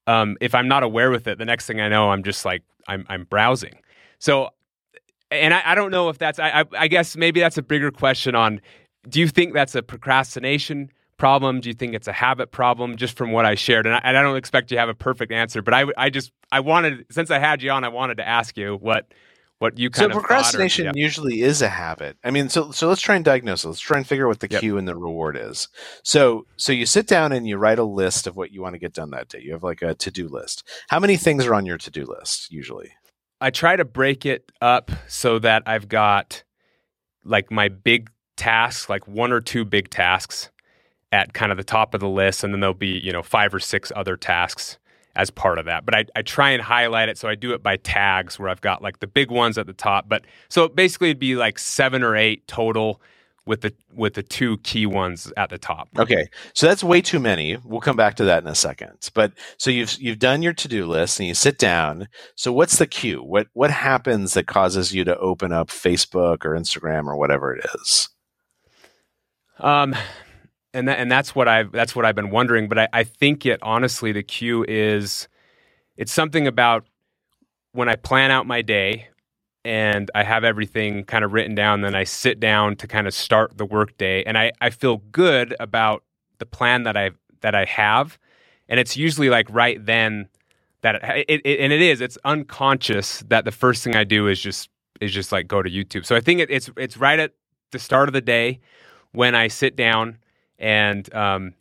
um, 0.07 0.37
if 0.40 0.54
I'm 0.54 0.68
not 0.68 0.83
aware 0.83 1.11
with 1.11 1.26
it, 1.26 1.38
the 1.38 1.44
next 1.44 1.66
thing 1.66 1.80
I 1.80 1.88
know, 1.88 2.11
I'm 2.11 2.22
just 2.22 2.44
like 2.44 2.62
I'm 2.87 3.04
I'm 3.09 3.24
browsing. 3.24 3.74
So 4.18 4.50
and 5.30 5.54
I, 5.54 5.62
I, 5.64 5.74
don't 5.74 5.90
know 5.90 6.08
if 6.08 6.18
that's 6.18 6.38
I, 6.38 6.64
I 6.76 6.88
guess 6.88 7.16
maybe 7.16 7.40
that's 7.40 7.58
a 7.58 7.62
bigger 7.62 7.90
question 7.90 8.34
on 8.34 8.60
do 9.08 9.20
you 9.20 9.28
think 9.28 9.52
that's 9.52 9.74
a 9.74 9.82
procrastination 9.82 10.90
problem? 11.16 11.60
Do 11.60 11.68
you 11.68 11.74
think 11.74 11.94
it's 11.94 12.08
a 12.08 12.12
habit 12.12 12.50
problem? 12.50 12.96
Just 12.96 13.16
from 13.16 13.32
what 13.32 13.44
i 13.44 13.54
shared 13.54 13.87
and 13.87 13.94
i, 13.94 14.00
and 14.04 14.16
I 14.16 14.22
don't 14.22 14.37
expect 14.37 14.70
you 14.70 14.76
to 14.76 14.80
have 14.80 14.88
a 14.88 14.94
perfect 14.94 15.32
answer 15.32 15.62
but 15.62 15.74
I, 15.74 15.87
I 15.96 16.10
just 16.10 16.32
i 16.52 16.60
wanted 16.60 17.06
since 17.10 17.30
i 17.30 17.38
had 17.38 17.62
you 17.62 17.70
on 17.70 17.84
i 17.84 17.88
wanted 17.88 18.16
to 18.18 18.28
ask 18.28 18.56
you 18.56 18.76
what 18.76 19.06
what 19.58 19.78
you 19.78 19.88
kind 19.88 20.12
so 20.12 20.18
of 20.18 20.24
procrastination 20.24 20.87
or, 20.88 20.92
yeah. 20.94 21.02
usually 21.02 21.42
is 21.42 21.62
a 21.62 21.68
habit. 21.68 22.16
I 22.24 22.30
mean 22.30 22.48
so 22.48 22.70
so 22.70 22.88
let's 22.88 23.00
try 23.00 23.16
and 23.16 23.24
diagnose 23.24 23.64
it. 23.64 23.68
Let's 23.68 23.80
try 23.80 23.96
and 23.96 24.06
figure 24.06 24.26
out 24.26 24.28
what 24.28 24.40
the 24.40 24.48
yep. 24.50 24.60
cue 24.60 24.76
and 24.76 24.87
the 24.87 24.96
reward 24.96 25.38
is. 25.40 25.68
So 26.02 26.46
so 26.56 26.72
you 26.72 26.87
sit 26.87 27.06
down 27.06 27.32
and 27.32 27.46
you 27.48 27.56
write 27.56 27.78
a 27.78 27.84
list 27.84 28.26
of 28.26 28.37
what 28.37 28.52
you 28.52 28.60
want 28.62 28.74
to 28.74 28.78
get 28.78 28.92
done 28.92 29.10
that 29.10 29.28
day. 29.28 29.40
You 29.40 29.52
have 29.52 29.62
like 29.62 29.82
a 29.82 29.94
to-do 29.94 30.28
list. 30.28 30.64
How 30.88 30.98
many 30.98 31.16
things 31.16 31.46
are 31.46 31.54
on 31.54 31.66
your 31.66 31.78
to-do 31.78 32.04
list 32.04 32.52
usually 32.52 32.92
I 33.40 33.51
try 33.51 33.77
to 33.77 33.85
break 33.85 34.25
it 34.25 34.51
up 34.61 34.90
so 35.07 35.38
that 35.40 35.62
I've 35.66 35.88
got 35.88 36.42
like 37.25 37.51
my 37.51 37.68
big 37.68 38.11
tasks, 38.37 38.88
like 38.88 39.07
one 39.07 39.33
or 39.33 39.40
two 39.40 39.64
big 39.64 39.90
tasks 39.90 40.51
at 41.12 41.33
kind 41.33 41.53
of 41.53 41.59
the 41.59 41.64
top 41.64 41.94
of 41.94 42.01
the 42.01 42.09
list, 42.09 42.42
and 42.44 42.53
then 42.53 42.61
there'll 42.61 42.75
be, 42.75 42.99
you 42.99 43.12
know, 43.12 43.23
five 43.23 43.55
or 43.55 43.61
six 43.61 43.92
other 43.94 44.16
tasks 44.16 44.79
as 45.16 45.31
part 45.31 45.59
of 45.59 45.66
that. 45.66 45.85
But 45.85 45.94
I, 45.94 46.05
I 46.16 46.23
try 46.23 46.51
and 46.51 46.62
highlight 46.62 47.09
it 47.09 47.18
so 47.18 47.29
I 47.29 47.35
do 47.35 47.53
it 47.53 47.62
by 47.62 47.77
tags 47.77 48.38
where 48.38 48.49
I've 48.49 48.61
got 48.61 48.83
like 48.83 48.99
the 48.99 49.07
big 49.07 49.31
ones 49.31 49.57
at 49.59 49.66
the 49.66 49.73
top. 49.73 50.09
But 50.09 50.25
so 50.49 50.68
basically 50.68 51.11
it'd 51.11 51.20
be 51.20 51.37
like 51.37 51.59
seven 51.59 52.03
or 52.03 52.16
eight 52.16 52.47
total 52.49 53.01
with 53.46 53.61
the 53.61 53.74
with 53.92 54.14
the 54.14 54.22
two 54.22 54.59
key 54.59 54.87
ones 54.87 55.33
at 55.37 55.50
the 55.50 55.59
top. 55.59 55.88
Okay. 55.98 56.26
So 56.54 56.66
that's 56.66 56.83
way 56.83 57.00
too 57.00 57.20
many. 57.20 57.59
We'll 57.64 57.80
come 57.80 57.96
back 57.96 58.14
to 58.16 58.24
that 58.24 58.42
in 58.42 58.48
a 58.48 58.54
second. 58.54 59.11
But 59.14 59.33
so 59.59 59.70
you've 59.70 60.00
you've 60.00 60.18
done 60.18 60.42
your 60.42 60.54
to-do 60.54 60.87
list 60.87 61.20
and 61.20 61.26
you 61.28 61.35
sit 61.35 61.59
down. 61.59 62.09
So 62.37 62.52
what's 62.52 62.78
the 62.78 62.87
cue? 62.87 63.22
What 63.22 63.48
what 63.52 63.70
happens 63.70 64.35
that 64.35 64.46
causes 64.46 64.94
you 64.94 65.04
to 65.04 65.16
open 65.18 65.52
up 65.52 65.68
Facebook 65.68 66.44
or 66.44 66.52
Instagram 66.52 67.07
or 67.07 67.16
whatever 67.16 67.54
it 67.54 67.66
is? 67.74 68.09
Um 69.59 69.94
and 70.72 70.88
that, 70.88 70.98
and 70.98 71.11
that's 71.11 71.35
what 71.35 71.46
I've 71.46 71.70
that's 71.70 71.94
what 71.94 72.04
I've 72.04 72.16
been 72.16 72.30
wondering, 72.30 72.68
but 72.68 72.78
I, 72.78 72.88
I 72.92 73.04
think 73.04 73.44
it 73.46 73.61
honestly 73.62 74.11
the 74.12 74.22
cue 74.22 74.64
is 74.66 75.28
it's 75.96 76.12
something 76.12 76.46
about 76.46 76.87
when 77.72 77.88
I 77.88 77.96
plan 77.96 78.30
out 78.30 78.46
my 78.46 78.62
day 78.62 79.09
and 79.64 80.11
I 80.14 80.22
have 80.24 80.44
everything 80.44 81.05
kind 81.05 81.24
of 81.24 81.33
written 81.33 81.55
down. 81.55 81.81
Then 81.81 81.94
I 81.94 82.05
sit 82.05 82.38
down 82.40 82.77
to 82.77 82.87
kind 82.87 83.07
of 83.07 83.14
start 83.14 83.57
the 83.57 83.64
workday, 83.64 84.22
and 84.24 84.37
I, 84.37 84.53
I 84.61 84.70
feel 84.70 84.98
good 85.12 85.55
about 85.59 86.05
the 86.38 86.46
plan 86.46 86.83
that 86.85 86.96
I 86.96 87.11
that 87.40 87.55
I 87.55 87.64
have, 87.64 88.18
and 88.68 88.79
it's 88.79 88.96
usually 88.96 89.31
like 89.31 89.46
right 89.50 89.85
then 89.85 90.29
that 90.83 90.96
it, 91.29 91.40
it, 91.44 91.61
and 91.61 91.72
it 91.72 91.81
is 91.81 92.00
it's 92.00 92.18
unconscious 92.24 93.24
that 93.29 93.44
the 93.44 93.53
first 93.53 93.83
thing 93.83 93.96
I 93.96 94.05
do 94.05 94.29
is 94.29 94.40
just 94.40 94.68
is 95.00 95.12
just 95.12 95.33
like 95.33 95.48
go 95.48 95.62
to 95.62 95.70
YouTube. 95.70 96.05
So 96.05 96.14
I 96.14 96.20
think 96.20 96.40
it, 96.40 96.50
it's 96.50 96.70
it's 96.77 96.96
right 96.96 97.18
at 97.18 97.33
the 97.72 97.79
start 97.79 98.09
of 98.09 98.12
the 98.12 98.20
day 98.20 98.61
when 99.12 99.35
I 99.35 99.48
sit 99.48 99.77
down 99.77 100.18
and 100.59 101.12
um, 101.14 101.55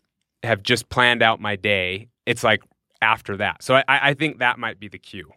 have 0.44 0.62
just 0.62 0.90
planned 0.90 1.24
out 1.24 1.40
my 1.40 1.56
day. 1.56 2.10
It's 2.26 2.44
like 2.44 2.62
after 3.02 3.38
that. 3.38 3.64
So 3.64 3.76
I, 3.76 3.84
I 3.88 4.14
think 4.14 4.40
that 4.40 4.60
might 4.60 4.80
be 4.80 4.88
the 4.88 5.00
cue. 5.00 5.32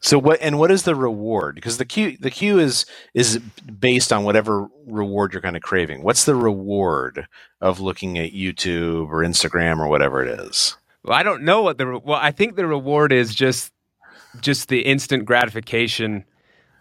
So 0.00 0.18
what 0.18 0.40
and 0.40 0.58
what 0.58 0.72
is 0.72 0.82
the 0.82 0.96
reward? 0.96 1.54
Because 1.54 1.78
the 1.78 1.84
cue 1.84 2.16
the 2.18 2.30
cue 2.30 2.58
is 2.58 2.86
is 3.14 3.38
based 3.38 4.12
on 4.12 4.24
whatever 4.24 4.68
reward 4.86 5.32
you're 5.32 5.42
kind 5.42 5.56
of 5.56 5.62
craving. 5.62 6.02
What's 6.02 6.24
the 6.24 6.34
reward 6.34 7.28
of 7.60 7.78
looking 7.78 8.18
at 8.18 8.32
YouTube 8.32 9.10
or 9.10 9.18
Instagram 9.18 9.78
or 9.78 9.86
whatever 9.86 10.24
it 10.24 10.40
is? 10.40 10.76
Well, 11.04 11.16
I 11.16 11.22
don't 11.22 11.44
know 11.44 11.62
what 11.62 11.78
the 11.78 12.00
well. 12.04 12.18
I 12.20 12.32
think 12.32 12.56
the 12.56 12.66
reward 12.66 13.12
is 13.12 13.32
just 13.32 13.72
just 14.40 14.68
the 14.68 14.80
instant 14.80 15.24
gratification 15.24 16.24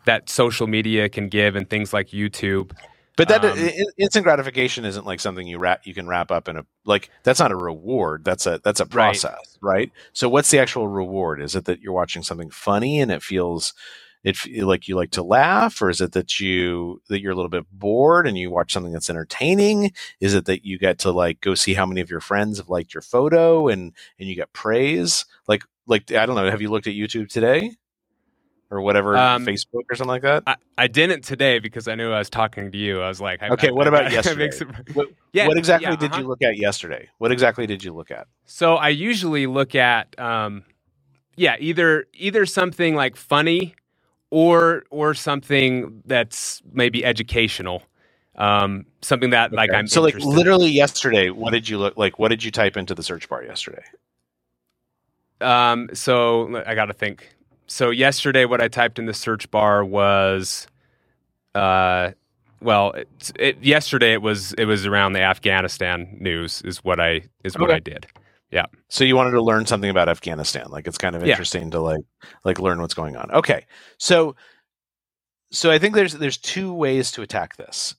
that 0.05 0.29
social 0.29 0.65
media 0.65 1.07
can 1.07 1.27
give 1.27 1.55
and 1.55 1.69
things 1.69 1.93
like 1.93 2.09
YouTube. 2.09 2.71
But 3.21 3.41
that 3.41 3.45
um, 3.45 3.89
instant 3.99 4.23
gratification 4.23 4.83
isn't 4.83 5.05
like 5.05 5.19
something 5.19 5.45
you 5.45 5.59
wrap 5.59 5.85
you 5.85 5.93
can 5.93 6.07
wrap 6.07 6.31
up 6.31 6.47
in 6.47 6.57
a 6.57 6.65
like 6.85 7.09
that's 7.23 7.39
not 7.39 7.51
a 7.51 7.55
reward. 7.55 8.25
That's 8.25 8.47
a 8.47 8.59
that's 8.63 8.79
a 8.79 8.85
process, 8.85 9.59
right? 9.61 9.73
right? 9.73 9.91
So 10.13 10.27
what's 10.27 10.49
the 10.49 10.57
actual 10.57 10.87
reward? 10.87 11.39
Is 11.39 11.55
it 11.55 11.65
that 11.65 11.81
you're 11.81 11.93
watching 11.93 12.23
something 12.23 12.49
funny 12.49 12.99
and 12.99 13.11
it 13.11 13.21
feels 13.21 13.75
it 14.23 14.37
like 14.63 14.87
you 14.87 14.95
like 14.95 15.11
to 15.11 15.23
laugh 15.23 15.81
or 15.81 15.89
is 15.89 16.01
it 16.01 16.13
that 16.13 16.39
you 16.39 17.01
that 17.09 17.21
you're 17.21 17.31
a 17.31 17.35
little 17.35 17.49
bit 17.49 17.65
bored 17.71 18.27
and 18.27 18.39
you 18.39 18.49
watch 18.49 18.73
something 18.73 18.93
that's 18.93 19.09
entertaining 19.09 19.91
is 20.19 20.33
it 20.33 20.45
that 20.45 20.65
you 20.65 20.77
get 20.77 20.99
to 20.99 21.11
like 21.11 21.41
go 21.41 21.55
see 21.55 21.73
how 21.73 21.85
many 21.85 22.01
of 22.01 22.09
your 22.09 22.19
friends 22.19 22.57
have 22.57 22.69
liked 22.69 22.93
your 22.93 23.01
photo 23.01 23.67
and 23.67 23.93
and 24.19 24.29
you 24.29 24.35
get 24.35 24.53
praise 24.53 25.25
like 25.47 25.63
like 25.87 26.11
i 26.11 26.25
don't 26.25 26.35
know 26.35 26.49
have 26.51 26.61
you 26.61 26.69
looked 26.69 26.85
at 26.85 26.93
youtube 26.93 27.29
today 27.29 27.71
or 28.71 28.81
whatever 28.81 29.15
um, 29.17 29.45
facebook 29.45 29.83
or 29.89 29.95
something 29.95 30.07
like 30.09 30.21
that 30.21 30.43
I, 30.47 30.55
I, 30.77 30.87
didn't 30.87 31.23
today 31.23 31.59
because 31.59 31.87
i 31.87 31.95
knew 31.95 32.11
i 32.11 32.19
was 32.19 32.29
talking 32.29 32.71
to 32.71 32.77
you 32.77 33.01
i 33.01 33.07
was 33.07 33.21
like 33.21 33.41
okay 33.43 33.67
I, 33.67 33.71
what 33.71 33.87
about 33.89 34.11
yesterday 34.11 34.45
it, 34.47 34.67
what, 34.93 35.09
yeah, 35.33 35.47
what 35.47 35.57
exactly 35.57 35.89
yeah, 35.89 35.95
did 35.97 36.11
uh-huh. 36.11 36.21
you 36.21 36.27
look 36.27 36.41
at 36.41 36.57
yesterday 36.57 37.09
what 37.17 37.31
exactly 37.31 37.67
did 37.67 37.83
you 37.83 37.93
look 37.93 38.11
at 38.11 38.27
so 38.45 38.75
i 38.75 38.89
usually 38.89 39.45
look 39.45 39.75
at 39.75 40.17
um 40.19 40.63
yeah 41.35 41.55
either 41.59 42.05
either 42.13 42.45
something 42.45 42.95
like 42.95 43.15
funny 43.15 43.75
or 44.29 44.83
or 44.89 45.13
something 45.13 46.01
that's 46.05 46.61
maybe 46.71 47.03
educational 47.03 47.83
um, 48.35 48.85
something 49.01 49.31
that 49.31 49.47
okay. 49.47 49.55
like 49.55 49.73
I'm 49.73 49.87
so 49.87 50.01
like 50.01 50.15
literally 50.15 50.67
in. 50.67 50.73
yesterday. 50.73 51.29
What 51.29 51.51
did 51.51 51.67
you 51.67 51.77
look 51.77 51.97
like? 51.97 52.17
What 52.17 52.29
did 52.29 52.43
you 52.43 52.51
type 52.51 52.77
into 52.77 52.95
the 52.95 53.03
search 53.03 53.27
bar 53.27 53.43
yesterday? 53.43 53.83
Um, 55.41 55.89
so 55.93 56.63
I 56.65 56.75
got 56.75 56.85
to 56.85 56.93
think. 56.93 57.35
So 57.71 57.89
yesterday, 57.89 58.43
what 58.43 58.59
I 58.59 58.67
typed 58.67 58.99
in 58.99 59.05
the 59.05 59.13
search 59.13 59.49
bar 59.49 59.85
was, 59.85 60.67
uh, 61.55 62.11
well, 62.59 62.91
it, 62.91 63.31
it, 63.39 63.63
yesterday 63.63 64.11
it 64.11 64.21
was 64.21 64.51
it 64.53 64.65
was 64.65 64.85
around 64.85 65.13
the 65.13 65.21
Afghanistan 65.21 66.17
news 66.19 66.61
is 66.63 66.83
what 66.83 66.99
I 66.99 67.21
is 67.45 67.57
what 67.57 67.69
okay. 67.69 67.77
I 67.77 67.79
did. 67.79 68.07
Yeah. 68.51 68.65
So 68.89 69.05
you 69.05 69.15
wanted 69.15 69.31
to 69.31 69.41
learn 69.41 69.65
something 69.67 69.89
about 69.89 70.09
Afghanistan. 70.09 70.65
Like 70.69 70.85
it's 70.85 70.97
kind 70.97 71.15
of 71.15 71.23
interesting 71.23 71.63
yeah. 71.63 71.69
to 71.69 71.79
like 71.79 72.03
like 72.43 72.59
learn 72.59 72.81
what's 72.81 72.93
going 72.93 73.15
on. 73.15 73.31
Okay. 73.31 73.65
So 73.97 74.35
so 75.49 75.71
I 75.71 75.79
think 75.79 75.95
there's 75.95 76.13
there's 76.13 76.37
two 76.37 76.73
ways 76.73 77.09
to 77.13 77.21
attack 77.21 77.55
this. 77.55 77.95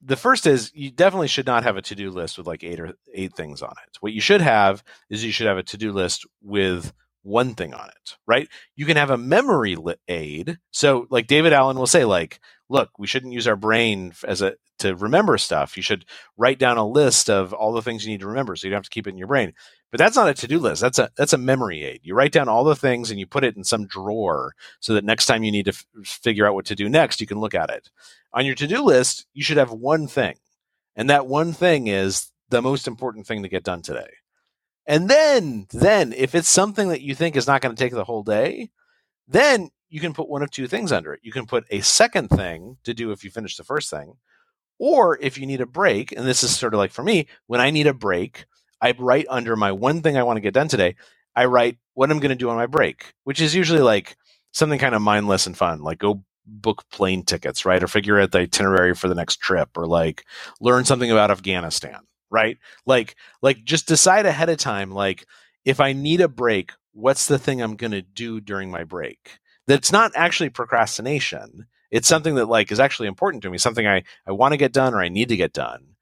The 0.00 0.16
first 0.16 0.46
is 0.46 0.72
you 0.74 0.90
definitely 0.90 1.28
should 1.28 1.46
not 1.46 1.62
have 1.62 1.76
a 1.76 1.82
to-do 1.82 2.10
list 2.10 2.38
with 2.38 2.46
like 2.46 2.64
eight 2.64 2.80
or 2.80 2.94
eight 3.14 3.36
things 3.36 3.60
on 3.60 3.74
it. 3.86 3.98
What 4.00 4.14
you 4.14 4.22
should 4.22 4.40
have 4.40 4.82
is 5.10 5.22
you 5.22 5.32
should 5.32 5.46
have 5.46 5.58
a 5.58 5.62
to-do 5.62 5.92
list 5.92 6.26
with 6.40 6.94
one 7.28 7.54
thing 7.54 7.74
on 7.74 7.88
it, 7.88 8.16
right? 8.26 8.48
You 8.74 8.86
can 8.86 8.96
have 8.96 9.10
a 9.10 9.18
memory 9.18 9.76
aid. 10.08 10.58
So 10.70 11.06
like 11.10 11.26
David 11.26 11.52
Allen 11.52 11.78
will 11.78 11.86
say 11.86 12.04
like, 12.04 12.40
look, 12.68 12.90
we 12.98 13.06
shouldn't 13.06 13.32
use 13.32 13.46
our 13.46 13.56
brain 13.56 14.12
as 14.26 14.42
a 14.42 14.54
to 14.80 14.94
remember 14.94 15.36
stuff. 15.38 15.76
You 15.76 15.82
should 15.82 16.04
write 16.36 16.58
down 16.58 16.78
a 16.78 16.86
list 16.86 17.28
of 17.28 17.52
all 17.52 17.72
the 17.72 17.82
things 17.82 18.04
you 18.04 18.12
need 18.12 18.20
to 18.20 18.28
remember 18.28 18.54
so 18.56 18.66
you 18.66 18.70
don't 18.70 18.78
have 18.78 18.84
to 18.84 18.90
keep 18.90 19.06
it 19.06 19.10
in 19.10 19.18
your 19.18 19.26
brain. 19.26 19.52
But 19.90 19.98
that's 19.98 20.16
not 20.16 20.28
a 20.28 20.34
to-do 20.34 20.58
list. 20.58 20.80
That's 20.80 20.98
a 20.98 21.10
that's 21.16 21.32
a 21.32 21.38
memory 21.38 21.82
aid. 21.82 22.00
You 22.02 22.14
write 22.14 22.32
down 22.32 22.48
all 22.48 22.64
the 22.64 22.76
things 22.76 23.10
and 23.10 23.18
you 23.18 23.26
put 23.26 23.44
it 23.44 23.56
in 23.56 23.64
some 23.64 23.86
drawer 23.86 24.54
so 24.80 24.94
that 24.94 25.04
next 25.04 25.26
time 25.26 25.44
you 25.44 25.52
need 25.52 25.64
to 25.64 25.72
f- 25.72 25.86
figure 26.04 26.46
out 26.46 26.54
what 26.54 26.66
to 26.66 26.74
do 26.74 26.88
next, 26.88 27.20
you 27.20 27.26
can 27.26 27.40
look 27.40 27.54
at 27.54 27.70
it. 27.70 27.90
On 28.32 28.44
your 28.44 28.54
to-do 28.54 28.82
list, 28.82 29.26
you 29.32 29.42
should 29.42 29.56
have 29.56 29.72
one 29.72 30.06
thing. 30.06 30.36
And 30.94 31.08
that 31.10 31.26
one 31.26 31.52
thing 31.52 31.86
is 31.86 32.30
the 32.50 32.62
most 32.62 32.86
important 32.86 33.26
thing 33.26 33.42
to 33.42 33.48
get 33.48 33.64
done 33.64 33.82
today. 33.82 34.17
And 34.88 35.08
then 35.08 35.66
then 35.70 36.12
if 36.14 36.34
it's 36.34 36.48
something 36.48 36.88
that 36.88 37.02
you 37.02 37.14
think 37.14 37.36
is 37.36 37.46
not 37.46 37.60
going 37.60 37.76
to 37.76 37.80
take 37.80 37.92
the 37.92 38.04
whole 38.04 38.22
day, 38.24 38.70
then 39.28 39.68
you 39.90 40.00
can 40.00 40.14
put 40.14 40.28
one 40.28 40.42
of 40.42 40.50
two 40.50 40.66
things 40.66 40.90
under 40.90 41.12
it. 41.12 41.20
You 41.22 41.30
can 41.30 41.46
put 41.46 41.66
a 41.70 41.80
second 41.80 42.28
thing 42.28 42.78
to 42.84 42.94
do 42.94 43.12
if 43.12 43.22
you 43.22 43.30
finish 43.30 43.56
the 43.56 43.64
first 43.64 43.90
thing, 43.90 44.14
or 44.78 45.18
if 45.20 45.38
you 45.38 45.46
need 45.46 45.60
a 45.60 45.66
break, 45.66 46.12
and 46.12 46.26
this 46.26 46.42
is 46.42 46.56
sort 46.56 46.72
of 46.74 46.78
like 46.78 46.90
for 46.90 47.02
me, 47.02 47.26
when 47.46 47.60
I 47.60 47.70
need 47.70 47.86
a 47.86 47.94
break, 47.94 48.46
I 48.80 48.94
write 48.98 49.26
under 49.28 49.56
my 49.56 49.72
one 49.72 50.02
thing 50.02 50.16
I 50.16 50.22
want 50.22 50.38
to 50.38 50.42
get 50.42 50.54
done 50.54 50.68
today, 50.68 50.96
I 51.36 51.44
write 51.44 51.76
what 51.94 52.10
I'm 52.10 52.20
going 52.20 52.30
to 52.30 52.34
do 52.36 52.48
on 52.48 52.56
my 52.56 52.66
break, 52.66 53.12
which 53.24 53.40
is 53.40 53.54
usually 53.54 53.80
like 53.80 54.16
something 54.52 54.78
kind 54.78 54.94
of 54.94 55.02
mindless 55.02 55.46
and 55.46 55.56
fun, 55.56 55.82
like 55.82 55.98
go 55.98 56.24
book 56.46 56.84
plane 56.90 57.24
tickets, 57.24 57.66
right? 57.66 57.82
Or 57.82 57.88
figure 57.88 58.18
out 58.18 58.32
the 58.32 58.40
itinerary 58.40 58.94
for 58.94 59.08
the 59.08 59.14
next 59.14 59.36
trip, 59.36 59.68
or 59.76 59.86
like 59.86 60.24
learn 60.60 60.84
something 60.86 61.10
about 61.10 61.30
Afghanistan, 61.30 62.00
right? 62.30 62.58
Like, 62.86 63.16
like 63.42 63.64
just 63.64 63.88
decide 63.88 64.26
ahead 64.26 64.48
of 64.48 64.58
time, 64.58 64.90
like 64.90 65.26
if 65.64 65.80
I 65.80 65.92
need 65.92 66.20
a 66.20 66.28
break, 66.28 66.72
what's 66.92 67.26
the 67.26 67.38
thing 67.38 67.60
I'm 67.60 67.76
going 67.76 67.92
to 67.92 68.02
do 68.02 68.40
during 68.40 68.70
my 68.70 68.84
break? 68.84 69.38
That's 69.66 69.92
not 69.92 70.12
actually 70.14 70.50
procrastination 70.50 71.66
it's 71.90 72.08
something 72.08 72.34
that 72.36 72.46
like 72.46 72.70
is 72.70 72.80
actually 72.80 73.08
important 73.08 73.42
to 73.42 73.50
me 73.50 73.58
something 73.58 73.86
i 73.86 74.02
i 74.26 74.32
want 74.32 74.52
to 74.52 74.58
get 74.58 74.72
done 74.72 74.94
or 74.94 75.00
i 75.00 75.08
need 75.08 75.28
to 75.28 75.36
get 75.36 75.52
done 75.52 75.94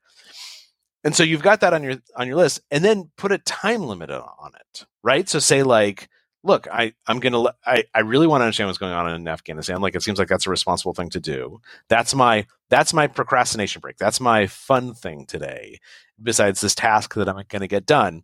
and 1.03 1.15
so 1.15 1.23
you've 1.23 1.41
got 1.41 1.61
that 1.61 1.73
on 1.73 1.83
your 1.83 1.95
on 2.15 2.27
your 2.27 2.37
list 2.37 2.61
and 2.71 2.83
then 2.83 3.11
put 3.17 3.31
a 3.31 3.37
time 3.39 3.83
limit 3.83 4.09
on 4.09 4.51
it 4.55 4.85
right 5.03 5.29
so 5.29 5.39
say 5.39 5.63
like 5.63 6.09
look 6.47 6.67
i 6.71 6.93
i'm 7.07 7.19
gonna 7.19 7.43
i 7.65 7.83
i 7.93 7.99
really 7.99 8.27
want 8.27 8.41
to 8.41 8.45
understand 8.45 8.67
what's 8.67 8.79
going 8.79 8.93
on 8.93 9.13
in 9.13 9.27
afghanistan. 9.27 9.81
Like 9.81 9.95
it 9.95 10.01
seems 10.03 10.17
like 10.17 10.29
that's 10.29 10.47
a 10.47 10.49
responsible 10.49 10.93
thing 10.93 11.09
to 11.11 11.19
do. 11.19 11.61
That's 11.89 12.15
my 12.15 12.47
that's 12.69 12.93
my 12.93 13.07
procrastination 13.07 13.79
break. 13.81 13.97
That's 13.97 14.19
my 14.19 14.47
fun 14.47 14.93
thing 14.93 15.25
today 15.25 15.79
besides 16.21 16.61
this 16.61 16.73
task 16.75 17.13
that 17.15 17.29
i'm 17.29 17.43
gonna 17.49 17.67
get 17.67 17.85
done. 17.85 18.23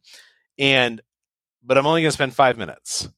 And 0.58 1.02
but 1.64 1.78
i'm 1.78 1.86
only 1.86 2.02
gonna 2.02 2.12
spend 2.12 2.34
five 2.34 2.58
minutes. 2.58 3.10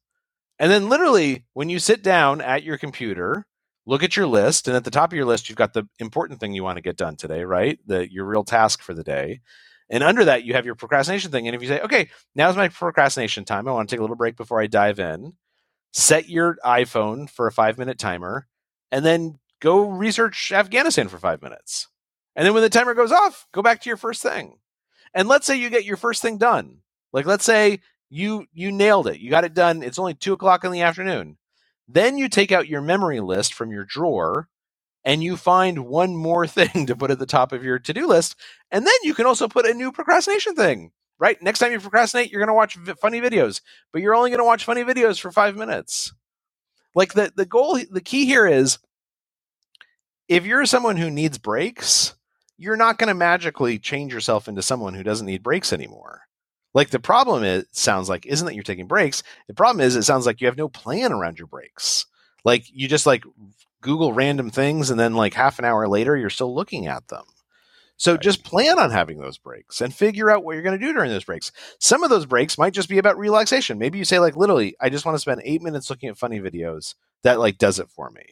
And 0.59 0.71
then 0.71 0.89
literally 0.89 1.45
when 1.53 1.69
you 1.69 1.79
sit 1.79 2.03
down 2.03 2.41
at 2.41 2.63
your 2.63 2.77
computer 2.77 3.45
look 3.85 4.01
at 4.03 4.17
your 4.17 4.27
list 4.27 4.67
and 4.67 4.75
at 4.75 4.83
the 4.83 4.91
top 4.91 5.11
of 5.11 5.15
your 5.15 5.25
list 5.25 5.47
you've 5.47 5.57
got 5.57 5.73
the 5.73 5.87
important 5.99 6.39
thing 6.39 6.53
you 6.53 6.63
want 6.63 6.77
to 6.77 6.81
get 6.81 6.97
done 6.97 7.15
today 7.15 7.43
right? 7.43 7.79
The 7.85 8.11
your 8.11 8.25
real 8.25 8.43
task 8.43 8.81
for 8.81 8.93
the 8.93 9.03
day 9.03 9.41
and 9.89 10.03
under 10.03 10.25
that 10.25 10.43
you 10.43 10.53
have 10.53 10.65
your 10.65 10.75
procrastination 10.75 11.31
thing. 11.31 11.47
And 11.47 11.55
if 11.55 11.61
you 11.61 11.67
say 11.67 11.81
okay 11.81 12.09
now's 12.35 12.55
my 12.55 12.67
procrastination 12.69 13.45
time. 13.45 13.67
I 13.67 13.71
want 13.71 13.89
to 13.89 13.93
take 13.93 13.99
a 13.99 14.03
little 14.03 14.15
break 14.15 14.35
before 14.35 14.61
i 14.61 14.67
dive 14.67 14.99
in 14.99 15.33
set 15.93 16.27
your 16.27 16.57
iphone 16.65 17.29
for 17.29 17.47
a 17.47 17.51
five 17.51 17.77
minute 17.77 17.97
timer 17.97 18.47
and 18.91 19.05
then 19.05 19.39
go 19.61 19.89
research 19.89 20.51
afghanistan 20.51 21.07
for 21.07 21.17
five 21.17 21.41
minutes. 21.41 21.87
And 22.35 22.45
then 22.45 22.53
when 22.53 22.63
the 22.63 22.69
timer 22.69 22.93
goes 22.93 23.11
off 23.11 23.47
go 23.51 23.61
back 23.61 23.81
to 23.81 23.89
your 23.89 23.97
first 23.97 24.21
thing. 24.21 24.57
And 25.13 25.27
let's 25.27 25.47
say 25.47 25.55
you 25.55 25.69
get 25.69 25.85
your 25.85 25.97
first 25.97 26.21
thing 26.21 26.37
done. 26.37 26.79
Like 27.13 27.25
let's 27.25 27.45
say 27.45 27.79
you 28.09 28.45
you 28.53 28.71
nailed 28.71 29.07
it. 29.07 29.19
You 29.19 29.29
got 29.29 29.45
it 29.45 29.53
done. 29.53 29.83
It's 29.83 29.99
only 29.99 30.13
two 30.13 30.33
o'clock 30.33 30.63
in 30.63 30.71
the 30.71 30.81
afternoon. 30.81 31.37
Then 31.87 32.17
you 32.17 32.29
take 32.29 32.51
out 32.51 32.67
your 32.67 32.81
memory 32.81 33.19
list 33.19 33.53
from 33.53 33.71
your 33.71 33.85
drawer 33.85 34.49
and 35.05 35.23
you 35.23 35.37
find 35.37 35.85
one 35.85 36.15
more 36.15 36.47
thing 36.47 36.87
to 36.87 36.95
put 36.95 37.11
at 37.11 37.19
the 37.19 37.25
top 37.25 37.53
of 37.53 37.63
your 37.63 37.79
to 37.79 37.93
do 37.93 38.07
list. 38.07 38.35
And 38.71 38.85
then 38.85 38.93
you 39.03 39.13
can 39.13 39.27
also 39.27 39.47
put 39.47 39.65
a 39.65 39.73
new 39.73 39.91
procrastination 39.91 40.55
thing, 40.55 40.91
right? 41.19 41.41
Next 41.41 41.59
time 41.59 41.71
you 41.71 41.79
procrastinate, 41.79 42.31
you're 42.31 42.41
going 42.41 42.47
to 42.47 42.53
watch 42.53 42.77
funny 42.99 43.21
videos, 43.21 43.61
but 43.93 44.01
you're 44.01 44.15
only 44.15 44.31
going 44.31 44.39
to 44.39 44.45
watch 44.45 44.65
funny 44.65 44.83
videos 44.83 45.19
for 45.19 45.31
five 45.31 45.55
minutes. 45.55 46.13
Like 46.95 47.13
the, 47.13 47.31
the 47.35 47.45
goal, 47.45 47.79
the 47.89 48.01
key 48.01 48.25
here 48.25 48.47
is 48.47 48.79
if 50.27 50.45
you're 50.45 50.65
someone 50.65 50.97
who 50.97 51.11
needs 51.11 51.37
breaks, 51.37 52.15
you're 52.57 52.77
not 52.77 52.97
going 52.97 53.09
to 53.09 53.13
magically 53.13 53.77
change 53.77 54.13
yourself 54.13 54.47
into 54.47 54.61
someone 54.61 54.93
who 54.93 55.03
doesn't 55.03 55.27
need 55.27 55.43
breaks 55.43 55.71
anymore. 55.71 56.21
Like 56.73 56.89
the 56.89 56.99
problem 56.99 57.43
it 57.43 57.67
sounds 57.71 58.09
like 58.09 58.25
isn't 58.25 58.45
that 58.45 58.55
you're 58.55 58.63
taking 58.63 58.87
breaks. 58.87 59.23
The 59.47 59.53
problem 59.53 59.85
is 59.85 59.95
it 59.95 60.03
sounds 60.03 60.25
like 60.25 60.41
you 60.41 60.47
have 60.47 60.57
no 60.57 60.67
plan 60.67 61.11
around 61.11 61.37
your 61.37 61.47
breaks. 61.47 62.05
Like 62.43 62.65
you 62.71 62.87
just 62.87 63.05
like 63.05 63.23
Google 63.85 64.11
random 64.11 64.49
things 64.49 64.89
and 64.89 64.99
then 64.99 65.13
like 65.13 65.35
half 65.35 65.59
an 65.59 65.65
hour 65.65 65.87
later 65.87 66.17
you're 66.17 66.31
still 66.31 66.53
looking 66.53 66.87
at 66.87 67.07
them. 67.07 67.23
So 67.97 68.13
right. 68.13 68.21
just 68.21 68.43
plan 68.43 68.79
on 68.79 68.91
having 68.91 69.19
those 69.19 69.37
breaks 69.37 69.79
and 69.79 69.93
figure 69.93 70.29
out 70.29 70.43
what 70.43 70.53
you're 70.53 70.63
going 70.63 70.77
to 70.77 70.85
do 70.85 70.91
during 70.91 71.11
those 71.11 71.23
breaks. 71.23 71.51
Some 71.79 72.03
of 72.03 72.09
those 72.09 72.25
breaks 72.25 72.57
might 72.57 72.73
just 72.73 72.89
be 72.89 72.97
about 72.97 73.17
relaxation. 73.17 73.77
Maybe 73.77 73.99
you 73.99 74.03
say 74.03 74.19
like 74.19 74.35
literally, 74.35 74.75
I 74.81 74.89
just 74.89 75.05
want 75.05 75.15
to 75.15 75.19
spend 75.19 75.41
8 75.45 75.61
minutes 75.61 75.89
looking 75.89 76.09
at 76.09 76.17
funny 76.17 76.39
videos. 76.39 76.95
That 77.23 77.39
like 77.39 77.57
does 77.59 77.79
it 77.79 77.89
for 77.89 78.09
me. 78.09 78.25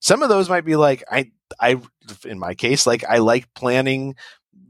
Some 0.00 0.22
of 0.22 0.28
those 0.28 0.48
might 0.48 0.64
be 0.64 0.76
like 0.76 1.02
I 1.10 1.32
I 1.60 1.80
in 2.24 2.38
my 2.38 2.54
case 2.54 2.86
like 2.86 3.04
I 3.04 3.18
like 3.18 3.52
planning 3.54 4.14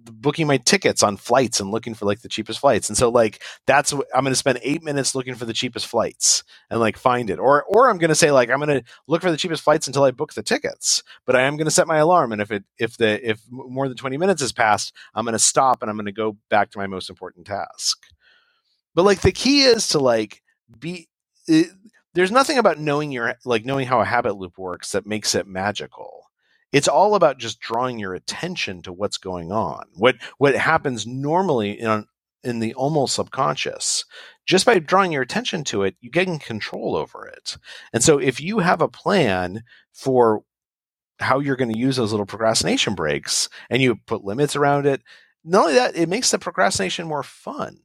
booking 0.04 0.46
my 0.46 0.58
tickets 0.58 1.02
on 1.02 1.16
flights 1.16 1.60
and 1.60 1.70
looking 1.70 1.94
for 1.94 2.06
like 2.06 2.22
the 2.22 2.28
cheapest 2.28 2.60
flights. 2.60 2.88
And 2.88 2.98
so 2.98 3.10
like 3.10 3.42
that's 3.66 3.92
what 3.92 4.06
I'm 4.14 4.24
going 4.24 4.32
to 4.32 4.36
spend 4.38 4.60
8 4.62 4.82
minutes 4.82 5.14
looking 5.14 5.34
for 5.34 5.44
the 5.46 5.52
cheapest 5.52 5.86
flights 5.86 6.44
and 6.70 6.80
like 6.80 6.96
find 6.98 7.30
it. 7.30 7.38
Or 7.38 7.64
or 7.64 7.90
I'm 7.90 7.98
going 7.98 8.10
to 8.10 8.14
say 8.16 8.30
like 8.32 8.50
I'm 8.50 8.60
going 8.60 8.80
to 8.80 8.84
look 9.08 9.22
for 9.22 9.30
the 9.30 9.36
cheapest 9.36 9.62
flights 9.62 9.86
until 9.86 10.04
I 10.04 10.12
book 10.12 10.34
the 10.34 10.42
tickets. 10.42 11.02
But 11.26 11.36
I 11.36 11.42
am 11.42 11.56
going 11.56 11.66
to 11.66 11.70
set 11.72 11.88
my 11.88 11.98
alarm 11.98 12.32
and 12.32 12.42
if 12.42 12.50
it 12.50 12.64
if 12.78 12.96
the 12.98 13.28
if 13.28 13.42
more 13.50 13.88
than 13.88 13.96
20 13.96 14.16
minutes 14.18 14.42
has 14.42 14.52
passed, 14.52 14.94
I'm 15.14 15.24
going 15.24 15.34
to 15.34 15.38
stop 15.38 15.82
and 15.82 15.90
I'm 15.90 15.96
going 15.96 16.06
to 16.06 16.12
go 16.12 16.36
back 16.50 16.70
to 16.72 16.78
my 16.78 16.86
most 16.88 17.10
important 17.10 17.46
task. 17.46 17.98
But 18.94 19.04
like 19.04 19.22
the 19.22 19.32
key 19.32 19.62
is 19.64 19.88
to 19.88 20.00
like 20.00 20.42
be 20.78 21.08
it, 21.48 21.68
there's 22.14 22.32
nothing 22.32 22.58
about 22.58 22.78
knowing 22.78 23.12
your 23.12 23.36
like 23.44 23.64
knowing 23.64 23.86
how 23.86 24.00
a 24.00 24.04
habit 24.06 24.36
loop 24.36 24.58
works 24.58 24.92
that 24.92 25.06
makes 25.06 25.34
it 25.34 25.46
magical 25.46 26.23
it's 26.74 26.88
all 26.88 27.14
about 27.14 27.38
just 27.38 27.60
drawing 27.60 28.00
your 28.00 28.14
attention 28.14 28.82
to 28.82 28.92
what's 28.92 29.16
going 29.16 29.52
on. 29.52 29.84
What 29.94 30.16
what 30.38 30.56
happens 30.56 31.06
normally 31.06 31.70
in 31.70 32.04
in 32.42 32.58
the 32.58 32.74
almost 32.74 33.14
subconscious, 33.14 34.04
just 34.44 34.66
by 34.66 34.80
drawing 34.80 35.12
your 35.12 35.22
attention 35.22 35.62
to 35.64 35.84
it, 35.84 35.94
you 36.00 36.10
gain 36.10 36.38
control 36.40 36.96
over 36.96 37.26
it. 37.26 37.56
And 37.92 38.02
so 38.02 38.18
if 38.18 38.40
you 38.40 38.58
have 38.58 38.82
a 38.82 38.88
plan 38.88 39.62
for 39.92 40.42
how 41.20 41.38
you're 41.38 41.56
going 41.56 41.72
to 41.72 41.78
use 41.78 41.96
those 41.96 42.10
little 42.10 42.26
procrastination 42.26 42.96
breaks 42.96 43.48
and 43.70 43.80
you 43.80 43.94
put 44.06 44.24
limits 44.24 44.56
around 44.56 44.84
it, 44.84 45.00
not 45.44 45.62
only 45.62 45.74
that, 45.74 45.96
it 45.96 46.08
makes 46.08 46.32
the 46.32 46.40
procrastination 46.40 47.06
more 47.06 47.22
fun. 47.22 47.78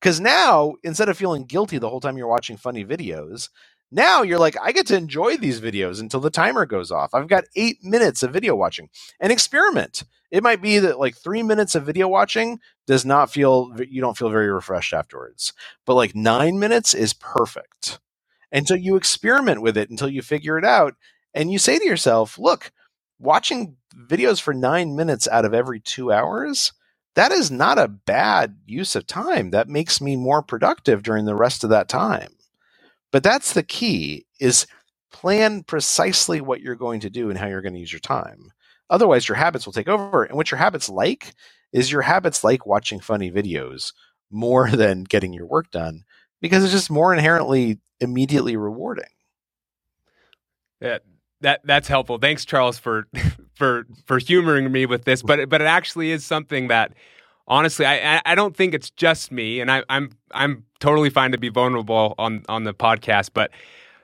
Because 0.00 0.20
now, 0.20 0.76
instead 0.84 1.08
of 1.08 1.18
feeling 1.18 1.44
guilty 1.44 1.76
the 1.78 1.90
whole 1.90 2.00
time 2.00 2.16
you're 2.16 2.28
watching 2.28 2.56
funny 2.56 2.84
videos, 2.84 3.48
now 3.90 4.22
you're 4.22 4.38
like, 4.38 4.56
I 4.60 4.72
get 4.72 4.86
to 4.88 4.96
enjoy 4.96 5.36
these 5.36 5.60
videos 5.60 6.00
until 6.00 6.20
the 6.20 6.30
timer 6.30 6.66
goes 6.66 6.90
off. 6.90 7.14
I've 7.14 7.28
got 7.28 7.44
eight 7.56 7.82
minutes 7.82 8.22
of 8.22 8.32
video 8.32 8.54
watching. 8.54 8.90
An 9.20 9.30
experiment. 9.30 10.04
It 10.30 10.42
might 10.42 10.60
be 10.60 10.78
that 10.78 10.98
like 10.98 11.16
three 11.16 11.42
minutes 11.42 11.74
of 11.74 11.86
video 11.86 12.06
watching 12.06 12.60
does 12.86 13.06
not 13.06 13.32
feel, 13.32 13.72
you 13.88 14.00
don't 14.00 14.16
feel 14.16 14.28
very 14.28 14.50
refreshed 14.52 14.92
afterwards. 14.92 15.54
But 15.86 15.94
like 15.94 16.14
nine 16.14 16.58
minutes 16.58 16.92
is 16.92 17.14
perfect. 17.14 17.98
And 18.52 18.68
so 18.68 18.74
you 18.74 18.96
experiment 18.96 19.62
with 19.62 19.76
it 19.76 19.90
until 19.90 20.08
you 20.08 20.22
figure 20.22 20.58
it 20.58 20.64
out. 20.64 20.94
And 21.32 21.50
you 21.50 21.58
say 21.58 21.78
to 21.78 21.84
yourself, 21.84 22.38
look, 22.38 22.72
watching 23.18 23.76
videos 24.06 24.40
for 24.40 24.52
nine 24.52 24.96
minutes 24.96 25.26
out 25.28 25.44
of 25.44 25.54
every 25.54 25.80
two 25.80 26.12
hours, 26.12 26.72
that 27.14 27.32
is 27.32 27.50
not 27.50 27.78
a 27.78 27.88
bad 27.88 28.58
use 28.66 28.94
of 28.94 29.06
time. 29.06 29.50
That 29.50 29.68
makes 29.68 30.00
me 30.00 30.16
more 30.16 30.42
productive 30.42 31.02
during 31.02 31.24
the 31.24 31.34
rest 31.34 31.64
of 31.64 31.70
that 31.70 31.88
time. 31.88 32.37
But 33.12 33.22
that's 33.22 33.54
the 33.54 33.62
key 33.62 34.26
is 34.40 34.66
plan 35.12 35.62
precisely 35.62 36.40
what 36.40 36.60
you're 36.60 36.74
going 36.74 37.00
to 37.00 37.10
do 37.10 37.30
and 37.30 37.38
how 37.38 37.46
you're 37.46 37.62
going 37.62 37.74
to 37.74 37.80
use 37.80 37.92
your 37.92 38.00
time. 38.00 38.52
Otherwise, 38.90 39.28
your 39.28 39.36
habits 39.36 39.66
will 39.66 39.72
take 39.72 39.88
over. 39.88 40.24
And 40.24 40.36
what 40.36 40.50
your 40.50 40.58
habits 40.58 40.88
like 40.88 41.32
is 41.72 41.92
your 41.92 42.02
habits 42.02 42.44
like 42.44 42.66
watching 42.66 43.00
funny 43.00 43.30
videos 43.30 43.92
more 44.30 44.70
than 44.72 45.04
getting 45.04 45.32
your 45.32 45.46
work 45.46 45.70
done 45.70 46.04
because 46.40 46.64
it's 46.64 46.72
just 46.72 46.90
more 46.90 47.12
inherently 47.12 47.80
immediately 48.00 48.56
rewarding. 48.56 49.04
Yeah, 50.80 50.98
that 51.42 51.60
that's 51.64 51.88
helpful. 51.88 52.18
Thanks, 52.18 52.44
Charles, 52.44 52.78
for 52.78 53.08
for 53.56 53.86
for 54.06 54.18
humoring 54.18 54.70
me 54.72 54.86
with 54.86 55.04
this. 55.04 55.22
But 55.22 55.48
but 55.48 55.60
it 55.62 55.66
actually 55.66 56.12
is 56.12 56.24
something 56.24 56.68
that 56.68 56.92
honestly, 57.48 57.86
I 57.86 58.20
I 58.24 58.34
don't 58.34 58.56
think 58.56 58.74
it's 58.74 58.90
just 58.90 59.32
me, 59.32 59.60
and 59.60 59.70
I, 59.70 59.82
I'm 59.88 60.10
I'm 60.32 60.64
totally 60.78 61.10
fine 61.10 61.32
to 61.32 61.38
be 61.38 61.48
vulnerable 61.48 62.14
on 62.18 62.44
on 62.48 62.64
the 62.64 62.74
podcast. 62.74 63.30
But 63.34 63.50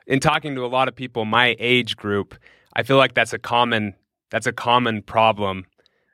in 0.07 0.21
talking 0.21 0.55
to 0.57 0.65
a 0.65 0.69
lot 0.69 0.89
of 0.89 0.97
people 0.97 1.25
my 1.25 1.55
age 1.59 1.97
group, 1.97 2.35
I 2.75 2.83
feel 2.83 2.97
like 2.97 3.15
that's 3.15 3.33
a 3.33 3.39
common 3.39 3.95
that's 4.31 4.47
a 4.47 4.53
common 4.53 5.03
problem. 5.03 5.67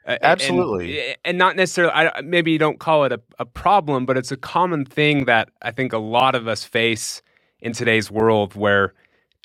Absolutely, 0.06 1.00
and, 1.00 1.16
and 1.24 1.38
not 1.38 1.56
necessarily. 1.56 1.92
I, 1.94 2.20
maybe 2.22 2.50
you 2.50 2.58
don't 2.58 2.80
call 2.80 3.04
it 3.04 3.12
a, 3.12 3.20
a 3.38 3.46
problem, 3.46 4.06
but 4.06 4.16
it's 4.16 4.32
a 4.32 4.36
common 4.36 4.84
thing 4.84 5.26
that 5.26 5.50
I 5.62 5.70
think 5.70 5.92
a 5.92 5.98
lot 5.98 6.34
of 6.34 6.48
us 6.48 6.64
face 6.64 7.22
in 7.60 7.72
today's 7.72 8.10
world, 8.10 8.54
where 8.54 8.92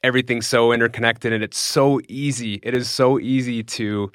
everything's 0.04 0.48
so 0.48 0.72
interconnected 0.72 1.34
and 1.34 1.44
it's 1.44 1.58
so 1.58 2.00
easy. 2.08 2.60
It 2.64 2.76
is 2.76 2.90
so 2.90 3.20
easy 3.20 3.64
to 3.64 4.12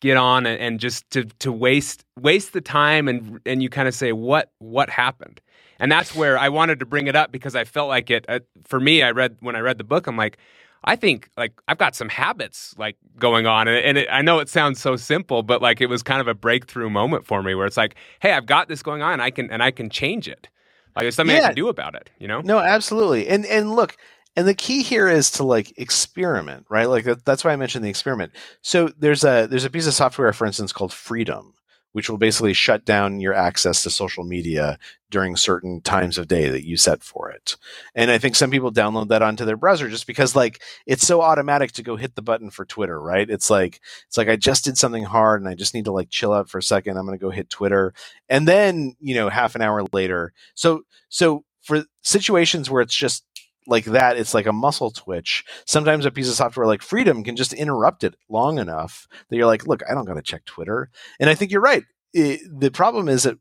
get 0.00 0.16
on 0.16 0.46
and, 0.46 0.60
and 0.60 0.80
just 0.80 1.08
to 1.10 1.24
to 1.24 1.52
waste 1.52 2.04
waste 2.18 2.52
the 2.52 2.60
time 2.60 3.08
and 3.08 3.40
and 3.46 3.62
you 3.62 3.68
kind 3.68 3.86
of 3.86 3.94
say 3.94 4.12
what 4.12 4.52
what 4.58 4.90
happened? 4.90 5.40
And 5.78 5.90
that's 5.90 6.14
where 6.14 6.38
I 6.38 6.50
wanted 6.50 6.80
to 6.80 6.86
bring 6.86 7.06
it 7.06 7.16
up 7.16 7.32
because 7.32 7.54
I 7.54 7.64
felt 7.64 7.88
like 7.88 8.10
it 8.10 8.24
uh, 8.28 8.40
for 8.64 8.80
me 8.80 9.02
I 9.02 9.10
read 9.10 9.36
when 9.40 9.56
I 9.56 9.60
read 9.60 9.78
the 9.78 9.84
book 9.84 10.06
I'm 10.06 10.16
like 10.16 10.38
I 10.82 10.96
think 10.96 11.28
like 11.36 11.52
I've 11.68 11.78
got 11.78 11.94
some 11.94 12.08
habits 12.08 12.74
like 12.78 12.96
going 13.18 13.46
on. 13.46 13.68
And, 13.68 13.84
and 13.84 13.98
it, 13.98 14.08
I 14.10 14.22
know 14.22 14.38
it 14.38 14.48
sounds 14.48 14.80
so 14.80 14.96
simple 14.96 15.42
but 15.42 15.62
like 15.62 15.80
it 15.80 15.86
was 15.86 16.02
kind 16.02 16.20
of 16.20 16.28
a 16.28 16.34
breakthrough 16.34 16.90
moment 16.90 17.26
for 17.26 17.42
me 17.42 17.54
where 17.54 17.66
it's 17.66 17.76
like 17.76 17.94
hey 18.20 18.32
I've 18.32 18.46
got 18.46 18.68
this 18.68 18.82
going 18.82 19.02
on. 19.02 19.20
I 19.20 19.30
can 19.30 19.50
and 19.50 19.62
I 19.62 19.70
can 19.70 19.90
change 19.90 20.28
it. 20.28 20.48
Like 20.96 21.04
there's 21.04 21.14
something 21.14 21.36
yeah. 21.36 21.42
I 21.42 21.46
can 21.48 21.56
do 21.56 21.68
about 21.68 21.94
it 21.94 22.10
you 22.18 22.26
know? 22.26 22.40
No 22.40 22.58
absolutely. 22.58 23.28
And 23.28 23.44
and 23.46 23.74
look 23.76 23.96
and 24.36 24.46
the 24.46 24.54
key 24.54 24.82
here 24.82 25.08
is 25.08 25.30
to 25.30 25.44
like 25.44 25.78
experiment 25.78 26.66
right 26.68 26.88
like 26.88 27.04
that, 27.04 27.24
that's 27.24 27.44
why 27.44 27.52
i 27.52 27.56
mentioned 27.56 27.84
the 27.84 27.88
experiment 27.90 28.32
so 28.62 28.88
there's 28.98 29.24
a 29.24 29.46
there's 29.50 29.64
a 29.64 29.70
piece 29.70 29.86
of 29.86 29.94
software 29.94 30.32
for 30.32 30.46
instance 30.46 30.72
called 30.72 30.92
freedom 30.92 31.54
which 31.92 32.08
will 32.08 32.18
basically 32.18 32.52
shut 32.52 32.84
down 32.84 33.20
your 33.20 33.34
access 33.34 33.82
to 33.82 33.90
social 33.90 34.24
media 34.24 34.78
during 35.10 35.36
certain 35.36 35.80
times 35.80 36.18
of 36.18 36.28
day 36.28 36.48
that 36.48 36.64
you 36.64 36.76
set 36.76 37.02
for 37.02 37.30
it. 37.30 37.56
And 37.94 38.10
I 38.10 38.18
think 38.18 38.36
some 38.36 38.50
people 38.50 38.72
download 38.72 39.08
that 39.08 39.22
onto 39.22 39.44
their 39.44 39.56
browser 39.56 39.88
just 39.88 40.06
because 40.06 40.36
like 40.36 40.62
it's 40.86 41.06
so 41.06 41.20
automatic 41.20 41.72
to 41.72 41.82
go 41.82 41.96
hit 41.96 42.14
the 42.14 42.22
button 42.22 42.50
for 42.50 42.64
Twitter, 42.64 43.00
right? 43.00 43.28
It's 43.28 43.50
like 43.50 43.80
it's 44.06 44.16
like 44.16 44.28
I 44.28 44.36
just 44.36 44.64
did 44.64 44.78
something 44.78 45.04
hard 45.04 45.40
and 45.40 45.48
I 45.48 45.54
just 45.54 45.74
need 45.74 45.86
to 45.86 45.92
like 45.92 46.10
chill 46.10 46.32
out 46.32 46.48
for 46.48 46.58
a 46.58 46.62
second. 46.62 46.96
I'm 46.96 47.06
going 47.06 47.18
to 47.18 47.22
go 47.22 47.30
hit 47.30 47.50
Twitter. 47.50 47.92
And 48.28 48.46
then, 48.46 48.94
you 49.00 49.14
know, 49.14 49.28
half 49.28 49.56
an 49.56 49.62
hour 49.62 49.84
later. 49.92 50.32
So 50.54 50.82
so 51.08 51.44
for 51.62 51.84
situations 52.02 52.70
where 52.70 52.82
it's 52.82 52.94
just 52.94 53.24
like 53.70 53.86
that, 53.86 54.18
it's 54.18 54.34
like 54.34 54.46
a 54.46 54.52
muscle 54.52 54.90
twitch. 54.90 55.44
Sometimes 55.64 56.04
a 56.04 56.10
piece 56.10 56.28
of 56.28 56.34
software 56.34 56.66
like 56.66 56.82
Freedom 56.82 57.24
can 57.24 57.36
just 57.36 57.52
interrupt 57.52 58.04
it 58.04 58.16
long 58.28 58.58
enough 58.58 59.06
that 59.28 59.36
you're 59.36 59.46
like, 59.46 59.66
look, 59.66 59.82
I 59.88 59.94
don't 59.94 60.04
got 60.04 60.14
to 60.14 60.22
check 60.22 60.44
Twitter. 60.44 60.90
And 61.18 61.30
I 61.30 61.34
think 61.34 61.52
you're 61.52 61.62
right. 61.62 61.84
It, 62.12 62.40
the 62.52 62.70
problem 62.70 63.08
is 63.08 63.22
that 63.22 63.38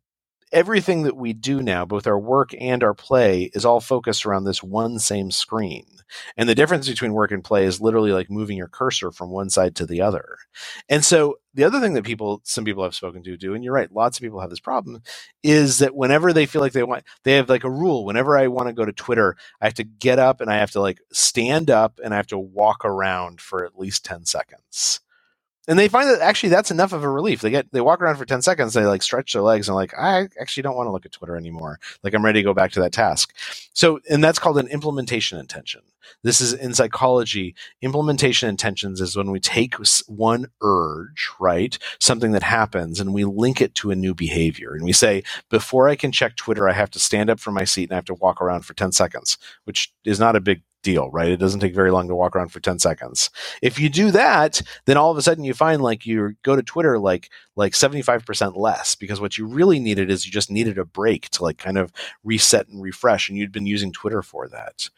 everything 0.52 1.04
that 1.04 1.18
we 1.18 1.34
do 1.34 1.62
now, 1.62 1.86
both 1.86 2.08
our 2.08 2.20
work 2.20 2.52
and 2.60 2.84
our 2.84 2.94
play, 2.96 3.52
is 3.54 3.66
all 3.66 3.82
focused 3.82 4.26
around 4.26 4.46
this 4.46 4.64
one 4.64 5.00
same 5.00 5.32
screen. 5.32 5.86
And 6.38 6.50
the 6.50 6.56
difference 6.56 6.90
between 6.90 7.14
work 7.14 7.32
and 7.32 7.44
play 7.44 7.66
is 7.66 7.82
literally 7.82 8.12
like 8.14 8.32
moving 8.32 8.58
your 8.58 8.68
cursor 8.68 9.12
from 9.12 9.30
one 9.30 9.50
side 9.50 9.76
to 9.78 9.86
the 9.86 10.02
other. 10.02 10.38
And 10.90 11.06
so 11.06 11.38
the 11.54 11.66
other 11.66 11.80
thing 11.82 11.94
that 11.94 12.06
people, 12.06 12.42
some 12.46 12.66
people 12.66 12.84
I've 12.84 12.96
spoken 12.96 13.24
to 13.24 13.38
do, 13.38 13.54
and 13.54 13.64
you're 13.64 13.74
right, 13.74 13.94
lots 13.94 14.18
of 14.18 14.24
people 14.24 14.42
have 14.42 14.50
this 14.50 14.60
problem, 14.60 15.04
is 15.44 15.80
that 15.80 15.96
whenever 15.96 16.34
they 16.34 16.48
feel 16.48 16.62
like 16.62 16.74
they 16.74 16.84
want, 16.84 17.04
they 17.26 17.34
have 17.34 17.50
like 17.50 17.64
a 17.64 17.70
rule. 17.72 18.06
Whenever 18.06 18.38
I 18.38 18.48
want 18.48 18.68
to 18.70 18.74
go 18.74 18.86
to 18.86 18.94
Twitter, 18.94 19.38
I 19.62 19.66
have 19.66 19.76
to 19.76 19.84
get 19.84 20.20
up 20.20 20.42
and 20.42 20.50
I 20.52 20.58
have 20.58 20.72
to 20.72 20.82
like 20.82 21.00
stand 21.14 21.70
up 21.70 22.00
and 22.04 22.14
I 22.14 22.18
have 22.18 22.28
to 22.28 22.40
walk 22.40 22.86
around 22.86 23.42
for 23.42 23.66
at 23.66 23.78
least 23.80 24.06
10 24.06 24.26
seconds 24.26 25.02
and 25.68 25.78
they 25.78 25.88
find 25.88 26.10
that 26.10 26.22
actually 26.22 26.50
that's 26.50 26.72
enough 26.72 26.94
of 26.94 27.04
a 27.04 27.10
relief. 27.10 27.42
They 27.42 27.50
get 27.50 27.72
they 27.72 27.82
walk 27.82 28.02
around 28.02 28.18
for 28.18 28.26
ten 28.26 28.42
seconds, 28.42 28.74
they 28.74 28.86
like 28.86 29.02
stretch 29.04 29.34
their 29.34 29.42
legs, 29.42 29.68
and 29.68 29.76
like 29.76 29.94
I 29.98 30.28
actually 30.40 30.64
don't 30.64 30.76
want 30.76 30.88
to 30.88 30.92
look 30.92 31.06
at 31.06 31.12
Twitter 31.12 31.36
anymore. 31.36 31.80
Like 32.04 32.14
I'm 32.14 32.26
ready 32.26 32.40
to 32.40 32.44
go 32.44 32.54
back 32.54 32.72
to 32.74 32.80
that 32.82 32.94
task. 32.94 33.36
So, 33.74 34.00
and 34.10 34.24
that's 34.24 34.40
called 34.40 34.58
an 34.58 34.68
implementation 34.68 35.38
intention. 35.40 35.82
This 36.24 36.42
is 36.42 36.54
in 36.54 36.74
psychology. 36.74 37.56
Implementation 37.82 38.50
intentions 38.50 39.00
is 39.00 39.16
when 39.16 39.32
we 39.32 39.40
take 39.40 39.76
one 40.08 40.48
urge, 40.62 41.30
right, 41.40 41.78
something 42.00 42.32
that 42.32 42.44
happens, 42.44 43.00
and 43.00 43.14
we 43.14 43.26
link 43.26 43.62
it 43.62 43.76
to 43.76 43.92
a 43.92 43.96
new 43.96 44.16
behavior, 44.16 44.74
and 44.74 44.84
we 44.84 44.94
say, 44.94 45.24
before 45.50 45.88
I 45.88 45.96
can 45.96 46.12
check 46.12 46.36
Twitter, 46.36 46.68
I 46.68 46.74
have 46.74 46.90
to 46.92 47.00
stand 47.00 47.30
up 47.30 47.40
from 47.40 47.54
my 47.54 47.64
seat 47.64 47.90
and 47.90 47.94
I 47.94 47.96
have 47.96 48.06
to 48.06 48.16
walk 48.16 48.42
around 48.42 48.64
for 48.66 48.74
ten 48.74 48.92
seconds, 48.92 49.38
which 49.66 49.94
is 50.04 50.20
not 50.20 50.36
a 50.36 50.42
big 50.42 50.62
deal, 50.82 51.10
right? 51.12 51.30
It 51.30 51.38
doesn't 51.38 51.60
take 51.60 51.76
very 51.76 51.92
long 51.92 52.08
to 52.08 52.16
walk 52.16 52.36
around 52.36 52.50
for 52.50 52.60
10 52.60 52.80
seconds. 52.80 53.30
If 53.62 53.80
you 53.80 53.90
do 53.90 54.12
that, 54.12 54.62
then 54.86 54.98
all 54.98 55.12
of 55.12 55.18
a 55.18 55.22
sudden 55.22 55.44
you 55.44 55.54
find 55.54 55.82
like 55.82 56.06
you 56.06 56.36
go 56.44 56.56
to 56.56 56.64
Twitter 56.64 56.98
like 57.00 57.30
like 57.56 57.74
75% 57.74 58.56
less 58.56 58.96
because 58.96 59.20
what 59.20 59.38
you 59.38 59.46
really 59.46 59.80
needed 59.80 60.10
is 60.10 60.26
you 60.26 60.32
just 60.32 60.52
needed 60.52 60.78
a 60.78 60.86
break 60.86 61.30
to 61.32 61.44
like 61.44 61.58
kind 61.58 61.78
of 61.78 61.92
reset 62.24 62.68
and 62.68 62.82
refresh 62.82 63.30
and 63.30 63.38
you'd 63.38 63.52
been 63.52 63.66
using 63.66 63.92
Twitter 63.92 64.22
for 64.22 64.48
that. 64.48 64.90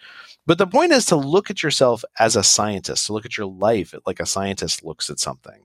But 0.46 0.58
the 0.58 0.68
point 0.68 0.92
is 0.92 1.06
to 1.06 1.16
look 1.16 1.50
at 1.50 1.64
yourself 1.64 2.04
as 2.20 2.36
a 2.36 2.44
scientist, 2.44 3.08
to 3.08 3.14
look 3.14 3.26
at 3.26 3.38
your 3.38 3.48
life 3.48 3.94
like 4.06 4.20
a 4.20 4.26
scientist 4.26 4.84
looks 4.84 5.10
at 5.10 5.20
something. 5.20 5.62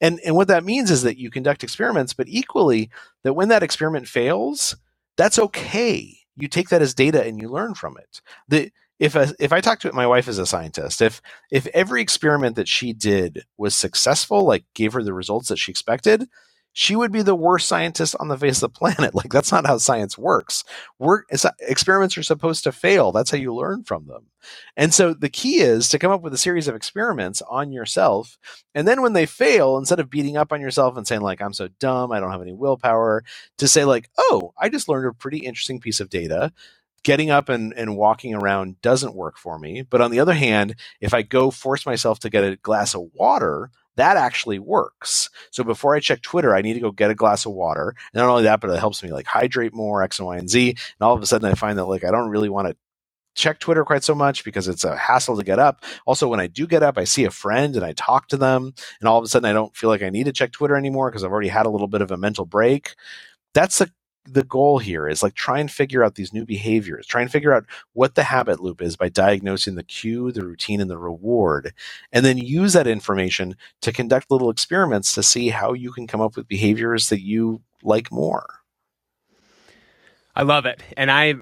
And 0.00 0.20
and 0.24 0.34
what 0.34 0.48
that 0.48 0.64
means 0.64 0.90
is 0.90 1.02
that 1.02 1.18
you 1.18 1.30
conduct 1.30 1.62
experiments, 1.62 2.12
but 2.12 2.28
equally 2.28 2.90
that 3.22 3.34
when 3.34 3.48
that 3.48 3.62
experiment 3.62 4.08
fails, 4.08 4.76
that's 5.16 5.38
okay. 5.38 6.16
You 6.36 6.48
take 6.48 6.70
that 6.70 6.82
as 6.82 6.94
data 6.94 7.22
and 7.24 7.40
you 7.40 7.48
learn 7.48 7.74
from 7.74 7.96
it. 7.98 8.20
The 8.48 8.72
if 9.00 9.16
a, 9.16 9.34
if 9.40 9.52
I 9.52 9.62
talk 9.62 9.80
to 9.80 9.92
my 9.92 10.06
wife 10.06 10.28
as 10.28 10.38
a 10.38 10.46
scientist, 10.46 11.00
if 11.02 11.22
if 11.50 11.66
every 11.68 12.02
experiment 12.02 12.54
that 12.56 12.68
she 12.68 12.92
did 12.92 13.44
was 13.56 13.74
successful, 13.74 14.44
like 14.44 14.64
gave 14.74 14.92
her 14.92 15.02
the 15.02 15.14
results 15.14 15.48
that 15.48 15.58
she 15.58 15.72
expected, 15.72 16.28
she 16.72 16.94
would 16.94 17.10
be 17.10 17.22
the 17.22 17.34
worst 17.34 17.66
scientist 17.66 18.14
on 18.20 18.28
the 18.28 18.36
face 18.36 18.62
of 18.62 18.72
the 18.72 18.78
planet. 18.78 19.14
Like 19.14 19.30
that's 19.32 19.50
not 19.52 19.66
how 19.66 19.78
science 19.78 20.18
works. 20.18 20.64
Work 20.98 21.28
experiments 21.60 22.18
are 22.18 22.22
supposed 22.22 22.62
to 22.64 22.72
fail. 22.72 23.10
That's 23.10 23.30
how 23.30 23.38
you 23.38 23.54
learn 23.54 23.84
from 23.84 24.06
them. 24.06 24.26
And 24.76 24.92
so 24.92 25.14
the 25.14 25.30
key 25.30 25.60
is 25.60 25.88
to 25.88 25.98
come 25.98 26.12
up 26.12 26.20
with 26.20 26.34
a 26.34 26.38
series 26.38 26.68
of 26.68 26.74
experiments 26.74 27.42
on 27.48 27.72
yourself. 27.72 28.38
And 28.74 28.86
then 28.86 29.00
when 29.00 29.14
they 29.14 29.26
fail, 29.26 29.78
instead 29.78 30.00
of 30.00 30.10
beating 30.10 30.36
up 30.36 30.52
on 30.52 30.60
yourself 30.60 30.98
and 30.98 31.06
saying 31.06 31.22
like 31.22 31.40
I'm 31.40 31.54
so 31.54 31.68
dumb, 31.80 32.12
I 32.12 32.20
don't 32.20 32.32
have 32.32 32.42
any 32.42 32.52
willpower, 32.52 33.24
to 33.58 33.66
say 33.66 33.86
like, 33.86 34.10
"Oh, 34.18 34.52
I 34.58 34.68
just 34.68 34.88
learned 34.88 35.06
a 35.08 35.14
pretty 35.14 35.38
interesting 35.38 35.80
piece 35.80 36.00
of 36.00 36.10
data." 36.10 36.52
Getting 37.02 37.30
up 37.30 37.48
and, 37.48 37.72
and 37.74 37.96
walking 37.96 38.34
around 38.34 38.80
doesn't 38.82 39.14
work 39.14 39.38
for 39.38 39.58
me. 39.58 39.82
But 39.82 40.00
on 40.00 40.10
the 40.10 40.20
other 40.20 40.34
hand, 40.34 40.74
if 41.00 41.14
I 41.14 41.22
go 41.22 41.50
force 41.50 41.86
myself 41.86 42.18
to 42.20 42.30
get 42.30 42.44
a 42.44 42.56
glass 42.56 42.94
of 42.94 43.08
water, 43.14 43.70
that 43.96 44.16
actually 44.16 44.58
works. 44.58 45.30
So 45.50 45.64
before 45.64 45.94
I 45.94 46.00
check 46.00 46.22
Twitter, 46.22 46.54
I 46.54 46.62
need 46.62 46.74
to 46.74 46.80
go 46.80 46.90
get 46.90 47.10
a 47.10 47.14
glass 47.14 47.46
of 47.46 47.52
water. 47.52 47.94
And 48.12 48.20
not 48.20 48.28
only 48.28 48.44
that, 48.44 48.60
but 48.60 48.70
it 48.70 48.78
helps 48.78 49.02
me 49.02 49.12
like 49.12 49.26
hydrate 49.26 49.74
more, 49.74 50.02
X 50.02 50.18
and 50.18 50.26
Y 50.26 50.36
and 50.36 50.48
Z. 50.48 50.70
And 50.70 50.78
all 51.00 51.14
of 51.14 51.22
a 51.22 51.26
sudden 51.26 51.50
I 51.50 51.54
find 51.54 51.78
that 51.78 51.86
like 51.86 52.04
I 52.04 52.10
don't 52.10 52.30
really 52.30 52.48
want 52.48 52.68
to 52.68 52.76
check 53.34 53.58
Twitter 53.58 53.84
quite 53.84 54.04
so 54.04 54.14
much 54.14 54.44
because 54.44 54.68
it's 54.68 54.84
a 54.84 54.96
hassle 54.96 55.36
to 55.36 55.44
get 55.44 55.58
up. 55.58 55.84
Also, 56.06 56.28
when 56.28 56.40
I 56.40 56.46
do 56.46 56.66
get 56.66 56.82
up, 56.82 56.98
I 56.98 57.04
see 57.04 57.24
a 57.24 57.30
friend 57.30 57.76
and 57.76 57.84
I 57.84 57.92
talk 57.92 58.28
to 58.28 58.36
them, 58.36 58.74
and 59.00 59.08
all 59.08 59.18
of 59.18 59.24
a 59.24 59.28
sudden 59.28 59.48
I 59.48 59.52
don't 59.52 59.76
feel 59.76 59.90
like 59.90 60.02
I 60.02 60.10
need 60.10 60.24
to 60.24 60.32
check 60.32 60.52
Twitter 60.52 60.76
anymore 60.76 61.10
because 61.10 61.24
I've 61.24 61.32
already 61.32 61.48
had 61.48 61.66
a 61.66 61.70
little 61.70 61.88
bit 61.88 62.02
of 62.02 62.10
a 62.10 62.16
mental 62.16 62.44
break. 62.44 62.94
That's 63.54 63.78
the 63.78 63.90
the 64.26 64.44
goal 64.44 64.78
here 64.78 65.08
is 65.08 65.22
like 65.22 65.34
try 65.34 65.58
and 65.58 65.70
figure 65.70 66.04
out 66.04 66.14
these 66.14 66.32
new 66.32 66.44
behaviors 66.44 67.06
try 67.06 67.22
and 67.22 67.32
figure 67.32 67.52
out 67.52 67.64
what 67.94 68.14
the 68.14 68.22
habit 68.22 68.60
loop 68.60 68.82
is 68.82 68.96
by 68.96 69.08
diagnosing 69.08 69.74
the 69.74 69.82
cue 69.82 70.30
the 70.32 70.44
routine 70.44 70.80
and 70.80 70.90
the 70.90 70.98
reward 70.98 71.72
and 72.12 72.24
then 72.24 72.38
use 72.38 72.72
that 72.72 72.86
information 72.86 73.56
to 73.80 73.92
conduct 73.92 74.30
little 74.30 74.50
experiments 74.50 75.14
to 75.14 75.22
see 75.22 75.48
how 75.48 75.72
you 75.72 75.90
can 75.90 76.06
come 76.06 76.20
up 76.20 76.36
with 76.36 76.46
behaviors 76.48 77.08
that 77.08 77.22
you 77.22 77.60
like 77.82 78.12
more 78.12 78.60
i 80.36 80.42
love 80.42 80.66
it 80.66 80.82
and 80.96 81.10
i 81.10 81.34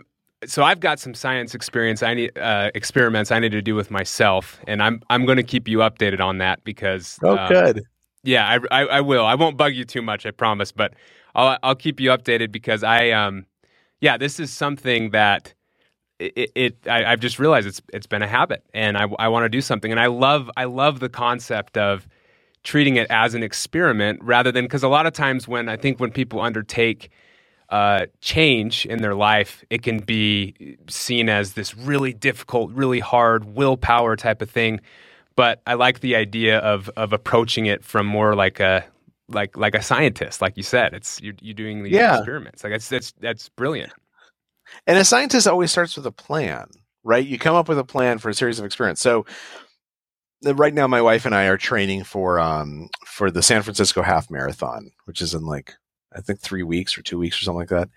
so 0.47 0.63
I've 0.63 0.81
got 0.81 1.01
some 1.01 1.15
science 1.15 1.55
experience. 1.55 2.03
I 2.03 2.15
need 2.15 2.39
uh, 2.39 2.71
experiments 2.75 3.33
I 3.33 3.41
need 3.41 3.53
to 3.53 3.63
do 3.63 3.75
with 3.75 3.91
myself, 3.91 4.61
and 4.67 4.83
I'm 4.83 5.03
I'm 5.11 5.27
going 5.27 5.37
to 5.37 5.43
keep 5.43 5.67
you 5.67 5.79
updated 5.79 6.21
on 6.21 6.39
that 6.39 6.63
because. 6.65 7.19
Oh, 7.23 7.37
um, 7.37 7.49
good. 7.49 7.83
Yeah, 8.25 8.47
I, 8.71 8.83
I, 8.83 8.87
I 8.87 9.01
will. 9.01 9.25
I 9.25 9.35
won't 9.35 9.57
bug 9.57 9.75
you 9.75 9.85
too 9.85 10.03
much, 10.03 10.27
I 10.27 10.33
promise. 10.33 10.73
But 10.73 10.95
I'll 11.39 11.59
I'll 11.63 11.77
keep 11.77 12.01
you 12.01 12.11
updated 12.11 12.53
because 12.53 12.83
I 12.83 13.11
um 13.13 13.47
yeah 14.01 14.19
this 14.19 14.41
is 14.41 14.53
something 14.53 15.11
that 15.11 15.55
it, 16.19 16.51
it 16.55 16.89
I, 16.89 17.11
have 17.11 17.21
just 17.21 17.39
realized 17.39 17.69
it's 17.69 17.81
it's 17.93 18.09
been 18.09 18.23
a 18.23 18.29
habit 18.29 18.65
and 18.75 18.99
I 18.99 19.07
I 19.19 19.29
want 19.29 19.45
to 19.45 19.49
do 19.49 19.61
something 19.61 19.91
and 19.93 20.01
I 20.01 20.07
love 20.07 20.51
I 20.57 20.65
love 20.65 21.01
the 21.01 21.09
concept 21.09 21.79
of 21.79 22.09
treating 22.65 22.97
it 22.97 23.07
as 23.11 23.35
an 23.35 23.43
experiment 23.45 24.21
rather 24.23 24.53
than 24.53 24.65
because 24.65 24.83
a 24.83 24.89
lot 24.89 25.07
of 25.07 25.13
times 25.13 25.47
when 25.47 25.69
I 25.69 25.77
think 25.77 26.01
when 26.01 26.11
people 26.11 26.41
undertake 26.41 27.11
uh, 27.71 28.07
change 28.21 28.87
in 28.87 29.03
their 29.03 29.15
life, 29.15 29.63
it 29.71 29.83
can 29.83 29.99
be 30.01 30.79
seen 30.89 31.29
as 31.29 31.53
this 31.53 31.77
really 31.77 32.15
difficult, 32.15 32.73
really 32.73 33.01
hard 33.01 33.45
willpower 33.45 34.17
type 34.17 34.43
of 34.43 34.51
thing. 34.51 34.81
But 35.37 35.61
I 35.67 35.75
like 35.75 36.01
the 36.01 36.17
idea 36.17 36.59
of 36.59 36.91
of 36.97 37.13
approaching 37.13 37.67
it 37.67 37.85
from 37.85 38.07
more 38.07 38.35
like 38.35 38.61
a 38.61 38.85
like 39.29 39.57
like 39.57 39.75
a 39.75 39.83
scientist, 39.83 40.41
like 40.41 40.57
you 40.57 40.63
said. 40.63 40.95
It's 40.95 41.21
you're, 41.21 41.35
you're 41.41 41.55
doing 41.55 41.83
these 41.83 41.93
yeah. 41.93 42.19
experiments. 42.19 42.65
Like 42.65 42.73
that's 42.73 42.89
that's 42.89 43.13
that's 43.21 43.49
brilliant. 43.51 43.93
And 44.87 44.99
a 44.99 45.05
scientist 45.05 45.47
always 45.47 45.71
starts 45.71 45.97
with 45.97 46.07
a 46.07 46.13
plan, 46.13 46.67
right? 47.05 47.27
You 47.27 47.39
come 47.39 47.55
up 47.55 47.69
with 47.69 47.79
a 47.79 47.85
plan 47.85 48.19
for 48.19 48.29
a 48.29 48.35
series 48.35 48.59
of 48.59 48.65
experiments. 48.65 49.01
So 49.01 49.25
right 50.45 50.75
now, 50.75 50.87
my 50.87 51.03
wife 51.03 51.27
and 51.27 51.35
I 51.35 51.47
are 51.47 51.57
training 51.57 52.05
for 52.05 52.41
um 52.41 52.89
for 53.07 53.31
the 53.31 53.43
San 53.43 53.63
Francisco 53.63 54.03
Half 54.03 54.31
Marathon, 54.31 54.91
which 55.05 55.21
is 55.21 55.35
in 55.35 55.45
like 55.45 55.75
I 56.15 56.21
think 56.21 56.41
three 56.41 56.63
weeks 56.63 56.97
or 56.97 57.03
two 57.03 57.19
weeks 57.19 57.41
or 57.41 57.45
something 57.45 57.61
like 57.61 57.69
that. 57.69 57.89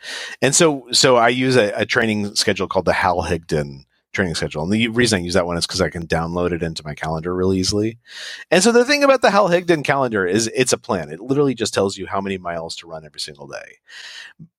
And 0.41 0.53
so 0.53 0.87
so 0.91 1.15
I 1.15 1.29
use 1.29 1.55
a, 1.55 1.71
a 1.71 1.85
training 1.85 2.35
schedule 2.35 2.67
called 2.67 2.85
the 2.85 2.93
Hal 2.93 3.23
Higdon 3.23 3.85
training 4.13 4.35
schedule. 4.35 4.63
And 4.63 4.71
the 4.71 4.89
reason 4.89 5.19
I 5.19 5.23
use 5.23 5.35
that 5.35 5.45
one 5.45 5.57
is 5.57 5.65
because 5.65 5.81
I 5.81 5.89
can 5.89 6.05
download 6.05 6.51
it 6.51 6.63
into 6.63 6.83
my 6.83 6.93
calendar 6.93 7.33
really 7.33 7.59
easily. 7.59 7.97
And 8.49 8.61
so 8.61 8.71
the 8.71 8.83
thing 8.83 9.03
about 9.03 9.21
the 9.21 9.31
Hal 9.31 9.49
Higdon 9.49 9.83
calendar 9.83 10.25
is 10.25 10.47
it's 10.53 10.73
a 10.73 10.77
plan. 10.77 11.11
It 11.11 11.21
literally 11.21 11.53
just 11.53 11.73
tells 11.73 11.97
you 11.97 12.07
how 12.07 12.19
many 12.19 12.37
miles 12.37 12.75
to 12.77 12.87
run 12.87 13.05
every 13.05 13.19
single 13.19 13.47
day. 13.47 13.79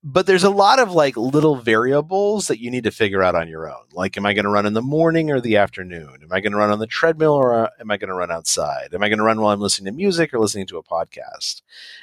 But 0.02 0.26
there's 0.26 0.44
a 0.44 0.50
lot 0.50 0.78
of 0.78 0.92
like 0.92 1.16
little 1.16 1.56
variables 1.56 2.48
that 2.48 2.60
you 2.60 2.70
need 2.70 2.84
to 2.84 2.90
figure 2.90 3.22
out 3.22 3.34
on 3.34 3.48
your 3.48 3.70
own. 3.70 3.84
Like, 3.92 4.16
am 4.16 4.24
I 4.24 4.32
going 4.32 4.44
to 4.44 4.50
run 4.50 4.66
in 4.66 4.72
the 4.72 4.82
morning 4.82 5.30
or 5.30 5.40
the 5.40 5.58
afternoon? 5.58 6.18
Am 6.22 6.32
I 6.32 6.40
going 6.40 6.52
to 6.52 6.58
run 6.58 6.70
on 6.70 6.78
the 6.78 6.86
treadmill 6.86 7.34
or 7.34 7.54
uh, 7.54 7.68
am 7.78 7.90
I 7.90 7.98
going 7.98 8.08
to 8.08 8.14
run 8.14 8.30
outside? 8.30 8.94
Am 8.94 9.02
I 9.02 9.08
going 9.08 9.18
to 9.18 9.24
run 9.24 9.40
while 9.40 9.52
I'm 9.52 9.60
listening 9.60 9.92
to 9.92 9.96
music 9.96 10.32
or 10.32 10.38
listening 10.38 10.66
to 10.68 10.78
a 10.78 10.82
podcast? 10.82 11.60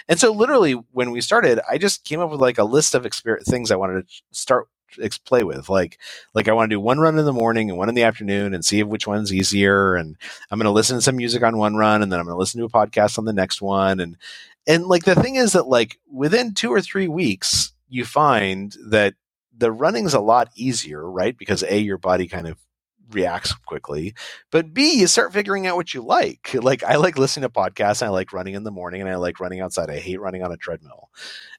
And 0.07 0.19
so 0.19 0.31
literally 0.31 0.73
when 0.91 1.11
we 1.11 1.21
started, 1.21 1.59
I 1.69 1.77
just 1.79 2.03
came 2.03 2.19
up 2.19 2.29
with 2.29 2.41
like 2.41 2.59
a 2.59 2.63
list 2.63 2.93
of 2.93 3.03
exper- 3.03 3.43
things 3.43 3.71
I 3.71 3.75
wanted 3.75 4.07
to 4.07 4.21
start 4.31 4.67
play 5.25 5.43
with. 5.43 5.69
Like, 5.69 5.99
like 6.33 6.47
I 6.47 6.53
want 6.53 6.69
to 6.69 6.75
do 6.75 6.79
one 6.79 6.99
run 6.99 7.19
in 7.19 7.25
the 7.25 7.33
morning 7.33 7.69
and 7.69 7.77
one 7.77 7.89
in 7.89 7.95
the 7.95 8.03
afternoon 8.03 8.53
and 8.53 8.65
see 8.65 8.83
which 8.83 9.07
one's 9.07 9.33
easier. 9.33 9.95
And 9.95 10.17
I'm 10.51 10.59
going 10.59 10.65
to 10.65 10.71
listen 10.71 10.97
to 10.97 11.01
some 11.01 11.17
music 11.17 11.43
on 11.43 11.57
one 11.57 11.75
run 11.75 12.01
and 12.03 12.11
then 12.11 12.19
I'm 12.19 12.25
going 12.25 12.35
to 12.35 12.39
listen 12.39 12.59
to 12.59 12.65
a 12.65 12.69
podcast 12.69 13.17
on 13.19 13.25
the 13.25 13.33
next 13.33 13.61
one. 13.61 13.99
And, 13.99 14.17
and 14.67 14.85
like 14.85 15.05
the 15.05 15.15
thing 15.15 15.35
is 15.35 15.53
that 15.53 15.67
like 15.67 15.99
within 16.11 16.53
two 16.53 16.71
or 16.71 16.81
three 16.81 17.07
weeks, 17.07 17.73
you 17.89 18.05
find 18.05 18.75
that 18.87 19.15
the 19.57 19.71
running's 19.71 20.13
a 20.13 20.19
lot 20.19 20.49
easier, 20.55 21.09
right? 21.09 21.37
Because 21.37 21.63
a, 21.63 21.77
your 21.79 21.97
body 21.97 22.27
kind 22.27 22.47
of 22.47 22.57
reacts 23.11 23.53
quickly. 23.53 24.13
But 24.51 24.73
B, 24.73 24.99
you 24.99 25.07
start 25.07 25.33
figuring 25.33 25.67
out 25.67 25.75
what 25.75 25.93
you 25.93 26.01
like. 26.01 26.53
Like 26.53 26.83
I 26.83 26.95
like 26.95 27.17
listening 27.17 27.49
to 27.49 27.53
podcasts. 27.53 28.03
I 28.03 28.09
like 28.09 28.33
running 28.33 28.53
in 28.55 28.63
the 28.63 28.71
morning 28.71 29.01
and 29.01 29.09
I 29.09 29.15
like 29.15 29.39
running 29.39 29.61
outside. 29.61 29.89
I 29.89 29.99
hate 29.99 30.21
running 30.21 30.43
on 30.43 30.51
a 30.51 30.57
treadmill. 30.57 31.09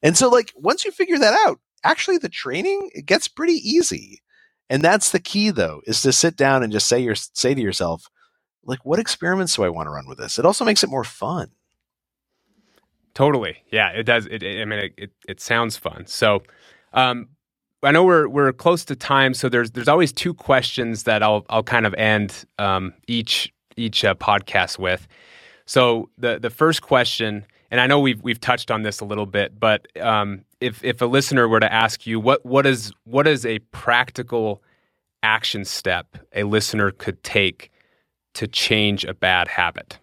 And 0.03 0.17
so 0.17 0.29
like 0.29 0.53
once 0.57 0.85
you 0.85 0.93
figure 0.93 1.19
that 1.19 1.39
out, 1.47 1.61
actually 1.85 2.19
the 2.19 2.29
training 2.29 2.91
it 2.95 3.07
gets 3.07 3.29
pretty 3.29 3.55
easy. 3.55 4.23
And 4.69 4.83
that's 4.83 5.11
the 5.11 5.21
key 5.21 5.51
though, 5.51 5.81
is 5.87 6.03
to 6.03 6.13
sit 6.13 6.37
down 6.37 6.63
and 6.63 6.73
just 6.73 6.89
say 6.89 7.01
your 7.01 7.15
say 7.15 7.55
to 7.55 7.61
yourself, 7.61 8.07
like, 8.65 8.85
what 8.85 8.99
experiments 8.99 9.57
do 9.57 9.65
I 9.65 9.69
want 9.69 9.87
to 9.87 9.91
run 9.91 10.07
with 10.07 10.19
this? 10.19 10.39
It 10.39 10.45
also 10.45 10.65
makes 10.65 10.85
it 10.85 10.91
more 10.91 11.05
fun. 11.05 11.51
Totally. 13.15 13.57
Yeah, 13.73 13.89
it 13.91 14.05
does. 14.05 14.27
It, 14.27 14.43
it, 14.43 14.63
I 14.63 14.65
mean, 14.65 14.79
it, 14.79 14.93
it, 14.97 15.11
it 15.27 15.41
sounds 15.41 15.77
fun. 15.77 16.07
So, 16.07 16.43
um, 16.93 17.29
I 17.83 17.91
know 17.93 18.05
we're 18.05 18.29
we're 18.29 18.53
close 18.53 18.85
to 18.85 18.97
time, 18.97 19.33
so 19.35 19.49
there's 19.49 19.71
there's 19.71 19.89
always 19.89 20.13
two 20.13 20.35
questions 20.35 21.05
that 21.05 21.23
I'll 21.23 21.47
I'll 21.49 21.63
kind 21.63 21.87
of 21.87 21.95
end 21.95 22.45
um, 22.59 22.93
each 23.09 23.53
each 23.77 24.05
uh, 24.05 24.15
podcast 24.15 24.79
with. 24.79 25.09
So 25.65 26.11
the 26.19 26.39
the 26.39 26.51
first 26.51 26.83
question 26.83 27.47
and 27.71 27.81
I 27.81 27.87
know 27.87 28.01
we've 28.01 28.23
we've 28.23 28.41
touched 28.41 28.71
on 28.71 28.83
this 28.83 29.01
a 29.01 29.05
little 29.05 29.27
bit, 29.27 29.59
but 29.59 29.87
um, 30.01 30.45
if 30.61 30.85
if 30.85 31.01
a 31.01 31.07
listener 31.07 31.49
were 31.49 31.61
to 31.61 31.73
ask 31.73 32.07
you 32.07 32.21
what 32.21 32.45
what 32.45 32.67
is 32.67 32.93
what 33.05 33.27
is 33.27 33.47
a 33.47 33.59
practical 33.71 34.63
action 35.23 35.65
step 35.65 36.17
a 36.35 36.45
listener 36.45 36.91
could 36.91 37.23
take 37.23 37.71
to 38.35 38.47
change 38.47 39.05
a 39.05 39.15
bad 39.15 39.49
habit? 39.49 39.99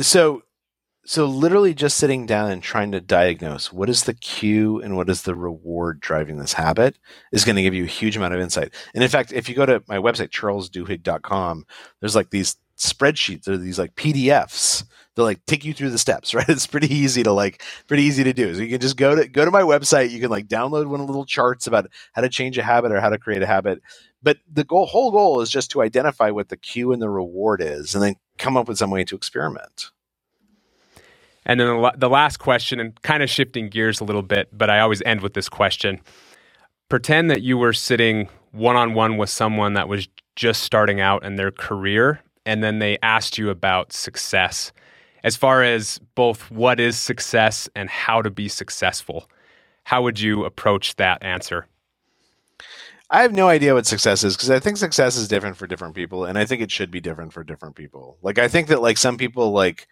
So 0.00 0.42
so 1.06 1.26
literally 1.26 1.74
just 1.74 1.98
sitting 1.98 2.24
down 2.24 2.50
and 2.50 2.62
trying 2.62 2.90
to 2.92 3.00
diagnose 3.00 3.72
what 3.72 3.90
is 3.90 4.04
the 4.04 4.14
cue 4.14 4.80
and 4.80 4.96
what 4.96 5.10
is 5.10 5.22
the 5.22 5.34
reward 5.34 6.00
driving 6.00 6.38
this 6.38 6.54
habit 6.54 6.98
is 7.30 7.44
going 7.44 7.56
to 7.56 7.62
give 7.62 7.74
you 7.74 7.84
a 7.84 7.88
huge 7.88 8.16
amount 8.16 8.32
of 8.32 8.40
insight. 8.40 8.72
And 8.94 9.04
in 9.04 9.10
fact, 9.10 9.32
if 9.32 9.48
you 9.48 9.54
go 9.54 9.66
to 9.66 9.82
my 9.86 9.98
website 9.98 10.30
charlesduhigg.com, 10.30 11.66
there's 12.00 12.16
like 12.16 12.30
these 12.30 12.56
spreadsheets 12.78 13.46
or 13.46 13.58
these 13.58 13.78
like 13.78 13.94
PDFs 13.96 14.84
to 15.16 15.22
like 15.22 15.44
take 15.46 15.64
you 15.64 15.72
through 15.72 15.90
the 15.90 15.98
steps, 15.98 16.34
right? 16.34 16.48
It's 16.48 16.66
pretty 16.66 16.92
easy 16.94 17.22
to 17.22 17.32
like 17.32 17.62
pretty 17.86 18.04
easy 18.04 18.24
to 18.24 18.32
do. 18.32 18.54
So 18.54 18.62
you 18.62 18.68
can 18.68 18.80
just 18.80 18.96
go 18.96 19.14
to 19.16 19.28
go 19.28 19.44
to 19.44 19.50
my 19.50 19.62
website, 19.62 20.10
you 20.10 20.20
can 20.20 20.30
like 20.30 20.46
download 20.46 20.86
one 20.86 21.00
of 21.00 21.06
the 21.06 21.12
little 21.12 21.26
charts 21.26 21.66
about 21.66 21.86
how 22.12 22.22
to 22.22 22.28
change 22.28 22.58
a 22.58 22.62
habit 22.62 22.92
or 22.92 23.00
how 23.00 23.10
to 23.10 23.18
create 23.18 23.42
a 23.42 23.46
habit. 23.46 23.80
But 24.22 24.38
the 24.50 24.64
goal 24.64 24.86
whole 24.86 25.10
goal 25.10 25.40
is 25.40 25.50
just 25.50 25.70
to 25.72 25.82
identify 25.82 26.30
what 26.30 26.48
the 26.48 26.56
cue 26.56 26.92
and 26.92 27.02
the 27.02 27.10
reward 27.10 27.60
is 27.60 27.94
and 27.94 28.02
then 28.02 28.16
come 28.38 28.56
up 28.56 28.68
with 28.68 28.78
some 28.78 28.90
way 28.90 29.04
to 29.04 29.16
experiment. 29.16 29.90
And 31.46 31.60
then 31.60 31.66
the, 31.66 31.92
the 31.96 32.08
last 32.08 32.38
question, 32.38 32.80
and 32.80 33.00
kind 33.02 33.22
of 33.22 33.28
shifting 33.28 33.68
gears 33.68 34.00
a 34.00 34.04
little 34.04 34.22
bit, 34.22 34.48
but 34.56 34.70
I 34.70 34.80
always 34.80 35.02
end 35.02 35.20
with 35.20 35.34
this 35.34 35.48
question. 35.48 36.00
Pretend 36.88 37.30
that 37.30 37.42
you 37.42 37.58
were 37.58 37.74
sitting 37.74 38.28
one 38.52 38.76
on 38.76 38.94
one 38.94 39.18
with 39.18 39.28
someone 39.30 39.74
that 39.74 39.88
was 39.88 40.08
just 40.36 40.62
starting 40.62 41.00
out 41.00 41.22
in 41.22 41.36
their 41.36 41.50
career, 41.50 42.20
and 42.46 42.64
then 42.64 42.78
they 42.78 42.98
asked 43.02 43.36
you 43.36 43.50
about 43.50 43.92
success 43.92 44.72
as 45.24 45.34
far 45.34 45.62
as 45.62 45.98
both 46.14 46.50
what 46.50 46.78
is 46.78 46.96
success 46.96 47.68
and 47.74 47.88
how 47.90 48.22
to 48.22 48.30
be 48.30 48.46
successful. 48.46 49.28
How 49.82 50.02
would 50.02 50.20
you 50.20 50.44
approach 50.44 50.94
that 50.96 51.22
answer? 51.22 51.66
I 53.10 53.22
have 53.22 53.32
no 53.32 53.48
idea 53.48 53.74
what 53.74 53.86
success 53.86 54.22
is 54.22 54.36
because 54.36 54.50
I 54.50 54.60
think 54.60 54.76
success 54.76 55.16
is 55.16 55.28
different 55.28 55.56
for 55.56 55.66
different 55.66 55.94
people, 55.94 56.24
and 56.24 56.38
I 56.38 56.44
think 56.44 56.62
it 56.62 56.70
should 56.70 56.90
be 56.90 57.00
different 57.00 57.32
for 57.32 57.42
different 57.42 57.74
people. 57.74 58.18
Like 58.22 58.38
I 58.38 58.48
think 58.48 58.68
that 58.68 58.82
like 58.82 58.98
some 58.98 59.16
people 59.16 59.50
like 59.50 59.88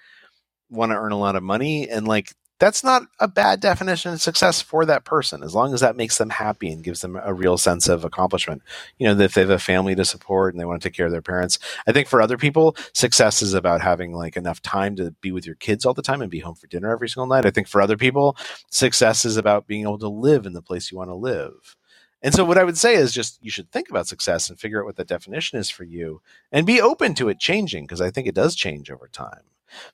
want 0.70 0.92
to 0.92 0.96
earn 0.96 1.12
a 1.12 1.18
lot 1.18 1.36
of 1.36 1.42
money, 1.42 1.88
and 1.88 2.06
like 2.06 2.32
that's 2.62 2.84
not 2.84 3.02
a 3.18 3.26
bad 3.26 3.58
definition 3.58 4.12
of 4.12 4.22
success 4.22 4.62
for 4.62 4.86
that 4.86 5.04
person 5.04 5.42
as 5.42 5.52
long 5.52 5.74
as 5.74 5.80
that 5.80 5.96
makes 5.96 6.18
them 6.18 6.30
happy 6.30 6.70
and 6.70 6.84
gives 6.84 7.00
them 7.00 7.18
a 7.20 7.34
real 7.34 7.58
sense 7.58 7.88
of 7.88 8.04
accomplishment. 8.04 8.62
You 8.98 9.08
know 9.08 9.20
if 9.20 9.34
they 9.34 9.40
have 9.40 9.50
a 9.50 9.58
family 9.58 9.96
to 9.96 10.04
support 10.04 10.54
and 10.54 10.60
they 10.60 10.64
want 10.64 10.80
to 10.80 10.88
take 10.88 10.96
care 10.96 11.06
of 11.06 11.10
their 11.10 11.20
parents. 11.20 11.58
I 11.88 11.92
think 11.92 12.06
for 12.06 12.22
other 12.22 12.38
people 12.38 12.76
success 12.92 13.42
is 13.42 13.52
about 13.52 13.80
having 13.80 14.12
like 14.12 14.36
enough 14.36 14.62
time 14.62 14.94
to 14.94 15.10
be 15.20 15.32
with 15.32 15.44
your 15.44 15.56
kids 15.56 15.84
all 15.84 15.92
the 15.92 16.02
time 16.02 16.22
and 16.22 16.30
be 16.30 16.38
home 16.38 16.54
for 16.54 16.68
dinner 16.68 16.92
every 16.92 17.08
single 17.08 17.26
night. 17.26 17.46
I 17.46 17.50
think 17.50 17.66
for 17.66 17.80
other 17.80 17.96
people 17.96 18.36
success 18.70 19.24
is 19.24 19.36
about 19.36 19.66
being 19.66 19.82
able 19.82 19.98
to 19.98 20.08
live 20.08 20.46
in 20.46 20.52
the 20.52 20.62
place 20.62 20.92
you 20.92 20.98
want 20.98 21.10
to 21.10 21.16
live. 21.16 21.74
And 22.22 22.32
so 22.32 22.44
what 22.44 22.58
I 22.58 22.64
would 22.64 22.78
say 22.78 22.94
is 22.94 23.12
just 23.12 23.40
you 23.42 23.50
should 23.50 23.72
think 23.72 23.90
about 23.90 24.06
success 24.06 24.48
and 24.48 24.60
figure 24.60 24.80
out 24.80 24.86
what 24.86 24.94
the 24.94 25.04
definition 25.04 25.58
is 25.58 25.68
for 25.68 25.82
you 25.82 26.22
and 26.52 26.64
be 26.64 26.80
open 26.80 27.14
to 27.14 27.28
it 27.28 27.40
changing 27.40 27.86
because 27.86 28.00
I 28.00 28.12
think 28.12 28.28
it 28.28 28.36
does 28.36 28.54
change 28.54 28.88
over 28.88 29.08
time. 29.08 29.42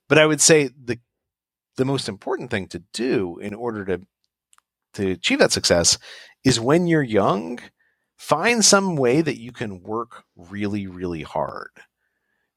But 0.07 0.19
I 0.19 0.27
would 0.27 0.43
say 0.43 0.69
the 0.69 0.99
the 1.79 1.87
most 1.87 2.09
important 2.09 2.51
thing 2.51 2.67
to 2.69 2.83
do 2.93 3.39
in 3.39 3.55
order 3.55 3.85
to 3.87 4.03
to 4.95 5.13
achieve 5.13 5.39
that 5.39 5.53
success 5.53 5.97
is 6.45 6.61
when 6.61 6.87
you're 6.87 7.03
young, 7.03 7.61
find 8.17 8.65
some 8.65 8.97
way 8.97 9.21
that 9.21 9.39
you 9.39 9.53
can 9.53 9.83
work 9.83 10.25
really, 10.37 10.87
really 10.87 11.23
hard. 11.23 11.71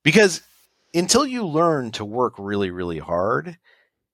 Because 0.04 0.42
until 0.94 1.26
you 1.26 1.46
learn 1.46 1.92
to 1.92 2.04
work 2.04 2.34
really, 2.40 2.72
really 2.72 2.98
hard, 3.00 3.58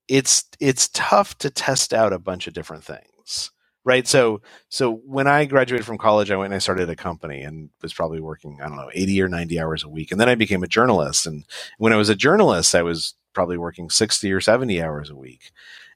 it's 0.09 0.45
it's 0.59 0.89
tough 0.93 1.37
to 1.39 1.49
test 1.49 1.93
out 1.93 2.13
a 2.13 2.19
bunch 2.19 2.47
of 2.47 2.53
different 2.53 2.83
things. 2.83 3.51
Right. 3.85 4.05
So 4.05 4.41
so 4.67 4.95
when 5.05 5.27
I 5.27 5.45
graduated 5.45 5.85
from 5.85 5.97
college, 5.97 6.29
I 6.29 6.35
went 6.35 6.47
and 6.47 6.55
I 6.55 6.59
started 6.59 6.89
a 6.89 6.95
company 6.97 7.43
and 7.43 7.69
was 7.81 7.93
probably 7.93 8.19
working, 8.19 8.59
I 8.61 8.67
don't 8.67 8.75
know, 8.75 8.91
80 8.93 9.21
or 9.21 9.29
90 9.29 9.59
hours 9.61 9.83
a 9.85 9.89
week. 9.89 10.11
And 10.11 10.19
then 10.19 10.27
I 10.27 10.35
became 10.35 10.63
a 10.63 10.67
journalist. 10.67 11.25
And 11.25 11.45
when 11.77 11.93
I 11.93 11.97
was 11.97 12.09
a 12.09 12.15
journalist, 12.15 12.75
I 12.75 12.81
was 12.81 13.15
probably 13.37 13.59
working 13.59 13.87
60 13.87 14.33
or 14.33 14.41
70 14.41 14.81
hours 14.81 15.11
a 15.11 15.15
week. 15.15 15.51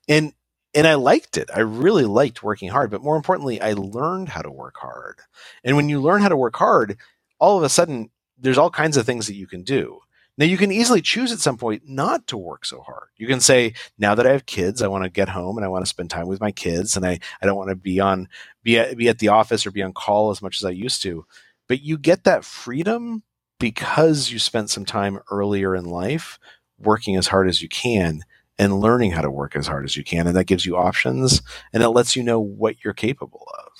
And 0.07 0.33
and 0.75 0.85
I 0.85 0.93
liked 0.93 1.37
it. 1.37 1.49
I 1.53 1.61
really 1.61 2.05
liked 2.05 2.43
working 2.43 2.69
hard, 2.69 2.91
but 2.91 3.01
more 3.01 3.17
importantly, 3.17 3.59
I 3.59 3.73
learned 3.73 4.29
how 4.29 4.43
to 4.43 4.51
work 4.51 4.75
hard. 4.77 5.17
And 5.63 5.75
when 5.75 5.89
you 5.89 5.99
learn 5.99 6.21
how 6.21 6.29
to 6.29 6.37
work 6.37 6.55
hard, 6.55 6.97
all 7.39 7.57
of 7.57 7.63
a 7.63 7.69
sudden 7.69 8.11
there's 8.37 8.59
all 8.59 8.69
kinds 8.69 8.95
of 8.95 9.07
things 9.07 9.25
that 9.25 9.33
you 9.33 9.47
can 9.47 9.63
do. 9.63 10.01
Now 10.37 10.45
you 10.45 10.55
can 10.55 10.71
easily 10.71 11.01
choose 11.01 11.31
at 11.31 11.39
some 11.39 11.57
point 11.57 11.81
not 11.87 12.27
to 12.27 12.37
work 12.37 12.63
so 12.63 12.81
hard. 12.81 13.09
You 13.17 13.25
can 13.25 13.39
say, 13.39 13.73
now 13.97 14.13
that 14.13 14.27
I 14.27 14.31
have 14.31 14.45
kids, 14.45 14.83
I 14.83 14.87
want 14.87 15.03
to 15.03 15.09
get 15.09 15.29
home 15.29 15.57
and 15.57 15.65
I 15.65 15.69
want 15.69 15.83
to 15.83 15.89
spend 15.89 16.11
time 16.11 16.27
with 16.27 16.39
my 16.39 16.51
kids 16.51 16.95
and 16.95 17.03
I, 17.03 17.19
I 17.41 17.45
don't 17.47 17.57
want 17.57 17.69
to 17.69 17.75
be 17.75 17.99
on 17.99 18.29
be 18.61 18.77
at, 18.77 18.95
be 18.95 19.09
at 19.09 19.17
the 19.17 19.29
office 19.29 19.65
or 19.65 19.71
be 19.71 19.81
on 19.81 19.93
call 19.93 20.29
as 20.29 20.43
much 20.43 20.61
as 20.61 20.65
I 20.65 20.71
used 20.71 21.01
to. 21.01 21.25
But 21.67 21.81
you 21.81 21.97
get 21.97 22.23
that 22.25 22.45
freedom 22.45 23.23
because 23.61 24.31
you 24.31 24.39
spent 24.39 24.69
some 24.69 24.85
time 24.85 25.19
earlier 25.29 25.75
in 25.75 25.85
life 25.85 26.39
working 26.83 27.15
as 27.15 27.27
hard 27.27 27.47
as 27.47 27.61
you 27.61 27.69
can 27.69 28.21
and 28.59 28.79
learning 28.79 29.11
how 29.11 29.21
to 29.21 29.31
work 29.31 29.55
as 29.55 29.67
hard 29.67 29.85
as 29.85 29.97
you 29.97 30.03
can. 30.03 30.27
And 30.27 30.35
that 30.35 30.45
gives 30.45 30.65
you 30.65 30.77
options 30.77 31.41
and 31.73 31.83
it 31.83 31.89
lets 31.89 32.15
you 32.15 32.23
know 32.23 32.39
what 32.39 32.83
you're 32.83 32.93
capable 32.93 33.47
of. 33.57 33.71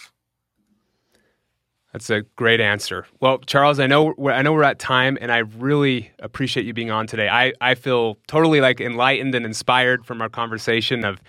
That's 1.93 2.10
a 2.10 2.22
great 2.38 2.62
answer. 2.62 3.06
Well, 3.20 3.39
Charles, 3.39 3.80
I 3.80 3.88
know 3.88 4.14
I 4.26 4.41
know 4.41 4.54
we're 4.54 4.64
at 4.64 4.80
time, 4.80 5.18
and 5.20 5.30
I 5.32 5.39
really 5.39 6.12
appreciate 6.20 6.66
you 6.66 6.74
being 6.74 6.89
on 6.89 7.06
today. 7.06 7.28
I, 7.28 7.52
I 7.60 7.76
feel 7.76 8.18
totally 8.28 8.62
like 8.62 8.80
enlightened 8.80 9.36
and 9.36 9.45
inspired 9.45 10.06
from 10.06 10.22
our 10.22 10.30
conversation 10.30 11.04
of 11.04 11.22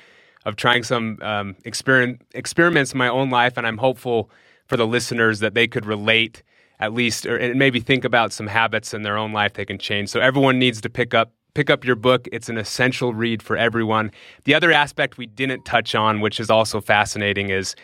of 0.44 0.56
trying 0.56 0.82
some 0.82 1.18
um, 1.22 1.56
experiment, 1.64 2.22
experiments 2.34 2.92
in 2.92 2.98
my 2.98 3.08
own 3.08 3.30
life, 3.30 3.56
and 3.56 3.66
I'm 3.66 3.78
hopeful 3.78 4.30
for 4.66 4.76
the 4.76 4.86
listeners 4.86 5.40
that 5.40 5.54
they 5.54 5.66
could 5.66 5.86
relate 5.86 6.42
at 6.78 6.92
least, 6.92 7.26
or 7.26 7.36
and 7.36 7.58
maybe 7.58 7.80
think 7.80 8.04
about 8.04 8.32
some 8.32 8.46
habits 8.46 8.94
in 8.94 9.02
their 9.02 9.16
own 9.18 9.32
life 9.32 9.54
they 9.54 9.64
can 9.64 9.78
change. 9.78 10.10
So 10.10 10.20
everyone 10.20 10.60
needs 10.60 10.80
to 10.82 10.90
pick 10.90 11.12
up 11.12 11.32
pick 11.54 11.70
up 11.70 11.84
your 11.84 11.96
book. 11.96 12.28
It's 12.32 12.48
an 12.48 12.58
essential 12.58 13.14
read 13.14 13.42
for 13.42 13.56
everyone. 13.56 14.10
The 14.44 14.54
other 14.54 14.72
aspect 14.72 15.18
we 15.18 15.26
didn't 15.26 15.64
touch 15.64 15.94
on, 15.94 16.20
which 16.20 16.40
is 16.40 16.50
also 16.50 16.80
fascinating, 16.80 17.50
is 17.50 17.74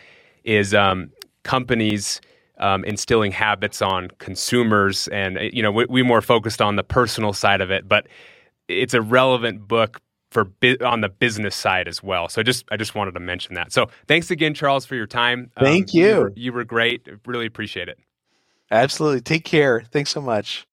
is 0.43 0.73
um, 0.73 1.11
companies 1.43 2.21
um, 2.59 2.83
instilling 2.83 3.31
habits 3.31 3.81
on 3.81 4.09
consumers, 4.19 5.07
and 5.09 5.37
uh, 5.37 5.41
you 5.53 5.61
know 5.61 5.71
we, 5.71 5.85
we 5.89 6.03
more 6.03 6.21
focused 6.21 6.61
on 6.61 6.75
the 6.75 6.83
personal 6.83 7.33
side 7.33 7.61
of 7.61 7.71
it, 7.71 7.87
but 7.87 8.07
it's 8.67 8.93
a 8.93 9.01
relevant 9.01 9.67
book 9.67 9.99
for 10.31 10.45
bi- 10.45 10.77
on 10.83 11.01
the 11.01 11.09
business 11.09 11.55
side 11.55 11.87
as 11.87 12.03
well. 12.03 12.27
So 12.29 12.43
just 12.43 12.65
I 12.71 12.77
just 12.77 12.95
wanted 12.95 13.13
to 13.13 13.19
mention 13.19 13.55
that. 13.55 13.71
So 13.71 13.87
thanks 14.07 14.29
again, 14.29 14.53
Charles, 14.53 14.85
for 14.85 14.95
your 14.95 15.07
time. 15.07 15.51
Thank 15.59 15.89
um, 15.89 15.99
you. 15.99 16.07
You 16.07 16.19
were, 16.19 16.33
you 16.35 16.53
were 16.53 16.63
great. 16.63 17.07
Really 17.25 17.45
appreciate 17.45 17.89
it. 17.89 17.97
Absolutely. 18.71 19.21
Take 19.21 19.45
care. 19.45 19.81
Thanks 19.91 20.11
so 20.11 20.21
much. 20.21 20.68